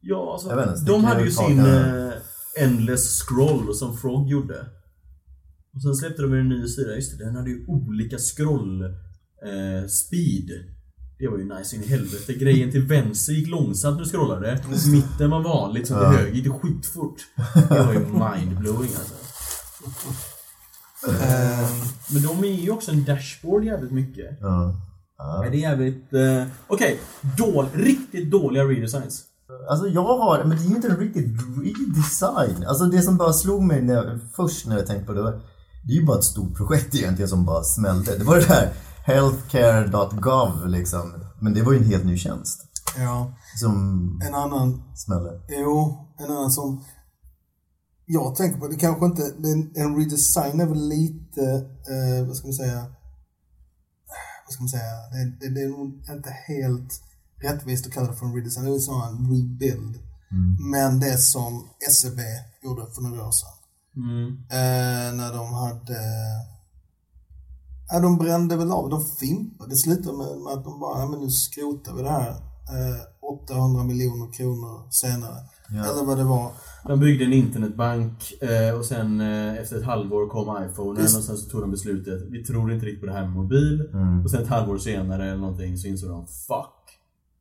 Ja, 0.02 0.34
alltså, 0.34 0.50
Jag 0.50 0.56
vet 0.56 0.70
inte, 0.78 0.92
de 0.92 1.04
hade 1.04 1.24
ju 1.24 1.32
sin 1.32 1.60
eh, 1.60 2.12
Endless 2.60 3.20
Scroll 3.22 3.76
som 3.76 3.98
Frog 3.98 4.30
gjorde. 4.30 4.66
Och 5.76 5.82
sen 5.82 5.96
släppte 5.96 6.22
de 6.22 6.34
en 6.34 6.50
ny 6.50 6.68
sida, 6.68 6.96
just 6.96 7.18
det, 7.18 7.26
den 7.26 7.36
hade 7.36 7.50
ju 7.50 7.66
olika 7.68 8.18
scroll 8.18 8.84
eh, 8.84 9.88
speed. 9.88 10.50
Det 11.20 11.28
var 11.28 11.38
ju 11.38 11.44
nice 11.58 11.76
in 11.76 11.84
i 11.84 11.88
helvete. 11.88 12.34
Grejen 12.34 12.72
till 12.72 12.88
vänster 12.88 13.34
gick 13.34 13.48
långsamt 13.48 13.98
när 13.98 14.04
du 14.04 14.10
scrollade. 14.10 14.64
Mitten 14.92 15.30
var 15.30 15.44
vanligt, 15.44 15.88
så 15.88 15.94
till 15.94 16.04
höger 16.18 16.34
gick 16.34 16.44
det 16.44 16.50
skitfort. 16.60 17.18
Det 17.70 17.80
var 17.80 17.94
ju 17.94 18.00
mindblowing 18.00 18.90
alltså. 19.00 19.14
Ehm, 21.08 21.82
Men 22.14 22.22
de 22.24 22.44
är 22.44 22.62
ju 22.62 22.72
också 22.72 22.92
en 22.92 23.04
dashboard 23.04 23.64
jävligt 23.64 23.92
mycket. 23.92 24.38
Ja. 24.40 24.76
Är 25.46 25.52
det 25.52 25.58
jävligt... 25.58 26.14
Eh, 26.14 26.44
Okej, 26.68 27.00
dål, 27.38 27.66
riktigt 27.74 28.32
dåliga 28.32 28.64
redesigns. 28.64 29.24
Alltså 29.70 29.88
jag 29.88 30.04
har, 30.18 30.44
men 30.44 30.58
det 30.58 30.64
är 30.64 30.68
ju 30.70 30.76
inte 30.76 30.88
en 30.88 30.98
riktig 30.98 31.38
redesign. 31.64 32.66
Alltså 32.68 32.86
det 32.86 33.02
som 33.02 33.18
bara 33.18 33.34
slog 33.34 33.64
mig 33.64 33.82
när 33.82 33.94
jag, 33.94 34.20
först 34.36 34.68
när 34.68 34.78
jag 34.78 34.88
tänkte 34.88 35.06
på 35.06 35.14
det, 35.14 35.22
var- 35.24 35.42
det 35.86 35.94
är 35.94 35.98
ju 35.98 36.06
bara 36.06 36.18
ett 36.18 36.24
stort 36.24 36.58
projekt 36.58 36.96
egentligen 36.96 37.30
som 37.30 37.46
bara 37.46 37.64
smälte. 37.64 38.18
Det 38.18 38.24
var 38.24 38.36
det 38.36 38.48
där 38.48 38.74
healthcare.gov 39.06 40.68
liksom. 40.68 41.14
Men 41.42 41.54
det 41.54 41.62
var 41.62 41.72
ju 41.72 41.78
en 41.78 41.86
helt 41.86 42.06
ny 42.06 42.18
tjänst 42.18 42.62
ja, 42.98 43.34
som 43.60 43.74
en 44.28 44.36
annan 44.36 44.82
smällde. 44.96 45.42
Jo, 45.50 45.98
en 46.20 46.32
annan 46.32 46.52
som 46.52 46.84
jag 48.06 48.36
tänker 48.36 48.60
på, 48.60 48.68
det 48.68 48.76
kanske 48.76 49.06
inte, 49.06 49.22
en 49.76 49.96
redesign 49.98 50.60
är 50.60 50.66
väl 50.66 50.88
lite, 50.90 51.42
eh, 51.92 52.28
vad 52.28 52.36
ska 52.36 52.48
man 52.48 52.54
säga, 52.54 52.86
vad 54.52 54.54
ska 54.54 54.64
man 54.64 54.70
säga, 54.70 55.10
det, 55.12 55.24
det, 55.40 55.50
det 55.56 55.62
är 55.62 55.70
nog 55.70 56.02
inte 56.10 56.30
helt 56.48 57.02
rättvist 57.44 57.88
att 57.88 57.94
kalla 57.94 58.08
det 58.08 58.16
för 58.18 58.26
en 58.26 58.36
redesign, 58.36 58.66
det 58.66 58.72
är 58.72 58.80
snarare 58.80 59.10
en 59.10 59.18
rebuild. 59.32 60.00
Men 60.72 61.00
det 61.00 61.18
som 61.18 61.70
SEB 61.92 62.20
gjorde 62.64 62.92
för 62.96 63.02
några 63.02 63.28
år 63.28 63.32
sedan, 63.32 63.58
Mm. 63.96 64.28
eh, 64.28 65.14
när 65.18 65.34
de 65.34 65.54
hade, 65.54 66.00
ja 67.92 68.00
de 68.00 68.18
brände 68.18 68.56
väl 68.58 68.72
av, 68.72 68.90
de 68.90 69.06
fimpade, 69.06 69.70
det 69.70 69.76
slutade 69.76 70.18
med, 70.18 70.28
med 70.42 70.54
att 70.54 70.64
de 70.64 70.80
bara, 70.80 71.00
ja 71.00 71.08
men 71.10 71.20
nu 71.20 71.30
skrotar 71.30 71.94
vi 71.94 72.02
det 72.04 72.10
här, 72.10 72.30
eh, 72.30 73.02
800 73.22 73.84
miljoner 73.84 74.34
kronor 74.34 74.88
senare. 74.92 75.40
Eller 75.90 76.06
vad 76.06 76.18
det 76.18 76.24
var. 76.24 76.52
De 76.88 77.00
byggde 77.00 77.26
en 77.26 77.34
internetbank 77.34 78.34
eh, 78.42 78.78
och 78.78 78.86
sen 78.86 79.22
eh, 79.22 79.58
efter 79.58 79.78
ett 79.78 79.86
halvår 79.86 80.30
kom 80.30 80.66
iPhonen 80.66 81.04
och 81.04 81.10
sen 81.10 81.38
så 81.38 81.50
tog 81.50 81.62
de 81.62 81.72
beslutet 81.72 82.22
Vi 82.30 82.44
tror 82.44 82.72
inte 82.72 82.86
riktigt 82.86 83.00
på 83.02 83.06
det 83.06 83.14
här 83.14 83.22
med 83.22 83.32
mobil. 83.32 83.90
Och 84.24 84.32
sen 84.32 84.42
ett 84.42 84.48
halvår 84.48 84.78
senare 84.78 85.26
eller 85.26 85.42
någonting 85.42 85.78
så 85.78 85.88
insåg 85.88 86.10
de 86.10 86.28
Fuck. 86.28 86.82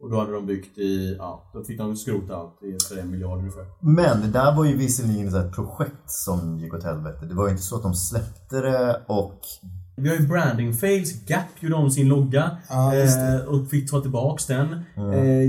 Och 0.00 0.10
då 0.10 0.18
hade 0.18 0.32
de 0.32 0.46
byggt 0.46 0.78
i, 0.78 1.16
ja, 1.18 1.50
då 1.52 1.64
fick 1.64 1.78
de 1.78 1.96
skrota 1.96 2.36
allt 2.36 2.62
i 2.62 2.98
en 3.00 3.10
miljard 3.10 3.38
ungefär. 3.38 3.66
Men 3.80 4.20
det 4.20 4.28
där 4.28 4.56
var 4.56 4.64
ju 4.64 4.76
visserligen 4.76 5.34
ett 5.34 5.52
projekt 5.52 6.10
som 6.10 6.58
gick 6.58 6.74
åt 6.74 6.84
helvete. 6.84 7.26
Det 7.26 7.34
var 7.34 7.44
ju 7.44 7.50
inte 7.50 7.62
så 7.62 7.76
att 7.76 7.82
de 7.82 7.94
släppte 7.94 8.60
det 8.60 9.02
och 9.06 9.40
Vi 10.02 10.08
har 10.08 10.16
ju 10.16 10.26
branding 10.28 10.72
fails. 10.74 11.12
Gap 11.26 11.44
gjorde 11.60 11.74
om 11.74 11.90
sin 11.90 12.08
logga 12.08 12.50
det. 12.92 13.34
eh, 13.34 13.40
och 13.48 13.70
fick 13.70 13.90
ta 13.90 14.00
tillbaks 14.00 14.46
den. 14.46 14.72
Eh, 14.96 15.42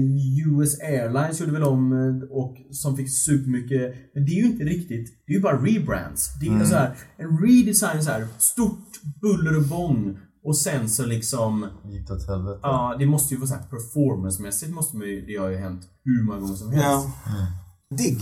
US 0.48 0.80
Airlines 0.80 1.40
gjorde 1.40 1.52
väl 1.52 1.64
om 1.64 1.92
eh, 1.94 2.38
och 2.38 2.56
som 2.72 2.98
fick 2.98 3.10
supermycket. 3.18 3.96
Men 4.16 4.26
det 4.26 4.32
är 4.32 4.36
ju 4.36 4.46
inte 4.52 4.64
riktigt. 4.64 5.24
Det 5.28 5.34
är 5.34 5.36
ju 5.36 5.42
bara 5.42 5.58
rebrands. 5.58 6.40
Det 6.40 6.48
är 6.48 6.66
så 6.66 6.76
här, 6.76 6.96
en 7.18 7.38
redesign 7.48 8.04
så 8.04 8.12
här 8.12 8.28
stort 8.38 8.90
buller 9.22 9.58
och 9.58 9.64
bång 9.64 10.18
och 10.44 10.58
sen 10.58 10.90
så 10.90 11.06
liksom 11.06 11.68
gick 11.92 12.08
det 12.08 12.14
åt 12.14 12.28
helvete. 12.28 12.60
Ja, 12.64 12.96
det 13.00 13.06
måste 13.06 13.34
ju 13.34 13.40
vara 13.40 13.48
så 13.50 13.56
här 13.56 13.64
performancemässigt 13.64 14.72
måste 14.74 14.98
man 14.98 15.08
ju, 15.08 15.26
det 15.26 15.36
har 15.36 15.50
ju 15.50 15.58
hänt 15.58 15.82
hur 16.04 16.24
många 16.26 16.40
gånger 16.40 16.56
som 16.56 16.72
helst. 16.72 17.08
Ja. 17.26 17.96
Digg. 17.98 18.20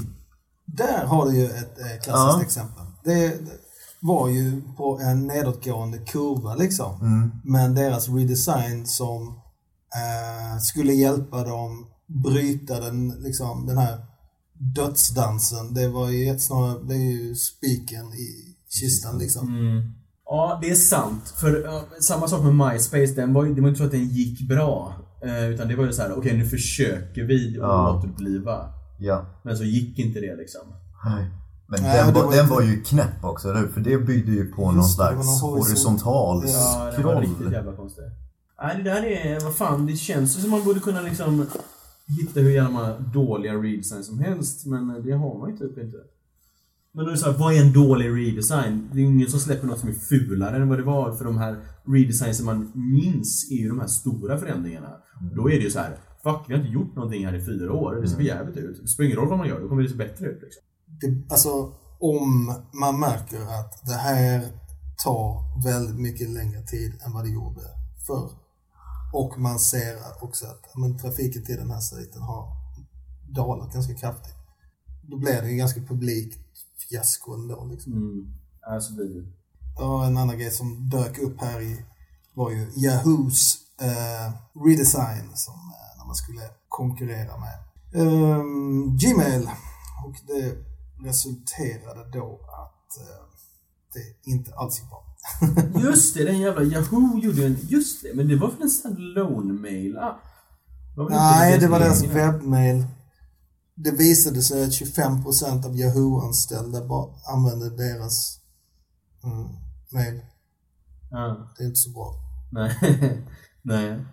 Där 0.65 1.05
har 1.05 1.29
du 1.29 1.37
ju 1.37 1.45
ett 1.45 1.79
eh, 1.79 2.01
klassiskt 2.03 2.07
Ja. 2.37 2.41
exempel. 2.41 2.83
Det, 3.03 3.13
det 3.27 3.51
var 4.01 4.29
ju 4.29 4.61
på 4.77 4.99
en 5.01 5.27
nedåtgående 5.27 5.97
kurva 5.97 6.55
liksom. 6.55 7.01
Mm. 7.01 7.31
Men 7.43 7.75
deras 7.75 8.09
redesign 8.09 8.85
som 8.87 9.27
eh, 9.95 10.59
skulle 10.61 10.93
hjälpa 10.93 11.43
dem 11.43 11.87
bryta 12.23 12.79
den, 12.79 13.09
liksom, 13.09 13.65
den 13.65 13.77
här 13.77 13.97
dödsdansen. 14.75 15.73
Det 15.73 15.87
var 15.87 16.09
ju 16.09 16.29
ett 16.31 16.41
snarare, 16.41 16.83
det 16.87 16.95
är 16.95 17.11
ju 17.11 17.35
spiken 17.35 18.05
i 18.13 18.55
kistan 18.69 19.17
liksom. 19.17 19.47
Mm. 19.47 19.93
Ja, 20.25 20.59
det 20.61 20.69
är 20.69 20.75
sant. 20.75 21.33
För 21.41 21.63
ja, 21.65 21.83
samma 22.01 22.27
sak 22.27 22.43
med 22.43 22.55
MySpace, 22.55 23.13
den 23.15 23.33
var, 23.33 23.45
ju- 23.45 23.53
det 23.55 23.61
var 23.61 23.69
inte 23.69 23.77
så 23.77 23.83
att 23.85 23.91
den 23.91 24.07
gick 24.09 24.47
bra. 24.49 24.93
Eh, 25.25 25.45
utan 25.49 25.67
det 25.67 25.75
var 25.75 25.85
ju 25.85 25.93
så 25.93 26.01
här: 26.01 26.17
okej 26.17 26.37
nu 26.37 26.45
försöker 26.45 27.23
vi 27.23 27.55
Ja. 27.55 27.97
återuppliva. 27.97 28.73
Ja. 28.99 29.25
Men 29.43 29.57
så 29.57 29.63
gick 29.63 29.99
inte 29.99 30.19
det 30.19 30.35
liksom. 30.35 30.61
Nej. 31.05 31.25
Men 31.71 31.81
Nej, 31.83 31.97
den, 32.05 32.13
var, 32.13 32.23
var 32.23 32.31
den 32.31 32.39
inte- 32.39 32.53
var 32.53 32.61
ju 32.61 32.81
knäpp 32.81 33.23
också, 33.23 33.49
eller 33.49 33.59
hur? 33.59 33.67
För 33.67 33.81
det 33.81 33.97
byggde 33.97 34.31
ju 34.31 34.51
på 34.51 34.61
någon 34.61 34.75
Just 34.75 34.89
det 34.89 34.95
slags 34.95 35.41
någon 35.41 35.51
horisontal- 35.59 36.43
Ja, 36.47 36.91
det 36.97 37.03
var 37.03 37.21
riktigt 37.21 37.51
jävla 37.51 37.75
konstigt. 37.75 38.03
Nej, 38.61 38.77
det 38.77 38.83
där 38.83 39.03
är, 39.03 39.39
vad 39.39 39.55
fan, 39.55 39.85
det 39.85 39.95
känns 39.95 40.37
ju 40.37 40.41
som 40.41 40.49
man 40.51 40.63
borde 40.63 40.79
kunna 40.79 41.01
liksom 41.01 41.45
hitta 42.19 42.39
hur 42.39 42.49
jävla 42.49 42.99
dåliga 42.99 43.53
redesign 43.53 44.03
som 44.03 44.19
helst, 44.19 44.65
men 44.65 45.03
det 45.05 45.11
har 45.11 45.39
man 45.39 45.49
ju 45.51 45.57
typ 45.57 45.77
inte. 45.77 45.97
Men 46.93 47.05
då 47.05 47.11
är 47.11 47.15
det 47.15 47.19
så 47.19 47.31
här, 47.31 47.37
vad 47.37 47.53
är 47.53 47.61
en 47.61 47.73
dålig 47.73 48.09
redesign? 48.09 48.89
Det 48.91 48.97
är 48.97 49.01
ju 49.01 49.07
ingen 49.07 49.29
som 49.29 49.39
släpper 49.39 49.67
något 49.67 49.79
som 49.79 49.89
är 49.89 49.93
fulare 49.93 50.55
än 50.55 50.69
vad 50.69 50.77
det 50.79 50.83
var, 50.83 51.11
för 51.15 51.25
de 51.25 51.37
här 51.37 51.55
redesignsen 51.87 52.45
man 52.45 52.71
minns 52.75 53.51
är 53.51 53.55
ju 53.55 53.69
de 53.69 53.79
här 53.79 53.87
stora 53.87 54.37
förändringarna. 54.37 54.89
Då 55.35 55.49
är 55.51 55.55
det 55.55 55.63
ju 55.63 55.69
så 55.71 55.79
här, 55.79 55.97
fuck, 56.23 56.45
vi 56.47 56.53
har 56.53 56.59
inte 56.61 56.73
gjort 56.73 56.95
någonting 56.95 57.25
här 57.25 57.35
i 57.35 57.45
fyra 57.45 57.73
år, 57.73 57.95
det 57.95 58.07
ser 58.07 58.15
för 58.15 58.23
jävligt 58.23 58.57
ut. 58.57 58.79
Det 58.81 58.87
spelar 58.87 59.05
ingen 59.07 59.19
roll 59.19 59.29
vad 59.29 59.37
man 59.37 59.47
gör, 59.47 59.59
då 59.61 59.67
kommer 59.69 59.83
det 59.83 59.89
se 59.89 59.95
bättre 59.95 60.25
ut 60.25 60.41
liksom. 60.41 60.63
Det, 61.01 61.33
alltså 61.33 61.73
om 61.99 62.55
man 62.73 62.99
märker 62.99 63.41
att 63.41 63.85
det 63.85 63.93
här 63.93 64.51
tar 65.03 65.43
väldigt 65.63 65.99
mycket 65.99 66.29
längre 66.29 66.61
tid 66.61 67.01
än 67.05 67.13
vad 67.13 67.23
det 67.23 67.29
gjorde 67.29 67.61
förr. 68.07 68.31
Och 69.13 69.39
man 69.39 69.59
ser 69.59 69.95
också 70.21 70.45
att 70.45 70.61
ja, 70.73 70.79
men, 70.79 70.97
trafiken 70.97 71.45
till 71.45 71.55
den 71.55 71.71
här 71.71 71.79
sajten 71.79 72.21
har 72.21 72.47
dalat 73.29 73.73
ganska 73.73 73.93
kraftigt. 73.93 74.35
Då 75.01 75.17
blir 75.17 75.41
det 75.41 75.49
ju 75.49 75.57
ganska 75.57 75.81
publikt 75.81 76.39
fiasko 76.89 77.33
ändå. 77.33 77.65
Liksom. 77.65 77.93
Mm. 77.93 78.33
Alltså 78.61 78.93
blir 78.93 79.05
det. 79.05 79.83
Och 79.83 80.05
en 80.05 80.17
annan 80.17 80.37
grej 80.37 80.51
som 80.51 80.89
dök 80.89 81.17
upp 81.17 81.41
här 81.41 81.61
i 81.61 81.85
var 82.33 82.51
ju 82.51 82.71
Yahoos 82.75 83.57
eh, 83.81 84.33
redesign 84.65 85.29
som 85.35 85.53
eh, 85.53 85.97
när 85.97 86.05
man 86.05 86.15
skulle 86.15 86.41
konkurrera 86.67 87.33
med 87.37 87.57
ehm, 88.01 88.97
Gmail. 88.97 89.49
Och 90.05 90.15
det 90.27 90.68
resulterade 91.03 92.09
då 92.13 92.39
att 92.63 92.97
eh, 92.97 93.25
det 93.93 94.31
inte 94.31 94.53
alls 94.55 94.79
gick 94.79 94.89
bra. 94.89 95.05
Just 95.89 96.15
det, 96.15 96.23
den 96.23 96.39
jävla 96.39 96.63
Yahoo 96.63 97.19
gjorde 97.19 97.45
en... 97.45 97.57
Just 97.61 98.03
det, 98.03 98.13
men 98.15 98.27
det 98.27 98.35
var 98.35 98.51
väl 98.51 98.61
en 98.61 98.69
standalone-mail? 98.69 99.97
Ah. 99.97 100.19
Var 100.95 101.03
väl 101.05 101.13
inte 101.13 101.25
Nej, 101.25 101.59
det 101.59 101.67
var 101.67 101.79
deras 101.79 102.03
webbmail. 102.03 102.85
Det 103.75 103.91
visade 103.91 104.41
sig 104.41 104.63
att 104.63 104.69
25% 104.69 105.65
av 105.65 105.75
Yahoo-anställda 105.75 106.77
använde 107.33 107.69
deras 107.69 108.39
mm, 109.23 109.47
mail. 109.91 110.21
Ja, 111.11 111.49
Det 111.57 111.63
är 111.63 111.67
inte 111.67 111.79
så 111.79 111.89
bra. 111.89 112.13
nej. 112.51 112.77
nej. 113.61 114.05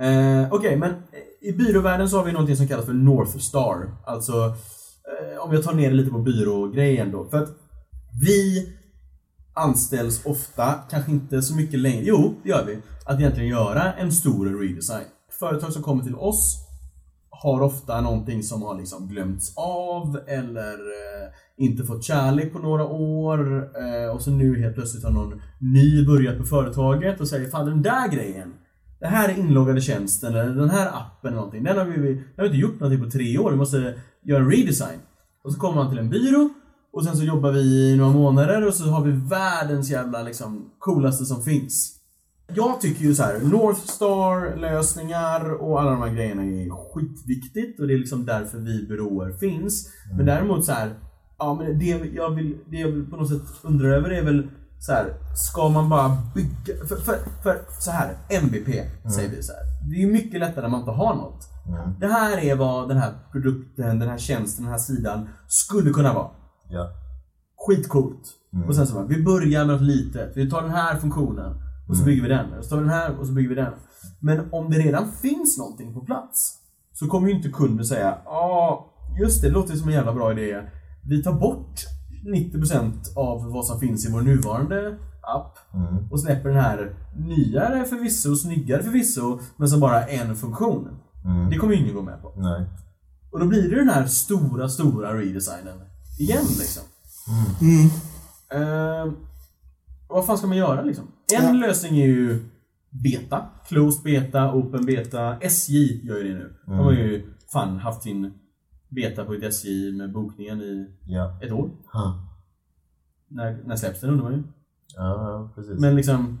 Eh, 0.00 0.52
Okej, 0.52 0.76
men 0.76 1.02
i 1.40 1.52
byråvärlden 1.52 2.08
så 2.08 2.16
har 2.16 2.24
vi 2.24 2.32
någonting 2.32 2.56
som 2.56 2.68
kallas 2.68 2.86
för 2.86 2.92
North 2.92 3.38
Star. 3.38 3.96
Alltså, 4.06 4.56
Eh, 5.04 5.44
om 5.44 5.52
jag 5.54 5.64
tar 5.64 5.74
ner 5.74 5.90
det 5.90 5.96
lite 5.96 6.10
på 6.10 6.18
byrågrejen 6.18 7.10
då. 7.10 7.24
För 7.24 7.42
att 7.42 7.48
vi 8.22 8.72
anställs 9.54 10.26
ofta, 10.26 10.74
kanske 10.90 11.10
inte 11.10 11.42
så 11.42 11.56
mycket 11.56 11.80
längre, 11.80 12.02
jo 12.04 12.34
det 12.42 12.48
gör 12.48 12.64
vi, 12.64 12.78
att 13.04 13.20
egentligen 13.20 13.50
göra 13.50 13.92
en 13.92 14.12
stor 14.12 14.60
redesign. 14.60 15.04
Företag 15.38 15.72
som 15.72 15.82
kommer 15.82 16.04
till 16.04 16.14
oss 16.14 16.66
har 17.30 17.60
ofta 17.60 18.00
någonting 18.00 18.42
som 18.42 18.62
har 18.62 18.78
liksom 18.78 19.08
glömts 19.08 19.56
av 19.56 20.20
eller 20.26 20.72
eh, 20.72 21.28
inte 21.56 21.84
fått 21.84 22.04
kärlek 22.04 22.52
på 22.52 22.58
några 22.58 22.84
år 22.86 23.70
eh, 23.82 24.14
och 24.14 24.22
så 24.22 24.30
nu 24.30 24.62
helt 24.62 24.74
plötsligt 24.74 25.04
har 25.04 25.10
någon 25.10 25.42
ny 25.58 26.06
börjat 26.06 26.38
på 26.38 26.44
företaget 26.44 27.20
och 27.20 27.28
säger 27.28 27.50
Fan 27.50 27.66
den 27.66 27.82
där 27.82 28.08
grejen 28.08 28.54
det 29.00 29.06
här 29.06 29.28
är 29.28 29.38
inloggade 29.38 29.80
tjänsten 29.80 30.34
eller 30.34 30.54
den 30.54 30.70
här 30.70 30.86
appen 30.86 31.28
eller 31.28 31.36
någonting. 31.36 31.64
Den 31.64 31.78
har 31.78 31.84
vi, 31.84 31.98
vi 31.98 32.22
har 32.36 32.44
inte 32.44 32.56
gjort 32.56 32.80
någonting 32.80 33.04
på 33.04 33.10
tre 33.10 33.38
år, 33.38 33.50
vi 33.50 33.56
måste 33.56 33.94
göra 34.22 34.42
en 34.42 34.50
redesign. 34.50 34.98
Och 35.44 35.52
så 35.52 35.60
kommer 35.60 35.76
man 35.76 35.90
till 35.90 35.98
en 35.98 36.10
byrå 36.10 36.48
och 36.92 37.04
sen 37.04 37.16
så 37.16 37.24
jobbar 37.24 37.52
vi 37.52 37.60
i 37.60 37.96
några 37.96 38.12
månader 38.12 38.66
och 38.66 38.74
så 38.74 38.84
har 38.84 39.04
vi 39.04 39.12
världens 39.12 39.90
jävla 39.90 40.22
liksom 40.22 40.70
coolaste 40.78 41.24
som 41.24 41.42
finns. 41.42 41.96
Jag 42.54 42.80
tycker 42.80 43.04
ju 43.04 43.14
så 43.14 43.22
här, 43.22 43.40
North 43.40 43.80
Star 43.80 44.56
lösningar 44.56 45.62
och 45.62 45.80
alla 45.80 45.90
de 45.90 46.02
här 46.02 46.14
grejerna 46.14 46.42
är 46.42 46.70
skitviktigt 46.70 47.80
och 47.80 47.86
det 47.86 47.94
är 47.94 47.98
liksom 47.98 48.26
därför 48.26 48.58
vi 48.58 48.86
byråer 48.86 49.32
finns. 49.32 49.92
Men 50.16 50.26
däremot 50.26 50.64
så 50.64 50.72
här, 50.72 50.94
ja 51.38 51.54
men 51.54 51.78
det 51.78 51.86
jag 52.14 52.30
vill, 52.30 52.56
det 52.70 52.76
jag 52.76 52.88
vill 52.88 53.06
på 53.06 53.16
något 53.16 53.28
sätt 53.28 53.42
undra 53.62 53.96
över 53.96 54.10
är 54.10 54.24
väl 54.24 54.48
så 54.80 54.92
här, 54.92 55.14
ska 55.34 55.68
man 55.68 55.88
bara 55.88 56.16
bygga, 56.34 56.86
för, 56.88 56.96
för, 56.96 57.18
för 57.42 57.60
så 57.80 57.90
här, 57.90 58.16
MVP 58.28 58.66
säger 59.14 59.30
vi 59.30 59.42
så 59.42 59.52
här. 59.52 59.62
Det 59.90 59.96
är 59.96 60.00
ju 60.00 60.12
mycket 60.12 60.40
lättare 60.40 60.62
när 60.62 60.68
man 60.68 60.80
inte 60.80 60.92
har 60.92 61.14
något. 61.14 61.48
Det 62.00 62.06
här 62.06 62.38
är 62.38 62.56
vad 62.56 62.88
den 62.88 62.96
här 62.96 63.12
produkten, 63.32 63.98
den 63.98 64.08
här 64.08 64.18
tjänsten, 64.18 64.64
den 64.64 64.72
här 64.72 64.78
sidan 64.78 65.28
skulle 65.46 65.90
kunna 65.90 66.12
vara. 66.12 66.30
Ja. 66.68 66.90
Skitcoolt. 67.56 68.22
Och 68.68 68.74
sen 68.74 68.86
så 68.86 68.94
bara, 68.94 69.06
vi 69.06 69.22
börjar 69.22 69.64
med 69.64 69.74
något 69.74 69.82
litet. 69.82 70.32
Vi 70.36 70.50
tar 70.50 70.62
den 70.62 70.70
här 70.70 70.96
funktionen. 70.96 71.54
Och 71.88 71.96
så 71.96 72.04
bygger 72.04 72.22
vi 72.22 72.28
den. 72.28 72.52
Och 72.52 72.64
så 72.64 72.70
tar 72.70 72.76
vi 72.76 72.82
den 72.82 72.92
här 72.92 73.18
och 73.18 73.26
så 73.26 73.32
bygger 73.32 73.48
vi 73.48 73.54
den. 73.54 73.72
Men 74.20 74.52
om 74.52 74.70
det 74.70 74.78
redan 74.78 75.12
finns 75.12 75.58
någonting 75.58 75.94
på 75.94 76.00
plats. 76.00 76.56
Så 76.92 77.06
kommer 77.06 77.28
ju 77.28 77.34
inte 77.34 77.48
kunden 77.48 77.86
säga, 77.86 78.18
ja 78.24 78.86
just 79.20 79.42
det, 79.42 79.48
det 79.48 79.54
låter 79.54 79.76
som 79.76 79.88
en 79.88 79.94
jävla 79.94 80.12
bra 80.12 80.32
idé. 80.32 80.62
Vi 81.08 81.22
tar 81.22 81.32
bort 81.32 81.80
90% 82.24 82.92
av 83.16 83.50
vad 83.52 83.66
som 83.66 83.80
finns 83.80 84.06
i 84.08 84.12
vår 84.12 84.20
nuvarande 84.20 84.98
app. 85.22 85.58
Och 86.10 86.20
släpper 86.20 86.48
den 86.48 86.58
här 86.58 86.94
nyare 87.16 87.84
förvisso, 87.84 88.36
snyggare 88.36 88.82
förvisso, 88.82 89.38
men 89.56 89.68
som 89.68 89.80
bara 89.80 90.06
en 90.06 90.36
funktion. 90.36 90.88
Det 91.50 91.56
kommer 91.56 91.74
ju 91.74 91.80
ingen 91.80 91.94
gå 91.94 92.02
med 92.02 92.22
på. 92.22 92.32
Nej. 92.36 92.66
Och 93.32 93.40
då 93.40 93.46
blir 93.46 93.70
det 93.70 93.76
den 93.76 93.88
här 93.88 94.06
stora, 94.06 94.68
stora 94.68 95.18
redesignen. 95.18 95.78
Igen 96.20 96.44
liksom. 96.58 96.82
Eh, 98.52 99.12
vad 100.08 100.26
fan 100.26 100.38
ska 100.38 100.46
man 100.46 100.56
göra 100.56 100.82
liksom? 100.82 101.04
En 101.38 101.44
Ja. 101.44 101.66
lösning 101.66 101.98
är 102.00 102.06
ju 102.06 102.44
beta. 103.04 103.44
Closed 103.68 104.02
beta, 104.04 104.54
open 104.54 104.86
beta. 104.86 105.36
SJ 105.40 106.06
gör 106.06 106.16
ju 106.16 106.22
det 106.28 106.34
nu. 106.34 106.54
De 106.66 106.72
har 106.78 106.92
ju 106.92 107.32
fan 107.52 107.76
haft 107.78 108.02
sin 108.02 108.32
beta 108.90 109.24
på 109.24 109.34
ett 109.34 109.42
SJ 109.42 109.92
med 109.92 110.12
bokningen 110.12 110.60
i 110.60 110.86
Ja. 111.06 111.38
ett 111.42 111.52
år. 111.52 111.70
Ha. 111.92 112.26
När, 113.28 113.62
när 113.66 113.76
släpps 113.76 114.00
den 114.00 114.10
undrar 114.10 114.24
man 114.24 114.32
ju. 114.34 114.42
Ja, 114.96 115.02
ja, 115.30 115.52
precis. 115.54 115.80
Men 115.80 115.96
liksom... 115.96 116.40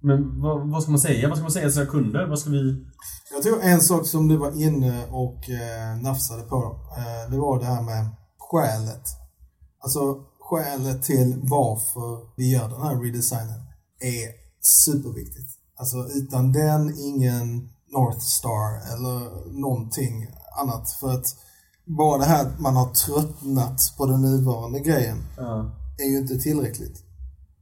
Men 0.00 0.40
vad, 0.40 0.68
vad 0.70 0.82
ska 0.82 0.90
man 0.90 1.00
säga? 1.00 1.28
Vad 1.28 1.36
ska 1.38 1.42
man 1.42 1.50
säga 1.52 1.64
till 1.64 1.74
sina 1.74 1.86
kunder? 1.86 2.26
Vad 2.26 2.38
ska 2.38 2.50
vi... 2.50 2.86
Jag 3.32 3.42
tror 3.42 3.60
en 3.62 3.80
sak 3.80 4.06
som 4.06 4.28
du 4.28 4.36
var 4.36 4.62
inne 4.62 5.06
och 5.10 5.50
eh, 5.50 6.02
nafsade 6.02 6.42
på, 6.42 6.80
eh, 6.96 7.30
det 7.30 7.38
var 7.38 7.58
det 7.58 7.64
här 7.64 7.82
med 7.82 8.08
skälet. 8.38 9.02
Alltså 9.78 10.24
skälet 10.40 11.02
till 11.02 11.40
varför 11.42 12.28
vi 12.36 12.52
gör 12.52 12.68
den 12.68 12.82
här 12.82 13.00
redesignen 13.00 13.60
är 14.00 14.28
superviktigt. 14.60 15.58
Alltså 15.76 15.96
utan 16.14 16.52
den, 16.52 16.94
ingen 16.98 17.68
North 17.92 18.18
Star 18.18 18.94
eller 18.94 19.48
någonting 19.60 20.26
annat. 20.62 20.90
För 21.00 21.10
att 21.14 21.26
bara 21.88 22.18
det 22.18 22.24
här 22.24 22.46
att 22.46 22.60
man 22.60 22.76
har 22.76 22.86
tröttnat 22.86 23.80
på 23.98 24.06
den 24.06 24.22
nuvarande 24.22 24.80
grejen 24.80 25.16
Ja. 25.36 25.70
är 25.98 26.10
ju 26.10 26.18
inte 26.18 26.38
tillräckligt. 26.38 27.04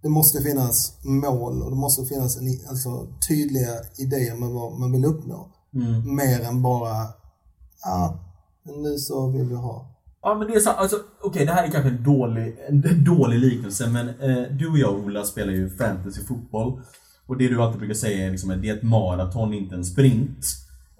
Det 0.03 0.09
måste 0.09 0.43
finnas 0.43 0.93
mål 1.05 1.63
och 1.63 1.71
det 1.71 1.77
måste 1.77 2.05
finnas 2.15 2.37
en, 2.37 2.45
alltså, 2.69 3.07
tydliga 3.29 3.73
idéer 3.99 4.35
med 4.37 4.49
vad 4.49 4.81
man 4.81 4.93
vill 4.93 5.05
uppnå. 5.05 5.49
Mer 6.05 6.41
än 6.41 6.63
bara, 6.63 7.07
ja, 7.85 8.19
nu 8.65 8.99
så 8.99 9.27
vill 9.31 9.45
vi 9.49 9.55
ha. 9.55 9.93
Ja 10.23 10.35
men 10.35 10.47
det 10.49 10.55
är 10.55 10.61
så, 10.61 10.71
alltså 10.71 10.97
okej 11.23 11.47
det 11.47 11.53
här 11.53 11.65
är 11.65 11.71
kanske 11.71 11.91
en 11.91 12.03
dålig, 12.03 12.57
en 12.69 13.05
dålig 13.05 13.39
liknelse 13.39 13.87
men 13.89 14.09
eh, 14.09 14.43
du 14.59 14.71
och 14.71 14.79
jag 14.79 14.95
Ola 14.95 15.25
spelar 15.25 15.53
ju 15.53 15.71
fantasyfotboll 15.77 16.81
Och 17.27 17.37
det 17.39 17.49
du 17.49 17.63
alltid 17.63 17.79
brukar 17.79 17.95
säga 17.95 18.27
är 18.27 18.31
liksom 18.31 18.51
att 18.51 18.63
det 18.63 18.69
är 18.69 18.77
ett 18.77 18.83
maraton, 18.83 19.55
inte 19.55 19.75
en 19.75 19.85
sprint 19.85 20.39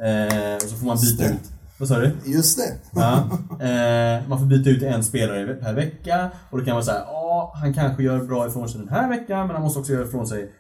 eh, 0.01 0.55
Och 0.57 0.63
så 0.63 0.77
får 0.77 0.87
man 0.87 0.97
byta 0.97 1.25
Stämt. 1.25 1.41
ut 1.41 1.51
Vad 1.79 1.89
sa 1.89 1.99
du? 1.99 2.13
Just 2.25 2.59
det. 2.59 3.01
Ja, 3.01 3.29
eh, 3.51 4.29
man 4.29 4.39
får 4.39 4.47
byta 4.47 4.71
ut 4.71 4.83
en 4.83 5.05
spelare 5.05 5.55
per 5.55 5.75
vecka 5.75 6.31
och 6.51 6.59
då 6.59 6.65
kan 6.65 6.75
man 6.75 6.85
säga 6.85 7.03
ja, 7.07 7.53
han 7.57 7.75
kanske 7.75 8.03
gör 8.03 8.25
bra 8.25 8.47
ifrån 8.47 8.69
sig 8.69 8.81
den 8.81 8.89
här 8.89 9.09
veckan 9.09 9.47
men 9.47 9.57
han 9.57 9.63
måste 9.63 9.79
också 9.81 9.93
göra 9.93 10.05
ifrån 10.05 10.27
sig 10.27 10.53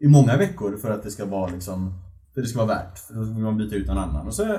i 0.00 0.08
många 0.08 0.36
veckor 0.36 0.76
för 0.76 0.90
att 0.90 1.02
det 1.02 1.10
ska 1.10 1.24
vara 1.24 1.50
liksom 1.50 1.94
för 2.34 2.42
det 2.42 2.48
ska 2.48 2.58
vara 2.58 2.68
värt. 2.68 2.98
För 2.98 3.14
då 3.14 3.20
vill 3.20 3.44
man 3.44 3.56
byta 3.56 3.76
ut 3.76 3.86
någon 3.86 3.98
annan. 3.98 4.26
Och 4.26 4.34
så 4.34 4.56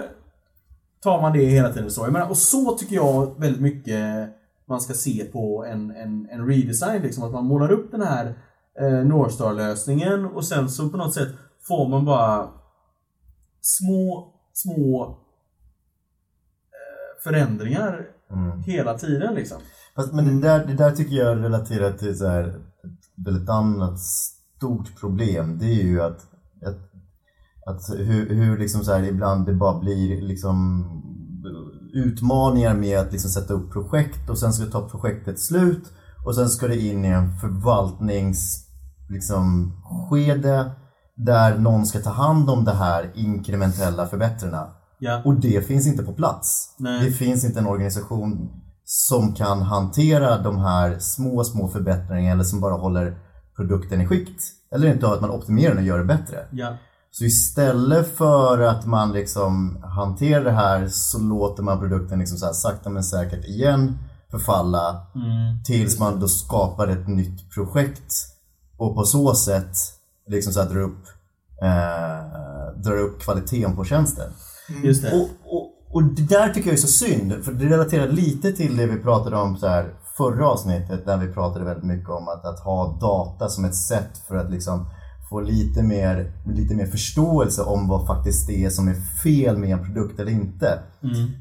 tar 1.01 1.21
man 1.21 1.33
det 1.33 1.45
hela 1.45 1.73
tiden 1.73 1.91
så. 1.91 2.05
Jag 2.05 2.13
menar, 2.13 2.29
och 2.29 2.37
så 2.37 2.77
tycker 2.77 2.95
jag 2.95 3.39
väldigt 3.39 3.61
mycket 3.61 4.29
man 4.67 4.81
ska 4.81 4.93
se 4.93 5.25
på 5.25 5.65
en, 5.65 5.91
en, 5.91 6.27
en 6.31 6.47
redesign. 6.47 7.01
Liksom, 7.01 7.23
att 7.23 7.31
man 7.31 7.45
målar 7.45 7.71
upp 7.71 7.91
den 7.91 8.01
här 8.01 8.35
eh, 8.79 9.05
Northstar-lösningen 9.05 10.25
och 10.25 10.45
sen 10.45 10.69
så 10.69 10.89
på 10.89 10.97
något 10.97 11.13
sätt 11.13 11.29
får 11.67 11.87
man 11.87 12.05
bara 12.05 12.49
små, 13.61 14.33
små 14.53 15.17
förändringar 17.23 18.05
hela 18.65 18.97
tiden 18.97 19.35
liksom. 19.35 19.57
Fast, 19.95 20.13
men 20.13 20.25
det, 20.25 20.47
där, 20.47 20.65
det 20.65 20.73
där 20.73 20.91
tycker 20.91 21.15
jag 21.15 21.43
relaterar 21.43 21.91
till 21.91 22.17
så 22.17 22.27
här, 22.27 22.59
ett 23.43 23.49
annat 23.49 23.99
stort 23.99 24.99
problem. 24.99 25.57
Det 25.59 25.65
är 25.65 25.83
ju 25.83 26.01
att, 26.01 26.27
att, 26.65 26.77
att 27.65 27.97
hur, 27.97 28.29
hur 28.29 28.57
liksom 28.57 28.83
så 28.83 28.93
här, 28.93 29.03
ibland 29.03 29.45
det 29.45 29.53
bara 29.53 29.79
blir 29.79 30.21
liksom 30.21 30.85
utmaningar 31.93 32.73
med 32.73 32.99
att 32.99 33.11
liksom 33.11 33.31
sätta 33.31 33.53
upp 33.53 33.73
projekt 33.73 34.29
och 34.29 34.37
sen 34.37 34.53
ska 34.53 34.65
ta 34.65 34.89
projektet 34.89 35.39
slut 35.39 35.91
och 36.25 36.35
sen 36.35 36.49
ska 36.49 36.67
det 36.67 36.79
in 36.79 37.05
i 37.05 37.07
en 37.07 37.37
förvaltnings 37.37 38.67
liksom, 39.09 39.73
skede 40.09 40.71
där 41.15 41.57
någon 41.57 41.85
ska 41.85 41.99
ta 41.99 42.09
hand 42.09 42.49
om 42.49 42.65
det 42.65 42.73
här 42.73 43.11
inkrementella 43.15 44.07
förbättrarna. 44.07 44.67
Ja. 44.99 45.21
Och 45.25 45.39
det 45.39 45.67
finns 45.67 45.87
inte 45.87 46.03
på 46.03 46.13
plats. 46.13 46.75
Nej. 46.77 47.05
Det 47.05 47.11
finns 47.11 47.45
inte 47.45 47.59
en 47.59 47.67
organisation 47.67 48.49
som 48.85 49.33
kan 49.33 49.61
hantera 49.61 50.37
de 50.37 50.57
här 50.57 50.99
små, 50.99 51.43
små 51.43 51.67
förbättringarna 51.67 52.31
eller 52.33 52.43
som 52.43 52.59
bara 52.61 52.73
håller 52.73 53.17
produkten 53.55 54.01
i 54.01 54.07
skikt. 54.07 54.43
Eller 54.71 54.93
inte 54.93 55.07
att 55.07 55.21
man 55.21 55.31
optimerar 55.31 55.69
den 55.69 55.77
och 55.77 55.83
gör 55.87 55.97
det 55.97 56.05
bättre. 56.05 56.45
Ja. 56.51 56.77
Så 57.11 57.23
istället 57.23 58.17
för 58.17 58.59
att 58.59 58.85
man 58.85 59.11
liksom 59.11 59.83
hanterar 59.83 60.43
det 60.43 60.51
här 60.51 60.87
så 60.87 61.19
låter 61.19 61.63
man 61.63 61.79
produkten 61.79 62.19
liksom 62.19 62.37
så 62.37 62.45
här 62.45 62.53
sakta 62.53 62.89
men 62.89 63.03
säkert 63.03 63.45
igen 63.45 63.97
förfalla 64.31 65.05
Mm. 65.15 65.63
tills 65.63 65.99
man 65.99 66.19
då 66.19 66.27
skapar 66.27 66.87
ett 66.87 67.07
nytt 67.07 67.53
projekt 67.53 68.13
och 68.77 68.95
på 68.95 69.03
så 69.03 69.35
sätt 69.35 69.71
liksom 70.27 70.53
så 70.53 70.61
här 70.61 70.69
drar 70.69 70.81
upp, 70.81 71.03
eh, 71.61 72.81
drar 72.83 72.97
upp 72.97 73.21
kvaliteten 73.21 73.75
på 73.75 73.83
tjänsten. 73.83 74.31
Just 74.83 75.03
det. 75.03 75.11
Och, 75.11 75.29
och, 75.45 75.73
och 75.91 76.03
det 76.03 76.29
där 76.29 76.49
tycker 76.49 76.67
jag 76.69 76.73
är 76.73 76.81
så 76.81 76.87
synd, 76.87 77.33
för 77.45 77.51
det 77.51 77.65
relaterar 77.65 78.07
lite 78.07 78.51
till 78.51 78.77
det 78.77 78.85
vi 78.85 78.97
pratade 78.97 79.35
om 79.35 79.57
så 79.57 79.67
här 79.67 79.93
förra 80.17 80.47
avsnittet 80.47 81.05
där 81.05 81.17
vi 81.17 81.33
pratade 81.33 81.65
väldigt 81.65 81.85
mycket 81.85 82.09
om 82.09 82.27
att, 82.27 82.45
att 82.45 82.59
ha 82.59 82.97
data 83.01 83.49
som 83.49 83.65
ett 83.65 83.75
sätt 83.75 84.17
för 84.27 84.35
att 84.35 84.51
liksom 84.51 84.85
få 85.29 85.41
lite 85.41 85.83
mer, 85.83 86.31
lite 86.45 86.75
mer 86.75 86.85
förståelse 86.85 87.61
om 87.61 87.87
vad 87.87 88.07
faktiskt 88.07 88.47
det 88.47 88.65
är 88.65 88.69
som 88.69 88.87
är 88.87 88.93
fel 89.23 89.57
med 89.57 89.69
en 89.69 89.85
produkt 89.85 90.19
eller 90.19 90.31
inte. 90.31 90.79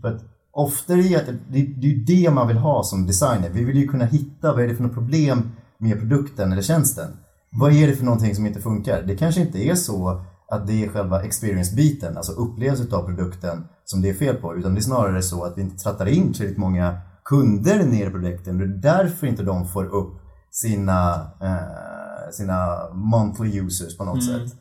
För 0.00 0.08
att 0.08 0.22
ofta 0.52 0.92
är 0.92 0.96
det, 0.96 1.32
det, 1.48 1.62
det 1.62 1.86
är 1.86 2.06
det 2.06 2.30
man 2.30 2.48
vill 2.48 2.56
ha 2.56 2.82
som 2.82 3.06
designer. 3.06 3.50
Vi 3.50 3.64
vill 3.64 3.76
ju 3.76 3.88
kunna 3.88 4.04
hitta 4.04 4.52
vad 4.52 4.64
är 4.64 4.68
det 4.68 4.74
för 4.74 4.82
något 4.82 4.94
problem 4.94 5.50
med 5.78 5.98
produkten 6.00 6.52
eller 6.52 6.62
tjänsten. 6.62 7.10
Vad 7.50 7.72
är 7.72 7.86
det 7.86 7.96
för 7.96 8.04
någonting 8.04 8.34
som 8.34 8.46
inte 8.46 8.60
funkar? 8.60 9.02
Det 9.02 9.16
kanske 9.16 9.40
inte 9.40 9.58
är 9.58 9.74
så 9.74 10.24
att 10.50 10.66
det 10.66 10.84
är 10.84 10.88
själva 10.88 11.22
experience-biten, 11.22 12.16
alltså 12.16 12.32
upplevelsen 12.32 12.94
av 12.94 13.06
produkten 13.06 13.64
som 13.84 14.02
det 14.02 14.10
är 14.10 14.14
fel 14.14 14.36
på. 14.36 14.56
Utan 14.56 14.74
det 14.74 14.80
är 14.80 14.82
snarare 14.82 15.22
så 15.22 15.44
att 15.44 15.58
vi 15.58 15.62
inte 15.62 15.76
trattar 15.76 16.06
in 16.06 16.32
tillräckligt 16.32 16.58
många 16.58 16.98
kunder 17.24 17.84
ner 17.84 18.06
i 18.06 18.10
produkten. 18.10 18.58
Det 18.58 18.64
är 18.64 18.68
därför 18.68 19.26
inte 19.26 19.42
de 19.42 19.68
får 19.68 19.84
upp 19.84 20.20
sina, 20.50 21.14
eh, 21.40 22.30
sina 22.32 22.88
monthly 22.92 23.60
users 23.60 23.96
på 23.98 24.04
något 24.04 24.24
sätt. 24.24 24.52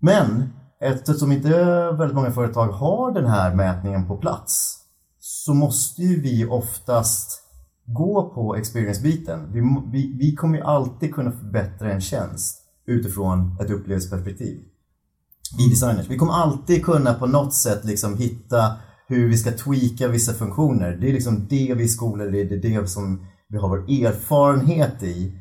Men 0.00 0.52
eftersom 0.80 1.32
inte 1.32 1.48
väldigt 1.98 2.14
många 2.14 2.30
företag 2.30 2.68
har 2.68 3.14
den 3.14 3.26
här 3.26 3.54
mätningen 3.54 4.06
på 4.06 4.16
plats 4.16 4.78
så 5.18 5.54
måste 5.54 6.02
ju 6.02 6.20
vi 6.20 6.46
oftast 6.46 7.42
gå 7.86 8.34
på 8.34 8.56
experience-biten. 8.56 9.52
Vi, 9.52 9.60
vi, 9.92 10.16
vi 10.18 10.34
kommer 10.34 10.58
ju 10.58 10.64
alltid 10.64 11.14
kunna 11.14 11.32
förbättra 11.32 11.92
en 11.92 12.00
tjänst 12.00 12.58
utifrån 12.86 13.56
ett 13.60 13.70
upplevelseperspektiv. 13.70 14.71
Vi 15.58 15.68
designers. 15.68 16.06
Vi 16.08 16.18
kommer 16.18 16.32
alltid 16.32 16.84
kunna 16.84 17.14
på 17.14 17.26
något 17.26 17.54
sätt 17.54 17.84
liksom 17.84 18.16
hitta 18.16 18.72
hur 19.08 19.28
vi 19.28 19.36
ska 19.36 19.50
tweaka 19.52 20.08
vissa 20.08 20.32
funktioner. 20.32 20.98
Det 21.00 21.08
är 21.08 21.12
liksom 21.12 21.46
det 21.48 21.74
vi 21.76 21.88
skolar 21.88 22.34
i, 22.34 22.44
det 22.44 22.54
är 22.54 22.80
det 22.80 22.88
som 22.88 23.26
vi 23.48 23.58
har 23.58 23.68
vår 23.68 23.78
erfarenhet 23.78 25.02
i. 25.02 25.32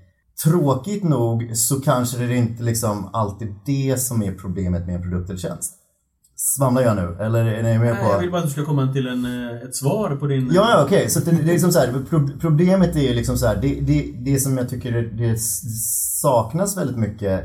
Tråkigt 0.44 1.04
nog 1.04 1.52
så 1.54 1.82
kanske 1.82 2.18
det 2.18 2.24
är 2.24 2.38
inte 2.38 2.64
liksom 2.64 3.10
alltid 3.14 3.56
det 3.66 4.02
som 4.02 4.24
är 4.24 4.32
problemet 4.32 4.86
med 4.86 4.96
en 4.96 5.02
produkt 5.02 5.30
eller 5.30 5.40
tjänst. 5.40 5.74
Svamlar 6.36 6.82
jag 6.82 6.96
nu? 6.96 7.18
Eller 7.20 7.46
är 7.46 7.64
ni 7.64 7.80
med 7.80 7.94
Nej, 7.94 8.04
på... 8.04 8.10
jag 8.12 8.20
vill 8.20 8.32
bara 8.32 8.38
att 8.38 8.48
du 8.48 8.52
ska 8.52 8.66
komma 8.66 8.94
till 8.94 9.08
en, 9.08 9.26
eh, 9.26 9.68
ett 9.68 9.76
svar 9.76 10.16
på 10.16 10.28
din... 10.28 10.52
Ja, 10.54 10.70
ja 10.70 10.84
okej. 10.86 11.10
Så 11.10 11.20
det, 11.20 11.32
det 11.32 11.42
är 11.42 11.46
liksom 11.46 11.72
så 11.72 11.80
här, 11.80 12.06
pro, 12.10 12.30
problemet 12.40 12.96
är 12.96 13.02
ju 13.02 13.14
liksom 13.14 13.38
så 13.38 13.48
här, 13.48 13.62
det, 13.62 13.80
det, 13.82 14.12
det 14.26 14.40
som 14.40 14.58
jag 14.58 14.70
tycker 14.70 15.02
det 15.02 15.40
saknas 16.22 16.78
väldigt 16.78 16.98
mycket, 16.98 17.44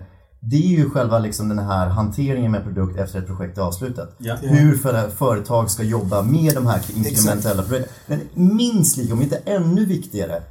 det 0.50 0.56
är 0.56 0.78
ju 0.78 0.90
själva 0.90 1.18
liksom 1.18 1.48
den 1.48 1.58
här 1.58 1.86
hanteringen 1.86 2.52
med 2.52 2.64
produkt 2.64 2.98
efter 2.98 3.18
ett 3.18 3.26
projekt 3.26 3.58
är 3.58 3.62
avslutat. 3.62 4.14
Ja. 4.18 4.36
Hur 4.36 4.76
för, 4.76 5.10
företag 5.10 5.70
ska 5.70 5.82
jobba 5.82 6.22
med 6.22 6.54
de 6.54 6.66
här 6.66 6.82
inkrementella 6.96 7.62
projekten. 7.62 7.92
Men 8.06 8.20
minst 8.56 8.96
lika, 8.96 9.14
om 9.14 9.22
inte 9.22 9.36
ännu 9.36 9.84
viktigare, 9.84 10.42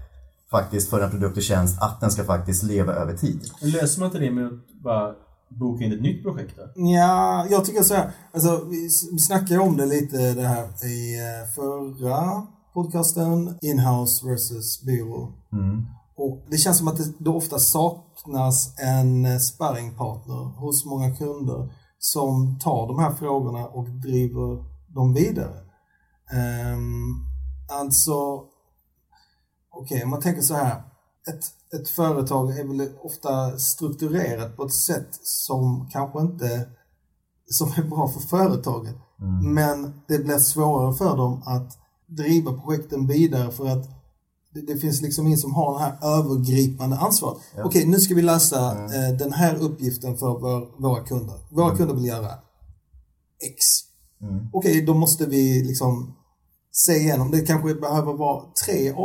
faktiskt 0.52 0.90
för 0.90 1.02
en 1.02 1.10
produkt 1.10 1.38
och 1.38 1.44
tjänst, 1.44 1.82
att 1.82 2.02
den 2.02 2.12
ska 2.12 2.24
faktiskt 2.24 2.64
leva 2.64 2.94
över 2.94 3.18
tid. 3.18 3.40
Löser 3.62 4.00
man 4.00 4.08
inte 4.08 4.20
det 4.20 4.32
med 4.32 4.46
att 4.46 4.84
bara 4.84 5.14
boka 5.50 5.84
in 5.84 5.94
ett 5.94 6.02
nytt 6.02 6.24
projekt 6.24 6.54
då? 6.58 6.82
Ja, 6.82 7.48
jag 7.50 7.66
tycker 7.66 7.84
så 7.84 7.94
här. 7.94 8.12
Alltså, 8.34 8.66
vi 8.70 8.90
snackade 9.20 9.60
om 9.60 9.78
det 9.78 9.86
lite 9.86 10.34
det 10.34 10.48
här 10.48 10.86
i 10.86 11.20
eh, 11.20 11.54
förra 11.56 12.48
podcasten. 12.74 13.58
Inhouse 13.62 14.28
versus 14.28 14.84
byrå. 14.84 15.34
Och 16.18 16.46
det 16.50 16.58
känns 16.58 16.78
som 16.78 16.88
att 16.88 16.98
det 16.98 17.14
då 17.18 17.36
ofta 17.36 17.60
saknas 18.26 18.80
en 18.80 19.26
eh, 19.26 19.38
sparringpartner 19.38 20.60
hos 20.60 20.86
många 20.86 21.16
kunder 21.16 21.74
som 22.00 22.60
tar 22.60 22.88
de 22.88 23.00
här 23.00 23.14
frågorna 23.14 23.68
och 23.68 23.90
driver 23.90 24.66
dem 24.88 25.14
vidare. 25.14 25.60
Um, 26.74 27.26
alltså, 27.72 28.44
okej, 29.72 30.04
om 30.04 30.10
man 30.10 30.22
tänker 30.22 30.42
så 30.42 30.54
här. 30.54 30.84
Ett, 31.28 31.80
ett 31.80 31.90
företag 31.90 32.60
är 32.60 32.64
väl 32.64 32.90
ofta 33.02 33.58
strukturerat 33.58 34.58
på 34.58 34.66
ett 34.66 34.74
sätt 34.74 35.10
som 35.12 35.90
kanske 35.92 36.22
inte 36.22 36.70
som 37.46 37.68
är 37.68 37.90
bra 37.90 38.08
för 38.08 38.20
företaget. 38.20 38.96
Men 39.44 40.02
det 40.08 40.20
blir 40.20 40.38
svårare 40.38 40.94
för 40.94 41.18
dem 41.18 41.44
att 41.46 41.78
driva 42.08 42.54
projekten 42.54 43.08
vidare 43.08 43.52
för 43.52 43.66
att 43.66 43.90
det, 44.56 44.74
det 44.74 44.80
finns 44.80 45.02
liksom 45.02 45.28
ingen 45.28 45.40
som 45.40 45.54
har 45.54 45.74
det 45.74 45.80
här 45.80 46.20
övergripande 46.20 46.98
ansvaret. 46.98 47.38
Okej, 47.64 47.86
nu 47.86 48.00
ska 48.00 48.16
vi 48.16 48.22
lösa 48.22 48.72
eh, 48.72 49.18
den 49.18 49.34
här 49.34 49.56
uppgiften 49.56 50.18
för 50.18 50.40
vår, 50.40 50.82
våra 50.82 51.04
kunder. 51.04 51.36
Våra 51.50 51.76
kunder 51.76 51.96
vill 51.96 52.06
göra 52.06 52.32
X. 53.52 53.66
Okej, 54.54 54.82
då 54.82 54.94
måste 54.94 55.26
vi 55.26 55.64
liksom 55.64 56.16
se 56.72 56.94
igenom. 56.94 57.32
Det 57.32 57.42
kanske 57.42 57.76
behöver 57.76 58.14
vara 58.14 58.44
tre, 58.66 58.88
eh, 58.88 58.96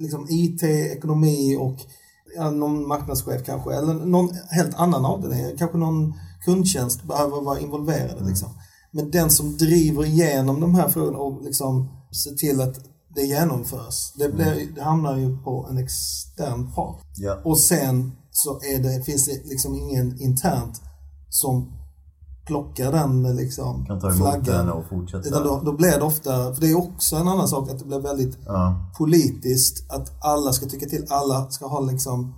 liksom 0.00 0.26
IT, 0.30 0.62
ekonomi 0.62 1.56
och 1.60 1.76
ja, 2.36 2.50
någon 2.50 2.88
marknadschef 2.88 3.44
kanske, 3.46 3.74
eller 3.74 3.94
någon 3.94 4.30
helt 4.50 4.74
annan 4.74 5.04
avdelning. 5.04 5.56
Kanske 5.58 5.78
någon 5.78 6.14
kundtjänst 6.44 7.02
behöver 7.02 7.40
vara 7.40 7.60
involverade. 7.60 8.24
Liksom. 8.28 8.48
Men 8.92 9.10
den 9.10 9.30
som 9.30 9.56
driver 9.56 10.04
igenom 10.04 10.60
de 10.60 10.74
här 10.74 10.88
frågorna 10.88 11.18
och 11.18 11.42
liksom 11.42 11.88
ser 12.24 12.34
till 12.34 12.60
att 12.60 12.95
det 13.16 13.22
genomförs, 13.22 14.12
det, 14.18 14.28
blir, 14.28 14.74
det 14.74 14.82
hamnar 14.82 15.16
ju 15.16 15.36
på 15.38 15.66
en 15.70 15.78
extern 15.78 16.72
part. 16.72 17.00
Ja. 17.16 17.40
Och 17.44 17.58
sen 17.58 18.12
så 18.30 18.50
är 18.50 18.78
det, 18.82 19.02
finns 19.02 19.26
det 19.26 19.44
liksom 19.44 19.74
ingen 19.74 20.20
internt 20.20 20.80
som 21.28 21.72
plockar 22.46 22.92
den 22.92 23.36
liksom 23.36 23.86
Kan 23.86 24.00
ta 24.00 24.12
emot 24.12 24.44
den 24.44 24.70
och 24.70 24.88
fortsätta. 24.88 25.28
Utan 25.28 25.42
då, 25.42 25.62
då 25.64 25.72
blir 25.72 25.98
det 25.98 26.02
ofta, 26.04 26.54
för 26.54 26.60
det 26.60 26.70
är 26.70 26.78
också 26.78 27.16
en 27.16 27.28
annan 27.28 27.48
sak 27.48 27.70
att 27.70 27.78
det 27.78 27.84
blir 27.84 28.00
väldigt 28.00 28.38
Ja. 28.46 28.90
politiskt 28.98 29.90
att 29.92 30.24
alla 30.24 30.52
ska 30.52 30.66
tycka 30.66 30.86
till, 30.86 31.06
alla 31.08 31.50
ska 31.50 31.66
ha 31.66 31.80
liksom 31.80 32.34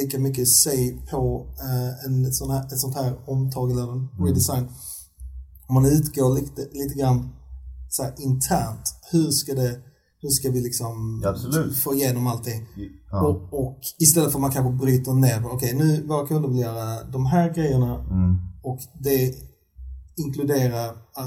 lika 0.00 0.18
mycket 0.18 0.48
say 0.48 0.98
på 1.10 1.46
eh, 1.60 2.06
en 2.06 2.32
sån 2.32 2.50
här, 2.50 2.64
ett 2.64 2.78
sånt 2.78 2.94
här 2.94 3.16
omtag 3.26 3.70
eller 3.70 3.92
en 3.92 4.08
redesign. 4.26 4.68
Om 5.68 5.74
man 5.74 5.86
utgår 5.86 6.34
lite, 6.34 6.68
lite 6.72 6.94
grann 6.94 7.28
så 7.90 8.02
här 8.02 8.14
internt, 8.18 8.93
hur 9.12 9.30
ska 9.30 9.54
det 9.54 9.80
hur 10.20 10.28
ska 10.30 10.50
vi 10.50 10.60
liksom 10.60 11.20
Ja, 11.24 11.34
få 11.84 11.94
igenom 11.94 12.26
allting? 12.26 12.66
Ja. 13.10 13.26
Och, 13.26 13.60
och 13.66 13.80
istället 13.98 14.32
för 14.32 14.38
att 14.38 14.42
man 14.42 14.50
kanske 14.50 14.84
bryter 14.84 15.12
ner, 15.12 15.42
okej 15.52 15.74
nu 15.74 16.02
våra 16.06 16.26
kunder 16.26 16.48
vill 16.48 16.58
göra 16.58 17.04
de 17.04 17.26
här 17.26 17.54
grejerna 17.54 17.94
Mm. 18.10 18.36
och 18.62 18.78
det 19.00 19.34
inkluderar 20.16 20.86
eh, 20.88 21.26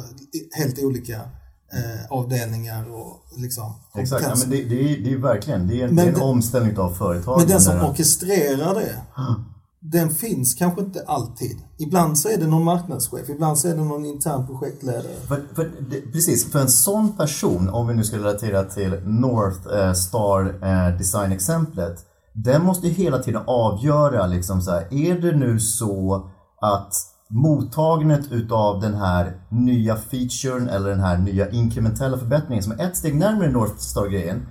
helt 0.57 0.83
olika 0.83 1.15
eh, 1.15 2.05
avdelningar 2.11 2.89
och 2.91 3.23
liksom 3.37 3.73
Exakt, 3.95 4.23
ja, 4.23 4.35
men 4.39 4.49
det, 4.49 4.63
det, 4.63 4.93
är, 4.93 5.03
det 5.03 5.11
är 5.13 5.17
verkligen 5.17 5.67
det 5.67 5.81
är, 5.81 5.87
Men 5.87 5.95
det 5.95 6.01
är 6.11 6.15
en 6.15 6.21
omställning 6.21 6.77
av 6.77 6.93
företag. 6.93 7.39
Men 7.39 7.47
den 7.47 7.61
som 7.61 7.75
där- 7.75 7.89
orkestrerar 7.89 8.75
det, 8.75 9.01
den 9.79 10.09
finns 10.09 10.53
kanske 10.53 10.81
inte 10.81 11.03
alltid. 11.07 11.57
Ibland 11.77 12.17
så 12.17 12.29
är 12.29 12.37
det 12.37 12.47
någon 12.47 12.63
marknadschef, 12.63 13.29
ibland 13.29 13.59
så 13.59 13.67
är 13.67 13.75
det 13.75 13.83
någon 13.83 14.05
intern 14.05 14.47
projektledare. 14.47 15.15
För, 15.27 15.41
för, 15.55 15.71
det, 15.89 16.01
precis, 16.01 16.51
för 16.51 16.59
en 16.59 16.69
sån 16.69 17.17
person, 17.17 17.69
om 17.69 17.87
vi 17.87 17.93
nu 17.93 18.03
ska 18.03 18.17
relatera 18.17 18.63
till 18.63 19.01
North 19.05 19.75
eh, 19.75 19.93
Star 19.93 20.63
eh, 20.63 20.97
Design-exemplet, 20.97 22.05
den 22.33 22.63
måste 22.63 22.87
ju 22.87 22.93
hela 22.93 23.19
tiden 23.19 23.41
avgöra 23.47 24.27
liksom 24.27 24.61
så 24.61 24.71
här, 24.71 24.93
är 24.93 25.19
det 25.21 25.35
nu 25.35 25.59
så 25.59 26.29
att 26.61 26.93
mottagandet 27.29 28.31
utav 28.31 28.81
den 28.81 28.93
här 28.93 29.41
nya 29.49 29.95
featuren 29.95 30.69
eller 30.69 30.89
den 30.89 30.99
här 30.99 31.17
nya 31.17 31.49
inkrementella 31.49 32.17
förbättringen 32.17 32.63
som 32.63 32.71
är 32.71 32.87
ett 32.87 32.97
steg 32.97 33.15
närmare 33.15 33.51
North 33.51 33.77
Star-grejen, 33.77 34.47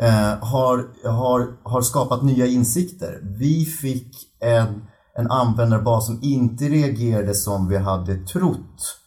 eh, 0.00 0.38
har, 0.40 0.86
har, 1.04 1.46
har 1.62 1.82
skapat 1.82 2.22
nya 2.22 2.46
insikter. 2.46 3.20
Vi 3.22 3.64
fick 3.64 4.16
en, 4.40 4.82
en 5.14 5.30
användarbas 5.30 6.06
som 6.06 6.18
inte 6.22 6.64
reagerade 6.64 7.34
som 7.34 7.68
vi 7.68 7.76
hade 7.76 8.14
trott 8.14 8.98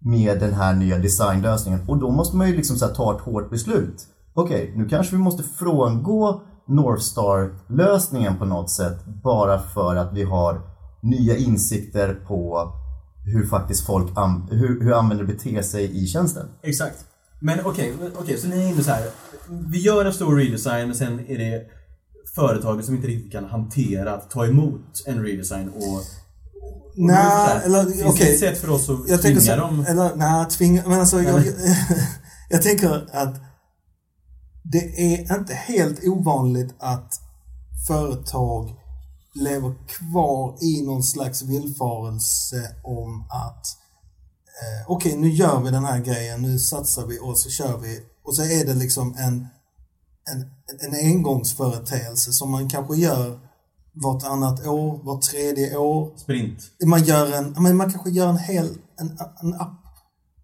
med 0.00 0.40
den 0.40 0.54
här 0.54 0.74
nya 0.74 0.98
designlösningen. 0.98 1.88
Och 1.88 1.98
då 1.98 2.10
måste 2.10 2.36
man 2.36 2.48
ju 2.48 2.56
liksom 2.56 2.76
så 2.76 2.86
här 2.86 2.94
ta 2.94 3.14
ett 3.16 3.20
hårt 3.20 3.50
beslut. 3.50 4.06
Okej, 4.34 4.62
okay, 4.62 4.76
nu 4.76 4.88
kanske 4.88 5.16
vi 5.16 5.22
måste 5.22 5.42
frångå 5.42 6.42
Northstar-lösningen 6.66 8.38
på 8.38 8.44
något 8.44 8.70
sätt 8.70 9.04
bara 9.22 9.58
för 9.58 9.96
att 9.96 10.12
vi 10.12 10.22
har 10.22 10.60
nya 11.02 11.36
insikter 11.36 12.14
på 12.14 12.72
hur 13.24 13.46
faktiskt 13.46 13.86
folk 13.86 14.08
hur, 14.50 14.80
hur 14.82 14.92
användare 14.92 15.26
beter 15.26 15.62
sig 15.62 16.02
i 16.02 16.06
tjänsten. 16.06 16.46
Exakt. 16.62 17.07
Men 17.40 17.60
okej, 17.64 17.94
okay, 17.94 18.08
okay, 18.08 18.36
så 18.36 18.48
ni 18.48 18.56
är 18.56 18.68
inne 18.68 18.84
så 18.84 18.90
här. 18.90 19.10
Vi 19.48 19.78
gör 19.78 20.04
en 20.04 20.12
stor 20.12 20.36
redesign 20.36 20.86
men 20.86 20.96
sen 20.96 21.20
är 21.28 21.38
det 21.38 21.62
företaget 22.34 22.84
som 22.84 22.94
inte 22.94 23.08
riktigt 23.08 23.32
kan 23.32 23.44
hantera 23.44 24.14
att 24.14 24.30
ta 24.30 24.46
emot 24.46 25.02
en 25.06 25.24
redesign 25.24 25.68
och 25.68 26.02
Nej, 27.00 27.60
eller 27.64 27.82
okej. 27.82 28.02
Finns 28.02 28.18
det 28.18 28.32
ett 28.32 28.38
sätt 28.38 28.58
för 28.58 28.70
oss 28.70 28.90
att 28.90 29.08
jag 29.08 29.22
tvinga 29.22 29.40
så, 29.40 29.56
dem? 29.56 29.84
Eller 29.88 30.16
nej, 30.16 30.46
tvinga, 30.46 30.82
men 30.88 31.00
alltså 31.00 31.22
jag, 31.22 31.42
jag 32.50 32.62
tänker 32.62 33.08
att 33.12 33.34
det 34.62 35.14
är 35.14 35.38
inte 35.38 35.54
helt 35.54 36.04
ovanligt 36.04 36.74
att 36.78 37.12
företag 37.86 38.70
lever 39.34 39.74
kvar 39.86 40.56
i 40.62 40.82
någon 40.82 41.02
slags 41.02 41.42
villfarelse 41.42 42.74
om 42.84 43.26
att 43.30 43.66
eh, 44.62 44.90
okej, 44.90 45.12
okay, 45.12 45.20
nu 45.20 45.28
gör 45.28 45.60
vi 45.60 45.70
den 45.70 45.84
här 45.84 46.00
grejen, 46.00 46.42
nu 46.42 46.58
satsar 46.58 47.06
vi 47.06 47.18
och 47.22 47.38
så 47.38 47.50
kör 47.50 47.78
vi. 47.78 48.00
Och 48.22 48.36
så 48.36 48.42
är 48.42 48.66
det 48.66 48.74
liksom 48.74 49.14
en, 49.18 49.46
en, 50.30 50.40
en 50.80 51.06
engångsföreteelse 51.06 52.32
som 52.32 52.50
man 52.50 52.68
kanske 52.68 52.96
gör 52.96 53.40
vartannat 53.92 54.66
år, 54.66 55.00
vart 55.04 55.22
tredje 55.22 55.76
år. 55.76 56.16
Sprint. 56.16 56.60
Man 56.86 57.04
gör 57.04 57.32
en, 57.32 57.54
men 57.62 57.76
man 57.76 57.92
kanske 57.92 58.10
gör 58.10 58.28
en 58.28 58.38
hel, 58.38 58.68
en, 59.00 59.18
en 59.42 59.54
app. 59.54 59.84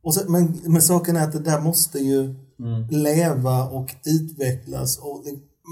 Och 0.02 0.14
så, 0.14 0.30
men, 0.30 0.60
men 0.64 0.82
saken 0.82 1.16
är 1.16 1.24
att 1.24 1.32
det 1.32 1.38
där 1.38 1.60
måste 1.60 1.98
ju 1.98 2.20
mm. 2.58 2.88
leva 2.90 3.64
och 3.64 3.94
utvecklas. 4.04 4.98
Och 4.98 5.24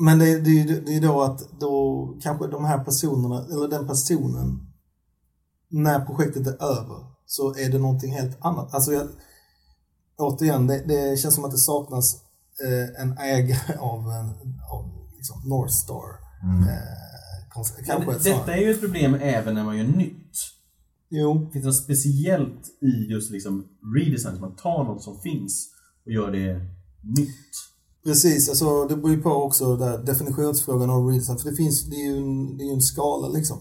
men 0.04 0.18
det, 0.18 0.40
det, 0.40 0.80
det 0.80 0.96
är 0.96 1.00
då 1.00 1.22
att 1.22 1.60
då 1.60 2.08
kanske 2.22 2.46
de 2.46 2.64
här 2.64 2.84
personerna, 2.84 3.44
eller 3.44 3.68
den 3.68 3.86
personen, 3.86 4.60
när 5.70 6.00
projektet 6.04 6.46
är 6.46 6.62
över, 6.62 7.11
så 7.32 7.54
är 7.54 7.70
det 7.70 7.78
någonting 7.78 8.12
helt 8.12 8.38
annat. 8.40 8.74
Alltså 8.74 8.92
jag, 8.92 9.08
återigen, 10.18 10.66
det, 10.66 10.84
det 10.86 11.20
känns 11.20 11.34
som 11.34 11.44
att 11.44 11.50
det 11.50 11.58
saknas 11.58 12.14
eh, 12.64 13.02
en 13.02 13.18
ägare 13.18 13.76
av, 13.78 14.00
en, 14.00 14.28
av 14.72 14.84
liksom 15.16 15.42
Northstar. 15.48 16.04
Mm. 16.42 16.68
Eh, 16.68 17.02
Kanske 17.86 18.30
detta 18.30 18.54
är 18.54 18.60
ju 18.60 18.70
ett 18.70 18.80
problem 18.80 19.14
även 19.14 19.54
när 19.54 19.64
man 19.64 19.78
gör 19.78 19.84
nytt. 19.84 20.36
Jo. 21.08 21.50
Finns 21.52 21.64
det 21.64 21.68
något 21.68 21.82
speciellt 21.82 22.66
i 22.80 23.12
just 23.12 23.30
liksom 23.30 23.66
redesign? 23.96 24.40
Man 24.40 24.56
tar 24.56 24.84
något 24.84 25.02
som 25.02 25.20
finns 25.20 25.68
och 26.06 26.12
gör 26.12 26.30
det 26.30 26.60
nytt. 27.18 27.52
Precis, 28.04 28.48
alltså 28.48 28.84
det 28.88 28.96
beror 28.96 29.10
ju 29.10 29.22
på 29.22 29.30
också 29.30 29.76
där 29.76 29.98
definitionsfrågan 29.98 30.90
av 30.90 31.06
redesign. 31.06 31.38
För 31.38 31.50
det 31.50 31.56
finns, 31.56 31.90
det 31.90 31.96
är 31.96 32.06
ju 32.06 32.16
en, 32.16 32.58
det 32.58 32.64
är 32.64 32.72
en 32.72 32.80
skala 32.80 33.28
liksom. 33.28 33.58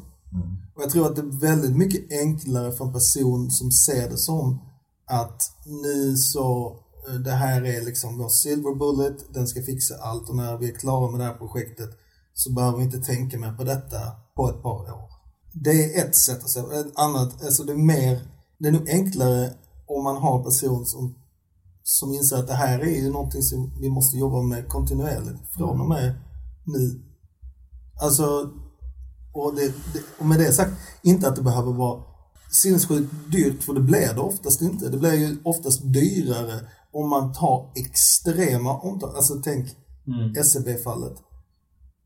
Och 0.75 0.83
jag 0.83 0.89
tror 0.89 1.05
att 1.05 1.15
det 1.15 1.21
är 1.21 1.39
väldigt 1.39 1.77
mycket 1.77 2.11
enklare 2.11 2.71
för 2.71 2.85
en 2.85 2.93
person 2.93 3.51
som 3.51 3.71
ser 3.71 4.09
det 4.09 4.17
som 4.17 4.59
att 5.07 5.41
nu 5.65 6.15
så, 6.15 6.75
eh, 7.07 7.13
det 7.13 7.31
här 7.31 7.65
är 7.65 7.85
liksom 7.85 8.17
vår 8.17 8.29
silver 8.29 8.75
bullet, 8.75 9.33
den 9.33 9.47
ska 9.47 9.61
fixa 9.61 9.95
allt 9.95 10.29
och 10.29 10.35
när 10.35 10.57
vi 10.57 10.69
är 10.71 10.75
klara 10.75 11.11
med 11.11 11.19
det 11.19 11.23
här 11.23 11.33
projektet 11.33 11.89
så 12.33 12.53
behöver 12.53 12.77
vi 12.77 12.83
inte 12.83 12.99
tänka 12.99 13.39
mer 13.39 13.53
på 13.53 13.63
detta 13.63 13.99
på 14.35 14.49
ett 14.49 14.61
par 14.63 14.69
år. 14.69 15.11
Det 15.53 15.69
är 15.71 16.05
ett 16.05 16.15
sätt 16.15 16.43
att 16.43 16.49
se 16.49 16.59
Ett 16.59 16.93
annat, 16.95 17.43
alltså 17.43 17.63
det 17.63 17.73
är 17.73 17.77
mer, 17.77 18.21
det 18.59 18.67
är 18.67 18.71
nog 18.71 18.89
enklare 18.89 19.53
om 19.87 20.03
man 20.03 20.17
har 20.17 20.37
en 20.37 20.43
person 20.43 20.85
som, 20.85 21.15
som 21.83 22.13
inser 22.13 22.37
att 22.37 22.47
det 22.47 22.53
här 22.53 22.79
är 22.79 23.01
ju 23.01 23.11
någonting 23.11 23.41
som 23.41 23.73
vi 23.81 23.89
måste 23.89 24.17
jobba 24.17 24.41
med 24.41 24.67
kontinuerligt 24.67 25.53
från 25.57 25.81
och 25.81 25.89
med 25.89 26.13
nu. 26.65 27.01
Alltså, 28.01 28.51
och, 29.33 29.55
det, 29.55 29.67
det, 29.93 30.03
och 30.19 30.25
med 30.25 30.39
det 30.39 30.51
sagt, 30.51 30.71
inte 31.01 31.27
att 31.27 31.35
det 31.35 31.41
behöver 31.41 31.71
vara 31.71 32.03
sinnessjukt 32.51 33.13
dyrt, 33.31 33.63
för 33.63 33.73
det 33.73 33.81
blir 33.81 34.13
det 34.13 34.21
oftast 34.21 34.61
inte. 34.61 34.89
Det 34.89 34.97
blir 34.97 35.13
ju 35.13 35.37
oftast 35.43 35.81
dyrare 35.83 36.59
om 36.93 37.09
man 37.09 37.33
tar 37.33 37.71
extrema 37.75 38.77
omtag. 38.77 39.15
Alltså 39.15 39.41
tänk 39.43 39.69
mm. 40.07 40.43
SEB-fallet 40.43 41.17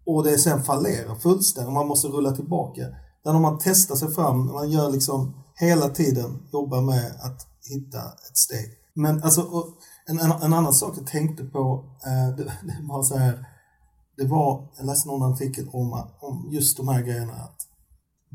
och 0.06 0.24
det 0.24 0.38
sen 0.38 0.64
fallerar 0.64 1.16
fullständigt 1.16 1.68
och 1.68 1.74
man 1.74 1.88
måste 1.88 2.08
rulla 2.08 2.32
tillbaka. 2.32 2.82
Där 3.24 3.36
om 3.36 3.42
man 3.42 3.60
testar 3.62 3.96
sig 3.96 4.12
fram, 4.12 4.54
man 4.54 4.72
gör 4.72 4.90
liksom 4.92 5.44
hela 5.56 5.90
tiden, 5.90 6.48
jobbar 6.54 6.82
med 6.82 7.06
att 7.22 7.48
hitta 7.70 8.00
ett 8.00 8.38
steg. 8.38 8.72
Men 8.94 9.24
alltså, 9.24 9.48
en, 10.08 10.20
en, 10.20 10.32
en 10.32 10.54
annan 10.54 10.74
sak 10.74 10.94
jag 10.98 11.08
tänkte 11.08 11.44
på, 11.44 11.86
eh, 12.06 12.36
det, 12.38 12.44
det, 12.44 12.78
var 12.82 13.04
så 13.04 13.18
här, 13.18 13.46
det 14.18 14.26
var, 14.26 14.68
jag 14.78 14.86
läste 14.86 15.08
någon 15.08 15.34
artikel 15.34 15.70
om, 15.70 16.08
om 16.20 16.50
just 16.52 16.78
de 16.78 16.88
här 16.88 17.02
grejerna, 17.02 17.34
att 17.34 17.62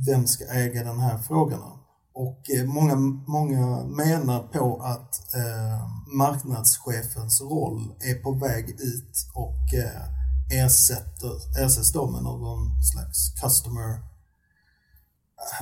vem 0.06 0.26
ska 0.26 0.44
äga 0.44 0.84
de 0.84 1.00
här 1.00 1.18
frågorna? 1.18 1.80
Och 2.14 2.50
eh, 2.50 2.66
många, 2.66 2.96
många 3.26 3.84
menar 3.84 4.42
på 4.42 4.82
att 4.82 5.34
eh, 5.34 5.88
marknadschefens 6.16 7.40
roll 7.40 7.94
är 8.00 8.22
på 8.22 8.32
väg 8.32 8.70
ut 8.70 9.26
och 9.34 9.74
eh, 9.74 10.64
ersätter, 10.64 11.62
ersätts 11.64 11.92
då 11.92 12.10
med 12.10 12.22
någon 12.22 12.82
slags 12.82 13.40
customer 13.40 14.10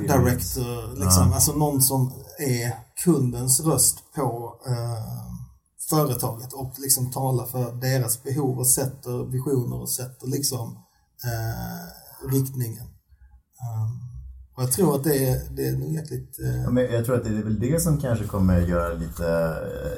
director, 0.00 0.94
liksom. 0.94 1.28
Ja. 1.28 1.34
Alltså 1.34 1.52
någon 1.52 1.82
som 1.82 2.12
är 2.38 2.72
kundens 3.04 3.60
röst 3.60 3.98
på 4.14 4.54
eh, 4.66 5.47
företaget 5.90 6.52
och 6.52 6.72
liksom 6.78 7.10
talar 7.10 7.46
för 7.46 7.72
deras 7.72 8.22
behov 8.22 8.58
och 8.58 8.70
sätter 8.70 9.30
visioner 9.30 9.80
och 9.80 9.90
sätter 9.90 10.26
liksom 10.26 10.78
eh, 11.24 12.28
riktningen. 12.30 12.86
Um, 13.66 14.08
och 14.58 14.62
jag 14.62 14.72
tror 14.72 14.94
att 14.94 15.04
det 15.04 15.28
är, 15.28 15.56
det 15.56 15.68
är 15.68 15.76
nog 15.76 15.92
jäkligt... 15.92 16.38
Eh... 16.44 16.62
Ja, 16.62 16.70
men 16.70 16.84
jag 16.84 17.04
tror 17.04 17.16
att 17.16 17.24
det 17.24 17.28
är 17.28 17.42
väl 17.42 17.60
det 17.60 17.82
som 17.82 17.98
kanske 17.98 18.24
kommer 18.26 18.60
göra 18.60 18.94
lite, 18.94 19.28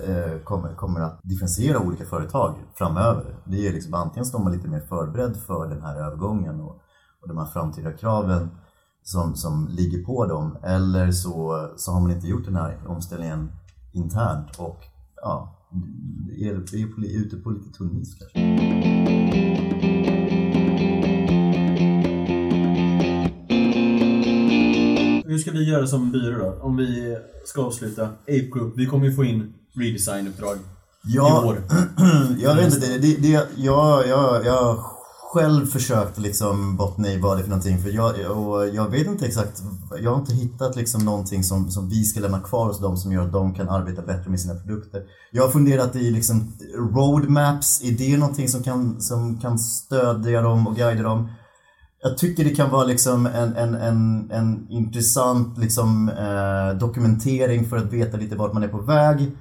eh, 0.07 0.45
kommer, 0.45 0.75
kommer 0.75 1.01
att 1.01 1.21
differentiera 1.23 1.79
olika 1.79 2.05
företag 2.05 2.55
framöver. 2.75 3.37
Det 3.45 3.69
är 3.69 3.73
liksom 3.73 3.95
antingen 3.95 4.27
står 4.27 4.39
man 4.39 4.53
lite 4.53 4.69
mer 4.69 4.81
förberedd 4.81 5.37
för 5.37 5.69
den 5.69 5.83
här 5.83 5.97
övergången 5.97 6.61
och, 6.61 6.81
och 7.23 7.29
de 7.29 7.39
här 7.39 7.47
framtida 7.47 7.93
kraven 7.93 8.51
som, 9.03 9.37
som 9.37 9.69
ligger 9.69 10.05
på 10.05 10.27
dem 10.27 10.59
eller 10.63 11.13
så, 11.13 11.69
så 11.77 11.93
har 11.93 12.01
man 12.01 12.11
inte 12.11 12.27
gjort 12.27 12.45
den 12.45 12.57
här 12.57 12.87
omställningen 12.87 13.53
internt 13.93 14.59
och 14.59 14.79
ja, 15.17 15.60
är, 16.39 16.51
är, 16.51 17.05
är 17.05 17.21
ute 17.21 17.37
på 17.37 17.51
lite 17.51 17.71
tunn 17.79 18.01
is 18.03 18.15
kanske. 18.19 18.41
hur 25.31 25.39
ska 25.39 25.51
vi 25.51 25.71
göra 25.71 25.87
som 25.87 26.13
byrå 26.13 26.39
då? 26.39 26.63
Om 26.63 26.77
vi 26.77 27.19
ska 27.45 27.63
avsluta 27.63 28.05
Ape 28.23 28.51
Group. 28.53 28.73
Vi 28.77 28.87
kommer 28.87 29.07
ju 29.07 29.13
få 29.13 29.25
in 29.25 29.55
redesign-uppdrag 29.75 30.59
ja, 31.05 31.43
i 31.43 31.47
år. 31.47 31.63
jag 32.39 32.55
vet 32.55 32.75
inte. 32.75 32.99
Det, 32.99 33.17
det, 33.17 33.49
jag, 33.57 34.07
jag, 34.09 34.45
jag 34.47 34.85
själv 35.33 35.67
försökt 35.67 36.19
liksom 36.19 36.77
bottna 36.77 37.09
i 37.09 37.21
vad 37.21 37.37
det 37.37 37.41
är 37.41 37.43
för 37.43 37.51
någonting. 37.51 37.79
För 37.79 37.91
jag, 37.91 38.31
och 38.31 38.69
jag 38.69 38.91
vet 38.91 39.07
inte 39.07 39.27
exakt. 39.27 39.63
Jag 40.01 40.11
har 40.11 40.21
inte 40.21 40.35
hittat 40.35 40.77
liksom 40.77 41.05
någonting 41.05 41.45
som, 41.45 41.71
som 41.71 41.89
vi 41.89 42.05
ska 42.05 42.21
lämna 42.21 42.41
kvar 42.41 42.67
hos 42.67 42.81
dem 42.81 42.97
som 42.97 43.13
gör 43.13 43.27
att 43.27 43.33
de 43.33 43.55
kan 43.55 43.69
arbeta 43.69 44.03
bättre 44.03 44.31
med 44.31 44.41
sina 44.41 44.55
produkter. 44.55 45.03
Jag 45.33 45.43
har 45.43 45.51
funderat 45.51 45.97
i 45.97 46.11
liksom 46.11 46.53
roadmaps. 46.75 47.83
Är 47.85 47.93
det 47.93 48.19
någonting 48.19 48.49
som 48.49 48.63
kan, 48.63 49.01
som 49.01 49.41
kan 49.41 49.59
stödja 49.59 50.43
dem 50.43 50.67
och 50.67 50.77
guida 50.77 51.03
dem? 51.03 51.29
jag 52.03 52.19
tycker 52.19 52.45
det 52.45 52.51
kan 52.51 52.71
vara 52.71 52.85
liksom 52.85 53.27
en, 53.27 53.57
en, 53.57 53.75
en, 53.75 54.31
en 54.31 54.67
intressant 54.71 55.59
liksom, 55.59 56.09
eh, 56.09 56.79
dokumentering 56.79 57.69
för 57.69 57.77
att 57.77 57.93
veta 57.93 58.17
lite 58.17 58.37
vart 58.37 58.53
man 58.53 58.63
är 58.63 58.69
på 58.69 58.79
väg. 58.79 59.37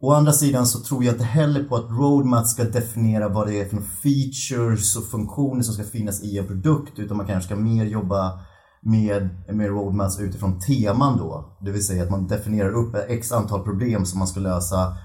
Å 0.00 0.12
andra 0.12 0.32
sidan 0.32 0.66
så 0.66 0.80
tror 0.80 1.04
jag 1.04 1.14
inte 1.14 1.24
heller 1.24 1.64
på 1.64 1.76
att 1.76 1.90
roadmap 1.90 2.46
ska 2.46 2.64
definiera 2.64 3.28
vad 3.28 3.46
det 3.46 3.60
är 3.60 3.68
för 3.68 3.76
features 3.76 4.96
och 4.96 5.04
funktioner 5.04 5.62
som 5.62 5.74
ska 5.74 5.84
finnas 5.84 6.22
i 6.22 6.38
en 6.38 6.46
produkt 6.46 6.98
utan 6.98 7.16
man 7.16 7.26
kanske 7.26 7.46
ska 7.48 7.56
mer 7.56 7.84
jobba 7.84 8.40
med, 8.82 9.28
med 9.52 9.68
roadmaps 9.68 10.20
utifrån 10.20 10.60
teman 10.60 11.18
då. 11.18 11.56
Det 11.60 11.70
vill 11.70 11.86
säga 11.86 12.02
att 12.02 12.10
man 12.10 12.26
definierar 12.26 12.72
upp 12.72 12.96
x 13.08 13.32
antal 13.32 13.62
problem 13.62 14.06
som 14.06 14.18
man 14.18 14.28
ska 14.28 14.40
lösa 14.40 14.96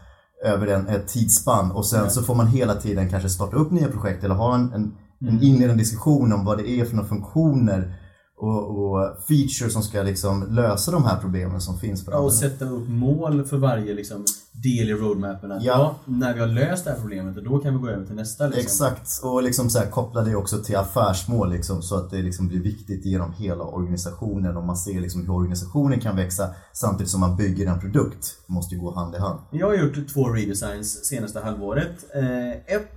över 0.46 0.68
en, 0.68 0.88
ett 0.88 1.08
tidsspann 1.08 1.72
och 1.72 1.86
sen 1.86 2.00
mm. 2.00 2.12
så 2.12 2.24
får 2.24 2.36
man 2.36 2.48
hela 2.48 2.76
tiden 2.76 3.10
kanske 3.10 3.30
starta 3.30 3.56
upp 3.56 3.72
nya 3.72 3.88
projekt 3.88 4.24
eller 4.24 4.36
ha 4.36 4.56
en, 4.56 4.74
en 4.74 4.94
en 5.28 5.44
inledande 5.44 5.84
diskussion 5.84 6.34
om 6.34 6.46
vad 6.46 6.58
det 6.58 6.70
är 6.70 6.86
för 6.86 6.96
några 6.96 7.10
funktioner 7.10 7.96
och, 8.42 8.80
och 8.80 9.18
features 9.28 9.74
som 9.74 9.84
ska 9.84 10.02
liksom 10.02 10.48
lösa 10.50 10.92
de 10.92 11.04
här 11.06 11.18
problemen 11.22 11.62
som 11.62 11.80
finns 11.80 12.06
för 12.06 12.24
Och 12.24 12.34
sätta 12.34 12.66
upp 12.66 12.90
mål 12.90 13.44
för 13.44 13.58
varje 13.58 13.94
liksom, 13.94 14.26
del 14.52 14.90
i 14.90 14.94
roadmappen. 14.94 15.52
Att, 15.52 15.64
Ja. 15.64 15.74
ja. 16.06 16.14
när 16.14 16.34
vi 16.34 16.40
har 16.40 16.48
löst 16.48 16.86
det 16.86 16.92
här 16.92 16.98
problemet, 17.00 17.36
då 17.36 17.60
kan 17.60 17.74
vi 17.74 17.80
gå 17.80 17.90
över 17.90 18.06
till 18.06 18.16
nästa. 18.16 18.46
Liksom. 18.46 18.62
Exakt, 18.62 19.24
och 19.24 19.44
liksom 19.44 19.70
så 19.70 19.80
här, 19.80 19.86
koppla 19.86 20.22
det 20.22 20.36
också 20.36 20.58
till 20.58 20.76
affärsmål 20.76 21.52
liksom, 21.52 21.82
så 21.82 21.96
att 21.96 22.12
det 22.12 22.22
liksom 22.22 22.48
blir 22.48 22.60
viktigt 22.60 23.06
genom 23.06 23.34
hela 23.34 23.64
organisationen 23.64 24.58
och 24.58 24.64
man 24.64 24.78
ser 24.78 25.02
liksom 25.02 25.22
hur 25.22 25.34
organisationen 25.34 26.00
kan 26.00 26.16
växa 26.16 26.50
samtidigt 26.74 27.12
som 27.12 27.20
man 27.20 27.36
bygger 27.36 27.68
en 27.68 27.80
produkt. 27.80 28.38
Det 28.48 28.54
måste 28.54 28.76
ju 28.76 28.82
gå 28.82 28.96
hand 28.96 29.16
i 29.16 29.18
hand. 29.18 29.40
Jag 29.52 29.68
har 29.68 29.76
gjort 29.76 30.14
två 30.14 30.30
redesigns 30.30 31.06
senaste 31.06 31.40
halvåret. 31.40 32.06
Eh, 32.16 32.52
ett, 32.52 32.92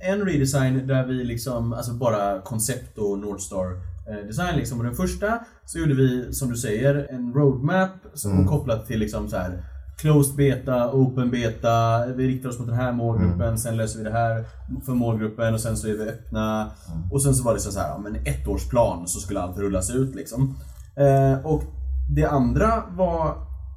en 0.00 0.20
redesign 0.20 0.86
där 0.86 1.06
vi 1.06 1.24
liksom, 1.24 1.72
alltså 1.72 1.92
bara 1.92 2.40
koncept 2.40 2.98
och 2.98 3.18
Northstar 3.18 3.66
eh, 3.66 3.89
design 4.26 4.56
liksom. 4.56 4.78
Och 4.78 4.84
den 4.84 4.94
första 4.94 5.38
så 5.64 5.78
gjorde 5.78 5.94
vi, 5.94 6.32
som 6.32 6.50
du 6.50 6.56
säger, 6.56 7.06
en 7.10 7.32
roadmap 7.32 7.90
som 8.14 8.38
var 8.38 8.52
kopplat 8.52 8.86
till 8.86 8.98
liksom 8.98 9.28
så 9.28 9.36
här 9.36 9.64
Closed 10.00 10.36
beta, 10.36 10.92
open 10.92 11.30
beta, 11.30 12.06
vi 12.06 12.28
riktar 12.28 12.48
oss 12.48 12.58
mot 12.58 12.68
den 12.68 12.76
här 12.76 12.92
målgruppen, 12.92 13.58
sen 13.58 13.76
löser 13.76 13.98
vi 13.98 14.04
det 14.04 14.10
här 14.10 14.44
för 14.86 14.92
målgruppen 14.92 15.54
och 15.54 15.60
sen 15.60 15.76
så 15.76 15.88
är 15.88 15.92
vi 15.92 16.08
öppna. 16.08 16.70
Och 17.10 17.22
sen 17.22 17.34
så 17.34 17.44
var 17.44 17.54
det 17.54 17.60
så 17.60 17.80
här, 17.80 17.88
ja, 17.88 17.98
men 17.98 18.16
ettårsplan 18.16 19.08
så 19.08 19.20
skulle 19.20 19.40
allt 19.40 19.58
rullas 19.58 19.90
ut 19.90 20.14
liksom. 20.14 20.54
Eh, 20.96 21.46
och 21.46 21.62
det 22.10 22.24
andra 22.24 22.82
var 22.96 23.36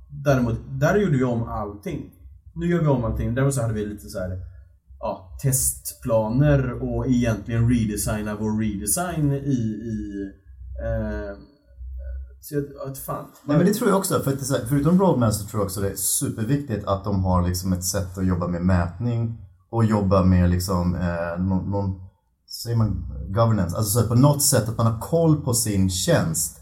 däremot, 0.10 0.56
där 0.70 0.98
gjorde 0.98 1.18
vi 1.18 1.24
om 1.24 1.44
allting. 1.44 2.12
Nu 2.56 2.66
gör 2.66 2.82
vi 2.82 2.88
om 2.88 3.04
allting. 3.04 3.36
Däremot 3.36 3.54
så 3.54 3.62
hade 3.62 3.74
vi 3.74 3.86
lite 3.86 4.10
så 4.10 4.20
här 4.20 4.40
ja, 5.04 5.38
testplaner 5.42 6.72
och 6.84 7.08
egentligen 7.08 7.70
redesigna 7.70 8.36
vår 8.36 8.60
redesign 8.62 9.34
i... 9.34 9.60
i 9.94 10.24
eh, 10.84 11.38
så 12.42 12.56
jag, 12.56 12.64
ja, 12.64 12.94
fan. 13.06 13.26
Nej 13.44 13.58
men 13.58 13.66
det 13.66 13.74
tror 13.74 13.90
jag 13.90 14.00
också, 14.00 14.20
för 14.20 14.32
att 14.32 14.70
förutom 14.70 15.00
roadmap 15.00 15.34
så 15.34 15.48
tror 15.48 15.60
jag 15.60 15.66
också 15.66 15.82
det 15.82 15.90
är 15.90 15.96
superviktigt 15.96 16.88
att 16.88 17.04
de 17.04 17.24
har 17.24 17.48
liksom 17.48 17.74
ett 17.74 17.86
sätt 17.86 18.18
att 18.18 18.28
jobba 18.28 18.48
med 18.48 18.62
mätning 18.62 19.38
och 19.70 19.86
jobba 19.86 20.24
med 20.24 20.50
liksom 20.50 20.96
eh, 20.96 21.44
någon, 21.44 21.72
någon 21.72 22.02
säger 22.64 22.78
man 22.78 23.06
governance, 23.28 23.78
alltså 23.78 24.02
så 24.02 24.08
på 24.08 24.16
något 24.16 24.42
sätt 24.42 24.70
att 24.70 24.78
man 24.78 24.86
har 24.86 25.00
koll 25.00 25.42
på 25.42 25.54
sin 25.54 25.90
tjänst 25.90 26.60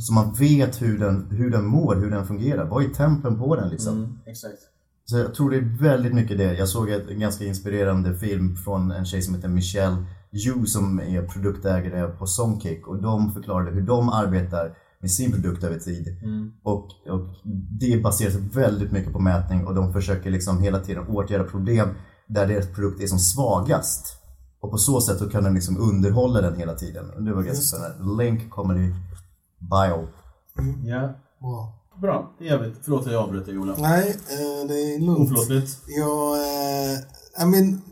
så 0.00 0.12
man 0.12 0.32
vet 0.32 0.82
hur 0.82 0.98
den, 0.98 1.26
hur 1.30 1.50
den 1.50 1.66
mår, 1.66 1.94
hur 1.94 2.10
den 2.10 2.26
fungerar. 2.26 2.64
Vad 2.64 2.84
är 2.84 2.88
tempen 2.88 3.38
på 3.38 3.56
den 3.56 3.68
liksom? 3.68 3.98
Mm, 3.98 4.18
exakt. 4.26 4.58
Så 5.04 5.18
jag 5.18 5.34
tror 5.34 5.50
det 5.50 5.56
är 5.56 5.78
väldigt 5.82 6.14
mycket 6.14 6.38
det. 6.38 6.54
Jag 6.54 6.68
såg 6.68 6.90
en 6.90 7.20
ganska 7.20 7.44
inspirerande 7.44 8.14
film 8.14 8.56
från 8.56 8.90
en 8.90 9.04
tjej 9.04 9.22
som 9.22 9.34
heter 9.34 9.48
Michelle 9.48 10.04
Yu 10.32 10.66
som 10.66 11.00
är 11.00 11.22
produktägare 11.22 12.08
på 12.08 12.26
Songkick 12.26 12.86
och 12.88 13.02
de 13.02 13.32
förklarade 13.32 13.70
hur 13.70 13.82
de 13.82 14.08
arbetar 14.08 14.76
med 15.00 15.10
sin 15.10 15.32
produkt 15.32 15.64
över 15.64 15.78
tid. 15.78 16.16
Och, 16.62 16.88
och 17.08 17.34
det 17.80 18.02
baseras 18.02 18.34
väldigt 18.34 18.92
mycket 18.92 19.12
på 19.12 19.18
mätning 19.18 19.66
och 19.66 19.74
de 19.74 19.92
försöker 19.92 20.30
liksom 20.30 20.60
hela 20.60 20.80
tiden 20.80 21.06
åtgärda 21.08 21.44
problem 21.44 21.88
där 22.26 22.46
deras 22.46 22.66
produkt 22.66 23.02
är 23.02 23.06
som 23.06 23.18
svagast. 23.18 24.20
Och 24.60 24.70
på 24.70 24.78
så 24.78 25.00
sätt 25.00 25.18
så 25.18 25.30
kan 25.30 25.44
den 25.44 25.54
liksom 25.54 25.80
underhålla 25.80 26.40
den 26.40 26.56
hela 26.58 26.74
tiden. 26.74 27.10
Och 27.10 27.22
det 27.22 27.34
var 27.34 27.42
ganska 27.42 27.62
spännande. 27.62 28.24
Link 28.24 28.50
kommer 28.50 28.78
i 28.78 28.94
bio. 29.58 30.08
Ja, 30.84 31.14
Bra. 31.40 31.83
Bra. 32.00 32.34
Det 32.38 32.44
är 32.44 32.48
jävligt. 32.48 32.78
Förlåt 32.82 33.06
att 33.06 33.12
jag 33.12 33.22
avbröt 33.22 33.46
dig 33.46 33.58
Ola. 33.58 33.74
Nej, 33.78 34.10
eh, 34.10 34.68
det 34.68 34.94
är 34.94 34.98
lugnt. 34.98 35.30
Oförlåtligt. 35.30 35.78
Jag, 35.86 36.36
eh, 36.36 36.98
I 37.42 37.46
mean, 37.46 37.82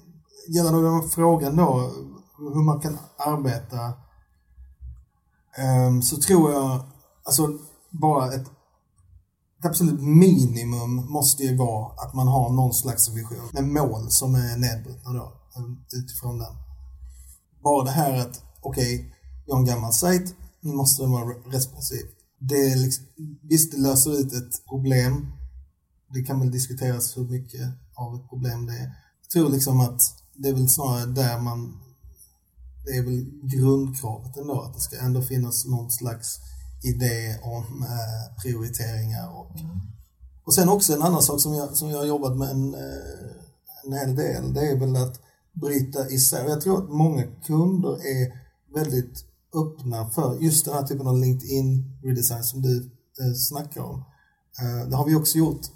gällande 0.49 0.83
den 0.83 1.09
frågan 1.09 1.57
då, 1.57 1.91
hur 2.39 2.63
man 2.63 2.81
kan 2.81 2.99
arbeta, 3.19 3.93
ehm, 5.57 6.03
så 6.03 6.17
tror 6.17 6.53
jag, 6.53 6.81
alltså 7.25 7.49
bara 7.91 8.33
ett, 8.33 8.47
ett 9.59 9.67
absolut 9.67 10.01
minimum 10.01 10.95
måste 10.95 11.43
ju 11.43 11.57
vara 11.57 11.87
att 11.87 12.15
man 12.15 12.29
har 12.29 12.51
någon 12.51 12.73
slags 12.73 13.09
vision 13.09 13.51
med 13.53 13.65
mål 13.65 14.11
som 14.11 14.35
är 14.35 14.57
nedbrutna 14.57 15.13
då, 15.13 15.33
utifrån 15.97 16.39
den. 16.39 16.55
Bara 17.65 17.85
det 17.85 17.91
här 17.91 18.19
att, 18.19 18.43
okej, 18.61 19.15
jag 19.47 19.55
har 19.55 19.61
en 19.61 19.67
gammal 19.67 19.93
sajt, 19.93 20.35
nu 20.61 20.73
måste 20.73 21.03
den 21.03 21.13
vara 21.13 21.35
responsiv. 21.47 22.07
Det 22.49 22.55
är 22.55 22.77
liksom, 22.77 23.05
visst, 23.43 23.73
det 23.73 23.79
löser 23.79 24.21
ut 24.21 24.33
ett 24.33 24.67
problem, 24.69 25.33
det 26.15 26.23
kan 26.23 26.41
väl 26.41 26.51
diskuteras 26.51 27.17
hur 27.17 27.29
mycket 27.29 27.69
av 27.95 28.15
ett 28.15 28.29
problem 28.29 28.67
det 28.67 28.73
är. 28.73 28.93
Jag 29.23 29.31
tror 29.33 29.51
liksom 29.51 29.81
att 29.81 30.01
det 30.35 30.49
är 30.49 30.53
väl 30.53 30.69
snarare 30.69 31.07
där 31.07 31.39
man... 31.39 31.79
Det 32.85 32.97
är 32.97 33.03
väl 33.03 33.25
grundkravet 33.43 34.37
ändå, 34.37 34.61
att 34.61 34.75
det 34.75 34.81
ska 34.81 34.99
ändå 34.99 35.23
finnas 35.23 35.67
någon 35.67 35.91
slags 35.91 36.39
idé 36.83 37.39
om 37.43 37.83
eh, 37.83 38.43
prioriteringar 38.43 39.29
och... 39.39 39.57
Och 40.45 40.55
sen 40.55 40.69
också 40.69 40.93
en 40.93 41.03
annan 41.03 41.23
sak 41.23 41.41
som 41.41 41.55
jag, 41.55 41.77
som 41.77 41.91
jag 41.91 41.99
har 41.99 42.05
jobbat 42.05 42.37
med 42.37 42.51
en, 42.51 42.75
eh, 42.75 43.85
en 43.85 43.93
hel 43.93 44.17
del, 44.17 44.55
det 44.55 44.71
är 44.71 44.79
väl 44.79 44.97
att 44.97 45.21
bryta 45.53 46.11
isär. 46.11 46.49
Jag 46.49 46.61
tror 46.61 46.85
att 46.85 46.91
många 46.91 47.23
kunder 47.47 48.07
är 48.07 48.33
väldigt 48.75 49.25
öppna 49.55 50.11
för 50.11 50.39
just 50.41 50.65
den 50.65 50.75
här 50.75 50.83
typen 50.83 51.07
av 51.07 51.19
LinkedIn 51.19 51.99
redesign 52.05 52.45
som 52.45 52.63
du 52.63 52.77
eh, 53.21 53.33
snackar 53.35 53.81
om. 53.81 54.05
Eh, 54.61 54.89
det 54.89 54.97
har 54.97 55.07
vi 55.07 55.15
också 55.15 55.39
gjort 55.39 55.67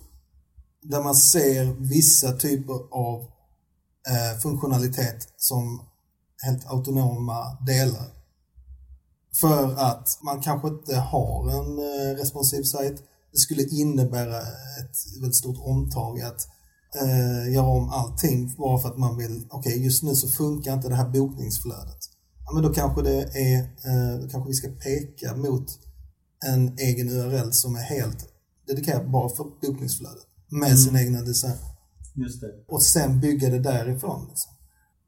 där 0.82 1.02
man 1.02 1.14
ser 1.14 1.74
vissa 1.80 2.32
typer 2.32 2.74
av 2.90 3.20
eh, 4.08 4.38
funktionalitet 4.42 5.28
som 5.36 5.82
helt 6.42 6.66
autonoma 6.66 7.58
delar. 7.66 8.06
För 9.40 9.74
att 9.74 10.18
man 10.22 10.42
kanske 10.42 10.68
inte 10.68 10.96
har 10.96 11.50
en 11.50 11.78
eh, 11.78 12.16
responsiv 12.16 12.62
sajt. 12.62 13.02
Det 13.32 13.38
skulle 13.38 13.62
innebära 13.62 14.38
ett 14.80 15.20
väldigt 15.20 15.36
stort 15.36 15.58
omtag 15.58 16.20
att 16.20 16.48
eh, 17.02 17.52
göra 17.52 17.66
om 17.66 17.90
allting 17.90 18.54
bara 18.58 18.78
för 18.78 18.88
att 18.88 18.98
man 18.98 19.16
vill, 19.16 19.46
okej 19.50 19.84
just 19.84 20.02
nu 20.02 20.14
så 20.14 20.28
funkar 20.28 20.74
inte 20.74 20.88
det 20.88 20.94
här 20.94 21.08
bokningsflödet. 21.08 22.15
Ja, 22.46 22.54
men 22.54 22.62
då 22.62 22.72
kanske 22.72 23.02
det 23.02 23.22
är, 23.22 23.58
eh, 23.60 24.20
då 24.20 24.28
kanske 24.28 24.48
vi 24.48 24.54
ska 24.54 24.68
peka 24.68 25.36
mot 25.36 25.66
en 26.46 26.78
egen 26.78 27.08
URL 27.08 27.52
som 27.52 27.74
är 27.74 27.80
helt 27.80 28.28
dedikerad 28.66 29.10
bara 29.10 29.28
för 29.28 29.44
bokningsflödet 29.62 30.26
med 30.50 30.78
sin 30.78 30.96
egna 30.96 31.22
design. 31.22 31.58
Just 32.14 32.40
det. 32.40 32.50
Och 32.68 32.82
sen 32.82 33.20
bygga 33.20 33.50
det 33.50 33.58
därifrån. 33.58 34.26
Liksom. 34.28 34.52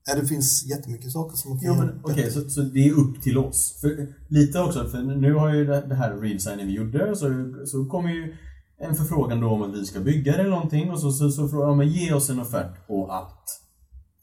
Ja, 0.06 0.14
det 0.14 0.26
finns 0.26 0.66
jättemycket 0.66 1.12
saker 1.12 1.36
som 1.36 1.50
man 1.50 1.60
kan 1.60 1.68
Jo, 1.68 1.74
men 1.74 2.00
okej, 2.04 2.30
så, 2.30 2.50
så 2.50 2.60
det 2.60 2.88
är 2.88 2.92
upp 2.92 3.22
till 3.22 3.38
oss. 3.38 3.78
För, 3.80 4.14
lite 4.28 4.60
också, 4.60 4.88
för 4.88 5.02
nu 5.02 5.34
har 5.34 5.54
ju 5.54 5.64
det, 5.64 5.86
det 5.88 5.94
här 5.94 6.16
redesignen 6.16 6.66
vi 6.66 6.72
gjorde, 6.72 7.16
så, 7.16 7.54
så 7.66 7.86
kommer 7.86 8.10
ju 8.10 8.34
en 8.78 8.94
förfrågan 8.94 9.40
då 9.40 9.48
om 9.48 9.62
att 9.62 9.74
vi 9.74 9.84
ska 9.84 10.00
bygga 10.00 10.32
det 10.32 10.38
eller 10.38 10.50
någonting 10.50 10.90
och 10.90 11.00
så, 11.00 11.12
så, 11.12 11.30
så 11.30 11.48
frågar 11.48 11.68
de, 11.68 11.82
ge 11.82 12.12
oss 12.12 12.30
en 12.30 12.40
offert 12.40 12.86
på 12.86 13.10
allt. 13.10 13.60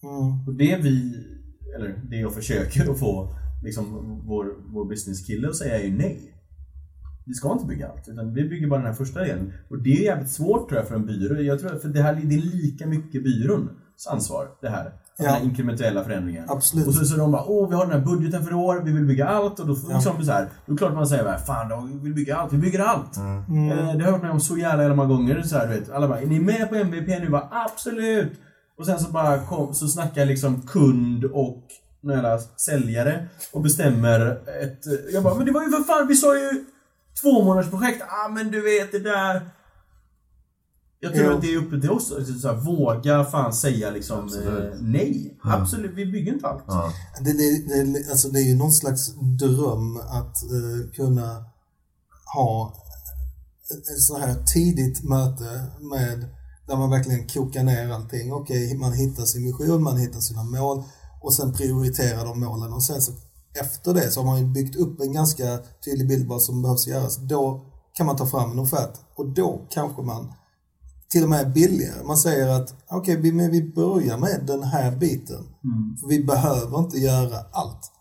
Mm. 0.04 0.48
Och 0.48 0.54
det 0.54 0.78
vi, 0.78 1.14
eller 1.76 2.00
det 2.10 2.16
jag 2.16 2.34
försöker 2.34 2.92
att 2.92 3.00
få 3.00 3.30
liksom 3.64 3.86
vår, 4.28 4.46
vår 4.74 4.86
businesskille 4.86 5.50
att 5.50 5.56
säga 5.56 5.80
är 5.80 5.84
ju 5.84 5.98
nej. 5.98 6.32
Vi 7.28 7.34
ska 7.34 7.52
inte 7.52 7.66
bygga 7.66 7.88
allt, 7.88 8.08
utan 8.08 8.34
vi 8.34 8.50
bygger 8.50 8.68
bara 8.68 8.80
den 8.80 8.88
här 8.88 8.94
första 8.94 9.20
delen. 9.20 9.54
Och 9.70 9.82
det 9.84 9.90
är 9.90 10.04
jävligt 10.04 10.30
svårt 10.32 10.70
tror 10.70 10.80
jag 10.80 10.88
för 10.88 10.96
en 10.96 11.06
byrå. 11.06 11.42
Jag 11.42 11.60
tror, 11.60 11.80
för 11.80 11.88
det 11.88 12.02
här 12.02 12.14
det 12.24 12.36
är 12.36 12.42
lika 12.42 12.88
mycket 12.88 13.24
byråns 13.24 13.70
ansvar, 14.12 14.48
det 14.62 14.70
här. 14.70 14.94
Ja. 15.18 15.24
Den 15.24 15.34
här 15.34 15.44
inkrementella 15.44 16.04
förändringen. 16.04 16.46
Absolut. 16.48 16.88
Och 16.88 16.94
så, 16.94 17.06
så 17.06 17.18
de 17.18 17.32
bara, 17.32 17.44
åh 17.46 17.70
vi 17.70 17.76
har 17.76 17.86
den 17.86 18.00
här 18.00 18.06
budgeten 18.08 18.44
för 18.44 18.54
år, 18.54 18.82
vi 18.86 18.92
vill 18.92 19.06
bygga 19.06 19.28
allt. 19.28 19.60
Och 19.60 19.68
då, 19.68 19.76
Ja. 19.90 19.96
liksom, 19.96 20.24
så 20.26 20.32
här, 20.32 20.42
då 20.66 20.72
är 20.72 20.76
det 20.76 20.78
klart 20.78 20.94
man 20.94 21.08
säger, 21.08 21.24
bara, 21.24 21.38
fan 21.38 21.70
då, 21.70 21.90
vi 21.94 22.00
vill 22.00 22.14
bygga 22.14 22.36
allt, 22.38 22.54
vi 22.54 22.58
bygger 22.58 22.80
allt. 22.80 23.18
Mm. 23.18 23.70
Eh, 23.72 23.78
det 23.78 23.84
har 23.84 24.02
jag 24.02 24.12
varit 24.12 24.22
med 24.22 24.32
om 24.32 24.40
så 24.40 24.58
jävla 24.58 24.84
jävla 24.84 24.96
många 24.96 25.10
gånger. 25.10 25.42
Så 25.42 25.58
här, 25.58 25.68
du 25.68 25.74
vet, 25.74 25.90
alla 25.92 26.08
bara, 26.08 26.22
är 26.22 26.26
ni 26.28 26.40
med 26.40 26.70
på 26.70 26.76
MVP 26.76 27.08
nu? 27.08 27.30
Bara, 27.30 27.50
absolut! 27.52 28.32
Och 28.78 28.86
sen 28.86 29.00
så 29.00 29.12
bara 29.12 29.46
kom, 29.46 29.74
så 29.74 29.88
snackar 29.88 30.26
liksom 30.26 30.62
kund 30.62 31.26
och 31.26 31.64
några 32.02 32.40
säljare 32.40 33.28
och 33.54 33.62
bestämmer 33.62 34.20
ett... 34.64 34.80
Jag 35.14 35.24
bara, 35.24 35.36
men 35.36 35.46
det 35.46 35.52
var 35.52 35.64
ju 35.64 35.72
för 35.72 35.84
fan, 35.84 36.08
vi 36.08 36.16
sa 36.16 36.38
ju 36.40 36.66
två 37.22 37.44
månaders 37.44 37.70
projekt. 37.70 38.02
Ah 38.02 38.30
men 38.30 38.52
du 38.52 38.62
vet 38.62 38.92
det 38.92 39.00
där. 39.00 39.50
Jag 41.00 41.14
tror 41.14 41.26
Jo. 41.26 41.36
att 41.36 41.42
det 41.42 41.54
är 41.54 41.58
uppe 41.58 41.82
till 41.82 41.92
oss. 41.92 42.08
Så 42.42 42.48
här, 42.48 42.56
våga 42.56 43.24
fan 43.24 43.54
säga 43.54 43.90
liksom 43.90 44.20
Absolut. 44.20 44.74
eh, 44.74 44.80
nej. 44.80 45.38
Absolut, 45.44 45.92
vi 45.96 46.06
bygger 46.06 46.34
inte 46.34 46.48
allt. 46.48 46.64
Ja. 46.68 46.92
Det, 47.22 47.34
det, 47.34 47.84
det, 47.84 48.10
alltså 48.10 48.30
det 48.30 48.40
är 48.40 48.50
ju 48.50 48.56
någon 48.56 48.72
slags 48.72 49.14
dröm 49.40 49.98
att 49.98 50.44
eh, 50.44 50.92
kunna 50.96 51.46
ha 52.36 52.74
ett, 53.72 53.78
ett 53.78 54.02
så 54.02 54.18
här 54.18 54.36
tidigt 54.54 55.04
möte 55.04 55.64
med 55.92 56.35
där 56.68 56.78
man 56.78 56.90
verkligen 56.90 57.28
kokar 57.28 57.64
ner 57.64 57.90
allting. 57.90 58.34
Okej, 58.34 58.78
man 58.78 58.94
hittar 58.94 59.24
sin 59.24 59.46
vision, 59.46 59.84
man 59.84 59.98
hittar 59.98 60.20
sina 60.20 60.44
mål 60.44 60.84
och 61.22 61.34
sen 61.34 61.54
prioriterar 61.54 62.26
de 62.26 62.40
målen 62.40 62.74
och 62.74 62.84
sen 62.84 63.02
så 63.02 63.12
efter 63.60 63.94
det 63.94 64.12
så 64.12 64.22
har 64.22 64.26
man 64.26 64.54
byggt 64.54 64.76
upp 64.76 65.02
en 65.02 65.14
ganska 65.14 65.60
tydlig 65.86 66.08
bild 66.08 66.28
vad 66.28 66.42
som 66.42 66.62
behövs 66.62 66.88
göras. 66.88 67.18
Då 67.18 67.66
kan 67.94 68.06
man 68.06 68.16
ta 68.16 68.26
fram 68.26 68.52
en 68.52 68.60
offert 68.60 68.94
och 69.16 69.30
då 69.30 69.68
kanske 69.70 70.02
man 70.02 70.34
till 71.10 71.24
och 71.24 71.30
med 71.30 71.54
billigare. 71.54 72.04
Man 72.04 72.18
säger 72.18 72.48
att 72.48 72.74
okej, 72.92 73.18
vi, 73.22 73.32
men 73.32 73.52
vi 73.52 73.74
börjar 73.74 74.18
med 74.18 74.44
den 74.48 74.64
här 74.64 74.96
biten. 74.96 75.44
För 76.02 76.08
vi 76.08 76.24
behöver 76.24 76.80
inte 76.80 76.98
göra 76.98 77.38
allt. 77.52 77.92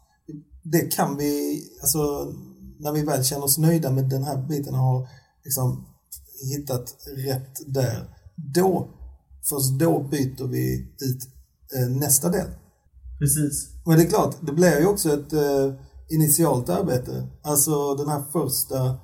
Det 0.62 0.80
kan 0.80 1.16
vi, 1.16 1.62
alltså 1.80 2.32
när 2.78 2.92
vi 2.92 3.02
väl 3.02 3.24
känner 3.24 3.44
oss 3.44 3.58
nöjda 3.58 3.90
med 3.90 4.08
den 4.08 4.24
här 4.24 4.36
biten 4.48 4.74
och 4.74 4.80
har 4.80 5.08
liksom 5.44 5.86
hittat 6.52 6.94
rätt 7.16 7.74
där, 7.74 8.13
då, 8.36 8.88
först 9.48 9.78
då 9.78 10.02
byter 10.02 10.46
vi 10.46 10.74
ut 10.80 11.28
eh, 11.76 11.96
nästa 11.96 12.28
del. 12.28 12.46
Precis. 13.18 13.68
Men 13.86 13.96
det 13.96 14.04
är 14.04 14.08
klart, 14.08 14.36
det 14.40 14.52
blir 14.52 14.80
ju 14.80 14.86
också 14.86 15.12
ett 15.12 15.32
eh, 15.32 15.74
initialt 16.10 16.68
arbete. 16.68 17.28
Alltså 17.42 17.94
den 17.94 18.08
här 18.08 18.22
första 18.32 18.96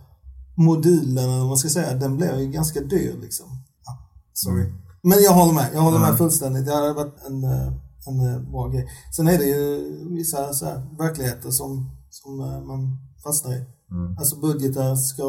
modulen, 0.56 1.24
eller 1.24 1.38
vad 1.38 1.46
man 1.46 1.56
ska 1.56 1.68
säga, 1.68 1.94
den 1.94 2.16
blir 2.16 2.38
ju 2.38 2.50
ganska 2.50 2.80
dyr 2.80 3.16
liksom. 3.22 3.46
Ah, 3.86 3.98
sorry. 4.32 4.72
Men 5.02 5.22
jag 5.22 5.32
håller 5.32 5.52
med, 5.52 5.70
jag 5.74 5.80
håller 5.80 5.98
med 5.98 6.18
fullständigt. 6.18 6.66
Det 6.66 6.74
hade 6.74 6.92
varit 6.92 7.26
en, 7.26 7.44
eh, 7.44 7.72
en 8.06 8.50
bra 8.52 8.68
grej. 8.68 8.88
Sen 9.16 9.28
är 9.28 9.38
det 9.38 9.44
ju 9.44 9.94
vissa 10.16 10.52
så 10.52 10.64
här, 10.64 10.96
verkligheter 10.98 11.50
som, 11.50 11.90
som 12.10 12.36
man 12.66 12.98
fastnar 13.24 13.52
i. 13.52 13.64
Alltså 14.18 14.36
budgetar 14.36 14.96
ska 14.96 15.24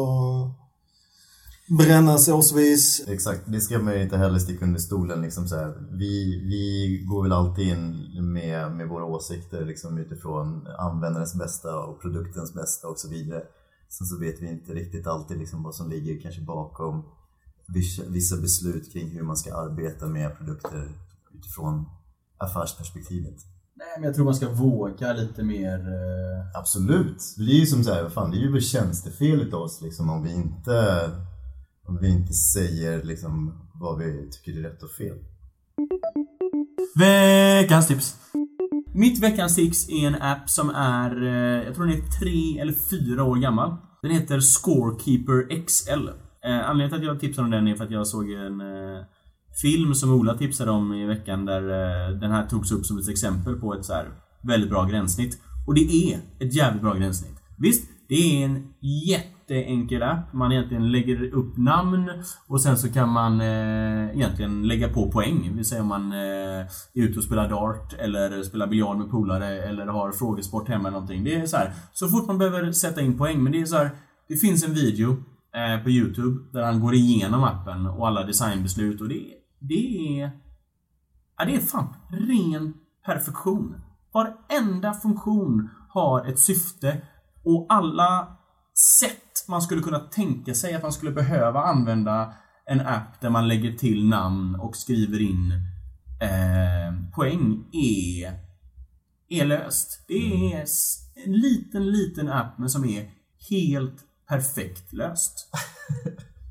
brännas 1.78 2.28
årsvis. 2.28 3.04
Exakt, 3.08 3.42
det 3.46 3.60
ska 3.60 3.78
man 3.78 3.94
ju 3.94 4.02
inte 4.02 4.16
heller 4.16 4.38
sticka 4.38 4.64
under 4.64 4.80
stolen. 4.80 5.22
Liksom 5.22 5.48
så 5.48 5.56
här. 5.56 5.74
Vi, 5.90 6.40
vi 6.46 6.98
går 7.10 7.22
väl 7.22 7.32
alltid 7.32 7.68
in 7.68 8.32
med, 8.32 8.72
med 8.72 8.88
våra 8.88 9.04
åsikter 9.04 9.64
liksom 9.64 9.98
utifrån 9.98 10.66
användarens 10.78 11.34
bästa 11.34 11.78
och 11.78 12.00
produktens 12.02 12.54
bästa 12.54 12.88
och 12.88 12.98
så 12.98 13.08
vidare. 13.08 13.42
Sen 13.88 14.06
så 14.06 14.18
vet 14.18 14.42
vi 14.42 14.48
inte 14.48 14.72
riktigt 14.72 15.06
alltid 15.06 15.38
liksom 15.38 15.62
vad 15.62 15.74
som 15.74 15.90
ligger 15.90 16.20
kanske 16.20 16.40
bakom 16.40 17.04
vissa, 18.08 18.36
beslut 18.36 18.92
kring 18.92 19.08
hur 19.08 19.22
man 19.22 19.36
ska 19.36 19.54
arbeta 19.54 20.06
med 20.06 20.38
produkter 20.38 20.88
utifrån 21.34 21.84
affärsperspektivet. 22.38 23.36
Nej, 23.74 23.88
men 23.96 24.04
jag 24.04 24.14
tror 24.14 24.24
man 24.24 24.34
ska 24.34 24.48
våga 24.48 25.12
lite 25.12 25.42
mer... 25.42 25.78
eh, 25.78 26.58
Absolut. 26.58 27.34
Det 27.36 27.52
är 27.52 27.60
ju 27.60 27.66
som 27.66 27.84
så 27.84 27.92
här, 27.92 28.08
fan, 28.08 28.30
det 28.30 28.36
är 28.36 28.40
ju 28.40 28.60
tjänstefel 28.60 29.40
utav 29.40 29.62
oss 29.62 29.80
liksom 29.82 30.10
om 30.10 30.22
vi 30.22 30.32
inte, 30.32 31.10
om 31.88 31.98
vi 32.00 32.08
inte 32.08 32.32
säger 32.32 33.02
liksom 33.02 33.52
vad 33.74 33.98
vi 33.98 34.30
tycker 34.30 34.58
är 34.58 34.62
rätt 34.62 34.82
och 34.82 34.90
fel. 34.90 35.18
Veckans 36.98 37.88
tips. 37.88 38.16
Mitt 38.94 39.22
veckans 39.22 39.54
tips 39.54 39.88
är 39.88 40.06
en 40.06 40.22
app 40.22 40.50
som 40.50 40.70
är, 40.70 41.22
eh, 41.22 41.64
jag 41.64 41.74
tror 41.74 41.86
den 41.86 41.96
är 41.96 42.20
tre 42.20 42.60
eller 42.60 42.72
fyra 42.72 43.24
år 43.24 43.36
gammal. 43.36 43.76
Den 44.02 44.10
heter 44.10 44.40
Scorekeeper 44.40 45.64
XL. 45.66 46.08
Eh, 46.44 46.70
anledningen 46.70 46.90
till 46.90 47.08
att 47.08 47.14
jag 47.14 47.20
tipsar 47.20 47.42
om 47.42 47.50
den 47.50 47.68
är 47.68 47.76
för 47.76 47.84
att 47.84 47.90
jag 47.90 48.06
såg 48.06 48.30
en 48.30 48.60
eh, 48.60 49.02
film 49.62 49.94
som 49.94 50.12
Ola 50.12 50.38
tipsade 50.38 50.70
om 50.70 50.94
i 50.94 51.06
veckan 51.06 51.44
där 51.44 51.62
den 52.20 52.30
här 52.30 52.46
togs 52.46 52.72
upp 52.72 52.86
som 52.86 52.98
ett 52.98 53.08
exempel 53.08 53.54
på 53.54 53.74
ett 53.74 53.84
så 53.84 53.92
här 53.92 54.08
väldigt 54.42 54.70
bra 54.70 54.84
gränssnitt. 54.84 55.38
Och 55.66 55.74
det 55.74 55.80
är 55.80 56.18
ett 56.40 56.54
jävligt 56.54 56.82
bra 56.82 56.94
gränssnitt. 56.94 57.36
Visst, 57.58 57.88
det 58.08 58.14
är 58.14 58.44
en 58.44 58.74
jätte 59.08 59.31
jätteenkel 59.48 60.02
app. 60.02 60.32
Man 60.32 60.52
egentligen 60.52 60.92
lägger 60.92 61.34
upp 61.34 61.56
namn 61.56 62.10
och 62.46 62.62
sen 62.62 62.78
så 62.78 62.92
kan 62.92 63.08
man 63.08 63.40
eh, 63.40 64.16
egentligen 64.16 64.68
lägga 64.68 64.88
på 64.88 65.10
poäng. 65.10 65.48
Det 65.48 65.56
vill 65.56 65.64
säga 65.64 65.82
om 65.82 65.88
man 65.88 66.12
eh, 66.12 66.18
är 66.18 67.02
ute 67.02 67.18
och 67.18 67.24
spelar 67.24 67.48
dart 67.48 67.92
eller 67.92 68.42
spelar 68.42 68.66
biljard 68.66 68.96
med 68.96 69.10
polare 69.10 69.62
eller 69.62 69.86
har 69.86 70.12
frågesport 70.12 70.68
hemma 70.68 70.88
eller 70.88 71.00
någonting. 71.00 71.24
Det 71.24 71.34
är 71.34 71.46
så 71.46 71.56
här, 71.56 71.72
så 71.92 72.08
fort 72.08 72.26
man 72.26 72.38
behöver 72.38 72.72
sätta 72.72 73.00
in 73.00 73.18
poäng. 73.18 73.42
Men 73.42 73.52
det 73.52 73.60
är 73.60 73.66
så 73.66 73.76
här, 73.76 73.90
det 74.28 74.36
finns 74.36 74.64
en 74.64 74.74
video 74.74 75.10
eh, 75.54 75.82
på 75.82 75.90
Youtube 75.90 76.40
där 76.52 76.62
han 76.62 76.80
går 76.80 76.94
igenom 76.94 77.44
appen 77.44 77.86
och 77.86 78.08
alla 78.08 78.24
designbeslut 78.24 79.00
och 79.00 79.08
det, 79.08 79.22
det 79.58 80.20
är... 80.20 80.30
Ja, 81.38 81.44
det 81.44 81.54
är 81.54 81.60
fan 81.60 81.94
ren 82.10 82.74
perfektion. 83.06 83.74
Varenda 84.14 84.94
funktion 84.94 85.68
har 85.88 86.24
ett 86.26 86.38
syfte 86.38 87.02
och 87.44 87.66
alla 87.68 88.36
sätt 89.00 89.21
man 89.48 89.62
skulle 89.62 89.82
kunna 89.82 89.98
tänka 89.98 90.54
sig 90.54 90.74
att 90.74 90.82
man 90.82 90.92
skulle 90.92 91.10
behöva 91.12 91.60
använda 91.64 92.32
en 92.66 92.80
app 92.80 93.20
där 93.20 93.30
man 93.30 93.48
lägger 93.48 93.72
till 93.72 94.08
namn 94.08 94.54
och 94.54 94.76
skriver 94.76 95.20
in 95.20 95.52
eh, 96.22 97.10
poäng 97.14 97.64
är, 97.72 98.32
är 99.28 99.44
löst. 99.44 100.04
Det 100.08 100.52
är 100.52 100.62
s- 100.62 100.98
en 101.26 101.32
liten, 101.32 101.90
liten 101.90 102.28
app 102.28 102.58
men 102.58 102.70
som 102.70 102.84
är 102.84 103.10
helt 103.50 103.96
perfekt 104.28 104.92
löst. 104.92 105.48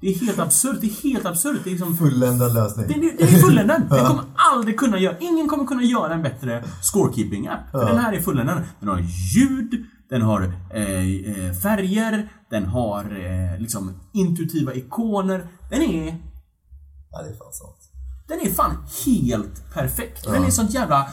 Det 0.01 0.07
är 0.07 0.19
helt 0.25 0.39
absurt. 0.39 0.77
Det 0.81 0.87
är 0.87 1.03
helt 1.13 1.25
absurt. 1.25 1.61
Det 1.63 1.69
är 1.69 1.71
liksom 1.71 1.97
Fulländad 1.97 2.53
lösning. 2.53 2.87
den 2.87 3.03
är, 3.03 3.17
den 3.17 3.27
är 3.27 3.31
fulländad. 3.41 3.81
Den 3.89 4.05
kommer 4.05 4.23
aldrig 4.53 4.79
kunna 4.79 4.99
göra... 4.99 5.17
Ingen 5.19 5.47
kommer 5.47 5.65
kunna 5.65 5.83
göra 5.83 6.13
en 6.13 6.21
bättre 6.21 6.63
scorekeeping-app. 6.81 7.71
För 7.71 7.85
den 7.87 7.97
här 7.97 8.13
är 8.13 8.19
fulländad. 8.21 8.63
Den 8.79 8.89
har 8.89 8.99
ljud, 9.35 9.85
den 10.11 10.21
har 10.21 10.53
eh, 10.69 11.45
eh, 11.45 11.53
färger, 11.53 12.29
den 12.49 12.65
har 12.65 13.03
eh, 13.03 13.59
liksom 13.59 13.93
intuitiva 14.13 14.73
ikoner. 14.73 15.47
Den 15.69 15.81
är... 15.81 16.17
Ja, 17.11 17.21
det 17.21 17.29
är 17.29 17.33
fan 17.33 17.53
sant. 17.53 17.77
Den 18.27 18.39
är 18.39 18.49
fan 18.51 18.77
helt 19.05 19.73
perfekt. 19.73 20.23
Den 20.25 20.43
är 20.43 20.49
sånt 20.49 20.73
jävla 20.73 21.09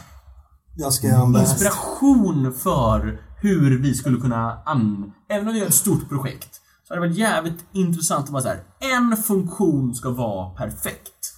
Jag 0.77 0.93
ska 0.93 1.25
inspiration 1.41 2.53
för 2.53 3.21
hur 3.41 3.79
vi 3.79 3.95
skulle 3.95 4.21
kunna 4.21 4.63
an... 4.65 5.13
Även 5.29 5.49
om 5.49 5.55
vi 5.55 5.61
gör 5.61 5.67
ett 5.67 5.75
stort 5.75 6.09
projekt. 6.09 6.61
Så 6.85 6.95
hade 6.95 7.07
det 7.07 7.09
varit 7.09 7.19
jävligt 7.19 7.65
intressant 7.73 8.25
att 8.25 8.31
vara 8.31 8.43
så 8.43 8.49
här. 8.49 8.63
En 8.97 9.17
funktion 9.17 9.95
ska 9.95 10.11
vara 10.11 10.51
perfekt. 10.51 11.35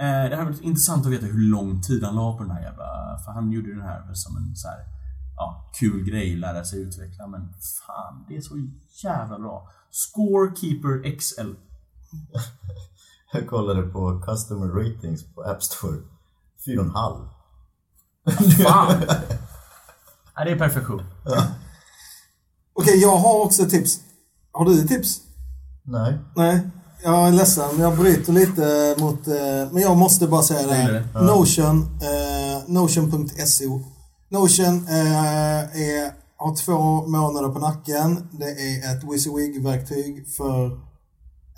Eh, 0.00 0.30
det 0.30 0.36
hade 0.36 0.50
varit 0.50 0.60
intressant 0.60 1.06
att 1.06 1.12
veta 1.12 1.26
hur 1.26 1.50
lång 1.50 1.82
tid 1.82 2.04
han 2.04 2.14
la 2.14 2.36
på 2.36 2.42
den 2.42 2.52
här 2.52 2.62
jävla... 2.62 3.18
För 3.24 3.32
han 3.32 3.52
gjorde 3.52 3.74
den 3.74 3.82
här 3.82 4.14
som 4.14 4.36
en 4.36 4.56
så 4.56 4.68
här, 4.68 4.97
ja, 5.38 5.70
kul 5.78 6.04
grej, 6.04 6.36
lära 6.36 6.64
sig 6.64 6.80
utveckla. 6.80 7.26
Men 7.26 7.40
fan, 7.86 8.24
det 8.28 8.36
är 8.36 8.40
så 8.40 8.54
jävla 9.04 9.38
bra. 9.38 9.68
Scorekeeper 9.90 11.18
XL. 11.18 11.50
Jag 13.32 13.48
kollade 13.48 13.82
på 13.82 14.20
customer 14.26 14.66
ratings 14.66 15.34
på 15.34 15.42
App 15.42 15.62
Store. 15.62 15.98
4,5. 16.66 17.28
Fan! 18.64 19.02
ja, 20.34 20.44
det 20.44 20.50
är 20.50 20.58
perfektion. 20.58 21.02
Okej, 22.72 23.00
jag 23.02 23.16
har 23.16 23.44
också 23.44 23.62
ett 23.62 23.70
tips. 23.70 24.00
Har 24.52 24.64
du 24.64 24.80
ett 24.82 24.88
tips? 24.88 25.20
Nej. 25.82 26.18
Nej, 26.36 26.70
jag 27.02 27.28
är 27.28 27.32
ledsen. 27.32 27.80
Jag 27.80 27.96
bryter 27.96 28.32
lite 28.32 28.96
mot... 28.98 29.28
Eh, 29.28 29.72
men 29.72 29.82
jag 29.82 29.96
måste 29.96 30.26
bara 30.26 30.42
säga 30.42 30.62
det 30.62 30.68
Säg 30.68 30.82
här. 30.82 30.92
det. 30.92 31.20
Notion, 31.20 31.82
eh, 31.82 32.68
Notion.so. 32.68 33.80
Notion 34.30 34.86
eh, 34.88 35.80
är, 35.88 36.12
har 36.36 36.56
två 36.56 37.06
månader 37.06 37.48
på 37.48 37.58
nacken. 37.58 38.28
Det 38.32 38.50
är 38.50 38.96
ett 38.96 39.04
WYSIWYG-verktyg 39.04 40.28
för 40.36 40.66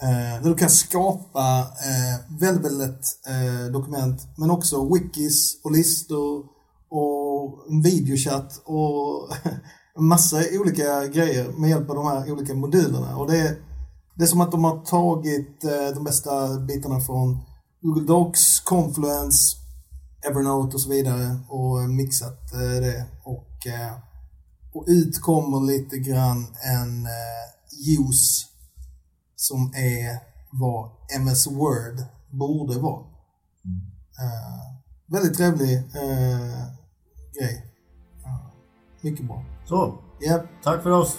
eh, 0.02 0.42
där 0.42 0.48
du 0.48 0.54
kan 0.54 0.70
skapa 0.70 1.58
eh, 1.60 2.38
väldigt, 2.40 2.64
väldigt 2.64 2.88
lätt 2.88 3.04
eh, 3.28 3.72
dokument. 3.72 4.22
Men 4.36 4.50
också 4.50 4.94
wikis 4.94 5.60
och 5.64 5.72
listor 5.72 6.44
och 6.90 7.58
videochatt 7.84 8.62
och 8.64 9.28
en 9.96 10.04
massa 10.04 10.36
olika 10.60 11.06
grejer 11.06 11.52
med 11.52 11.70
hjälp 11.70 11.90
av 11.90 11.96
de 11.96 12.06
här 12.06 12.32
olika 12.32 12.54
modulerna. 12.54 13.16
Och 13.16 13.30
det 13.30 13.38
är, 13.38 13.56
det 14.14 14.22
är 14.24 14.28
som 14.28 14.40
att 14.40 14.52
de 14.52 14.64
har 14.64 14.84
tagit 14.84 15.64
eh, 15.64 15.94
de 15.94 16.04
bästa 16.04 16.58
bitarna 16.58 17.00
från 17.00 17.38
Google 17.82 18.06
Docs, 18.06 18.60
Confluence, 18.60 19.56
Evernote 20.28 20.74
och 20.74 20.80
så 20.80 20.90
vidare 20.90 21.38
och 21.48 21.90
mixat 21.90 22.52
eh, 22.52 22.80
det. 22.80 23.06
Och, 23.24 23.66
eh, 23.66 23.92
och 24.72 24.84
ut 24.88 25.20
kommer 25.20 25.66
lite 25.66 25.98
grann 25.98 26.46
en 26.62 27.06
eh, 27.06 27.98
use 27.98 28.46
som 29.36 29.72
är 29.74 30.18
vad 30.50 30.90
MS 31.16 31.46
Word 31.46 32.04
borde 32.30 32.78
vara. 32.78 33.00
Eh, 34.20 34.80
väldigt 35.06 35.36
trevlig 35.36 35.76
eh, 35.76 36.64
grej. 37.38 37.66
Ja, 38.24 38.50
mycket 39.00 39.26
bra. 39.26 39.44
Så, 39.64 39.98
Japp. 40.20 40.46
tack 40.62 40.82
för 40.82 40.90
oss. 40.90 41.18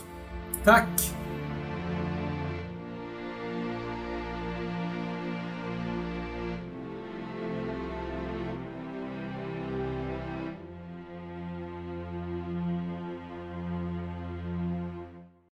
Tack! 0.66 1.21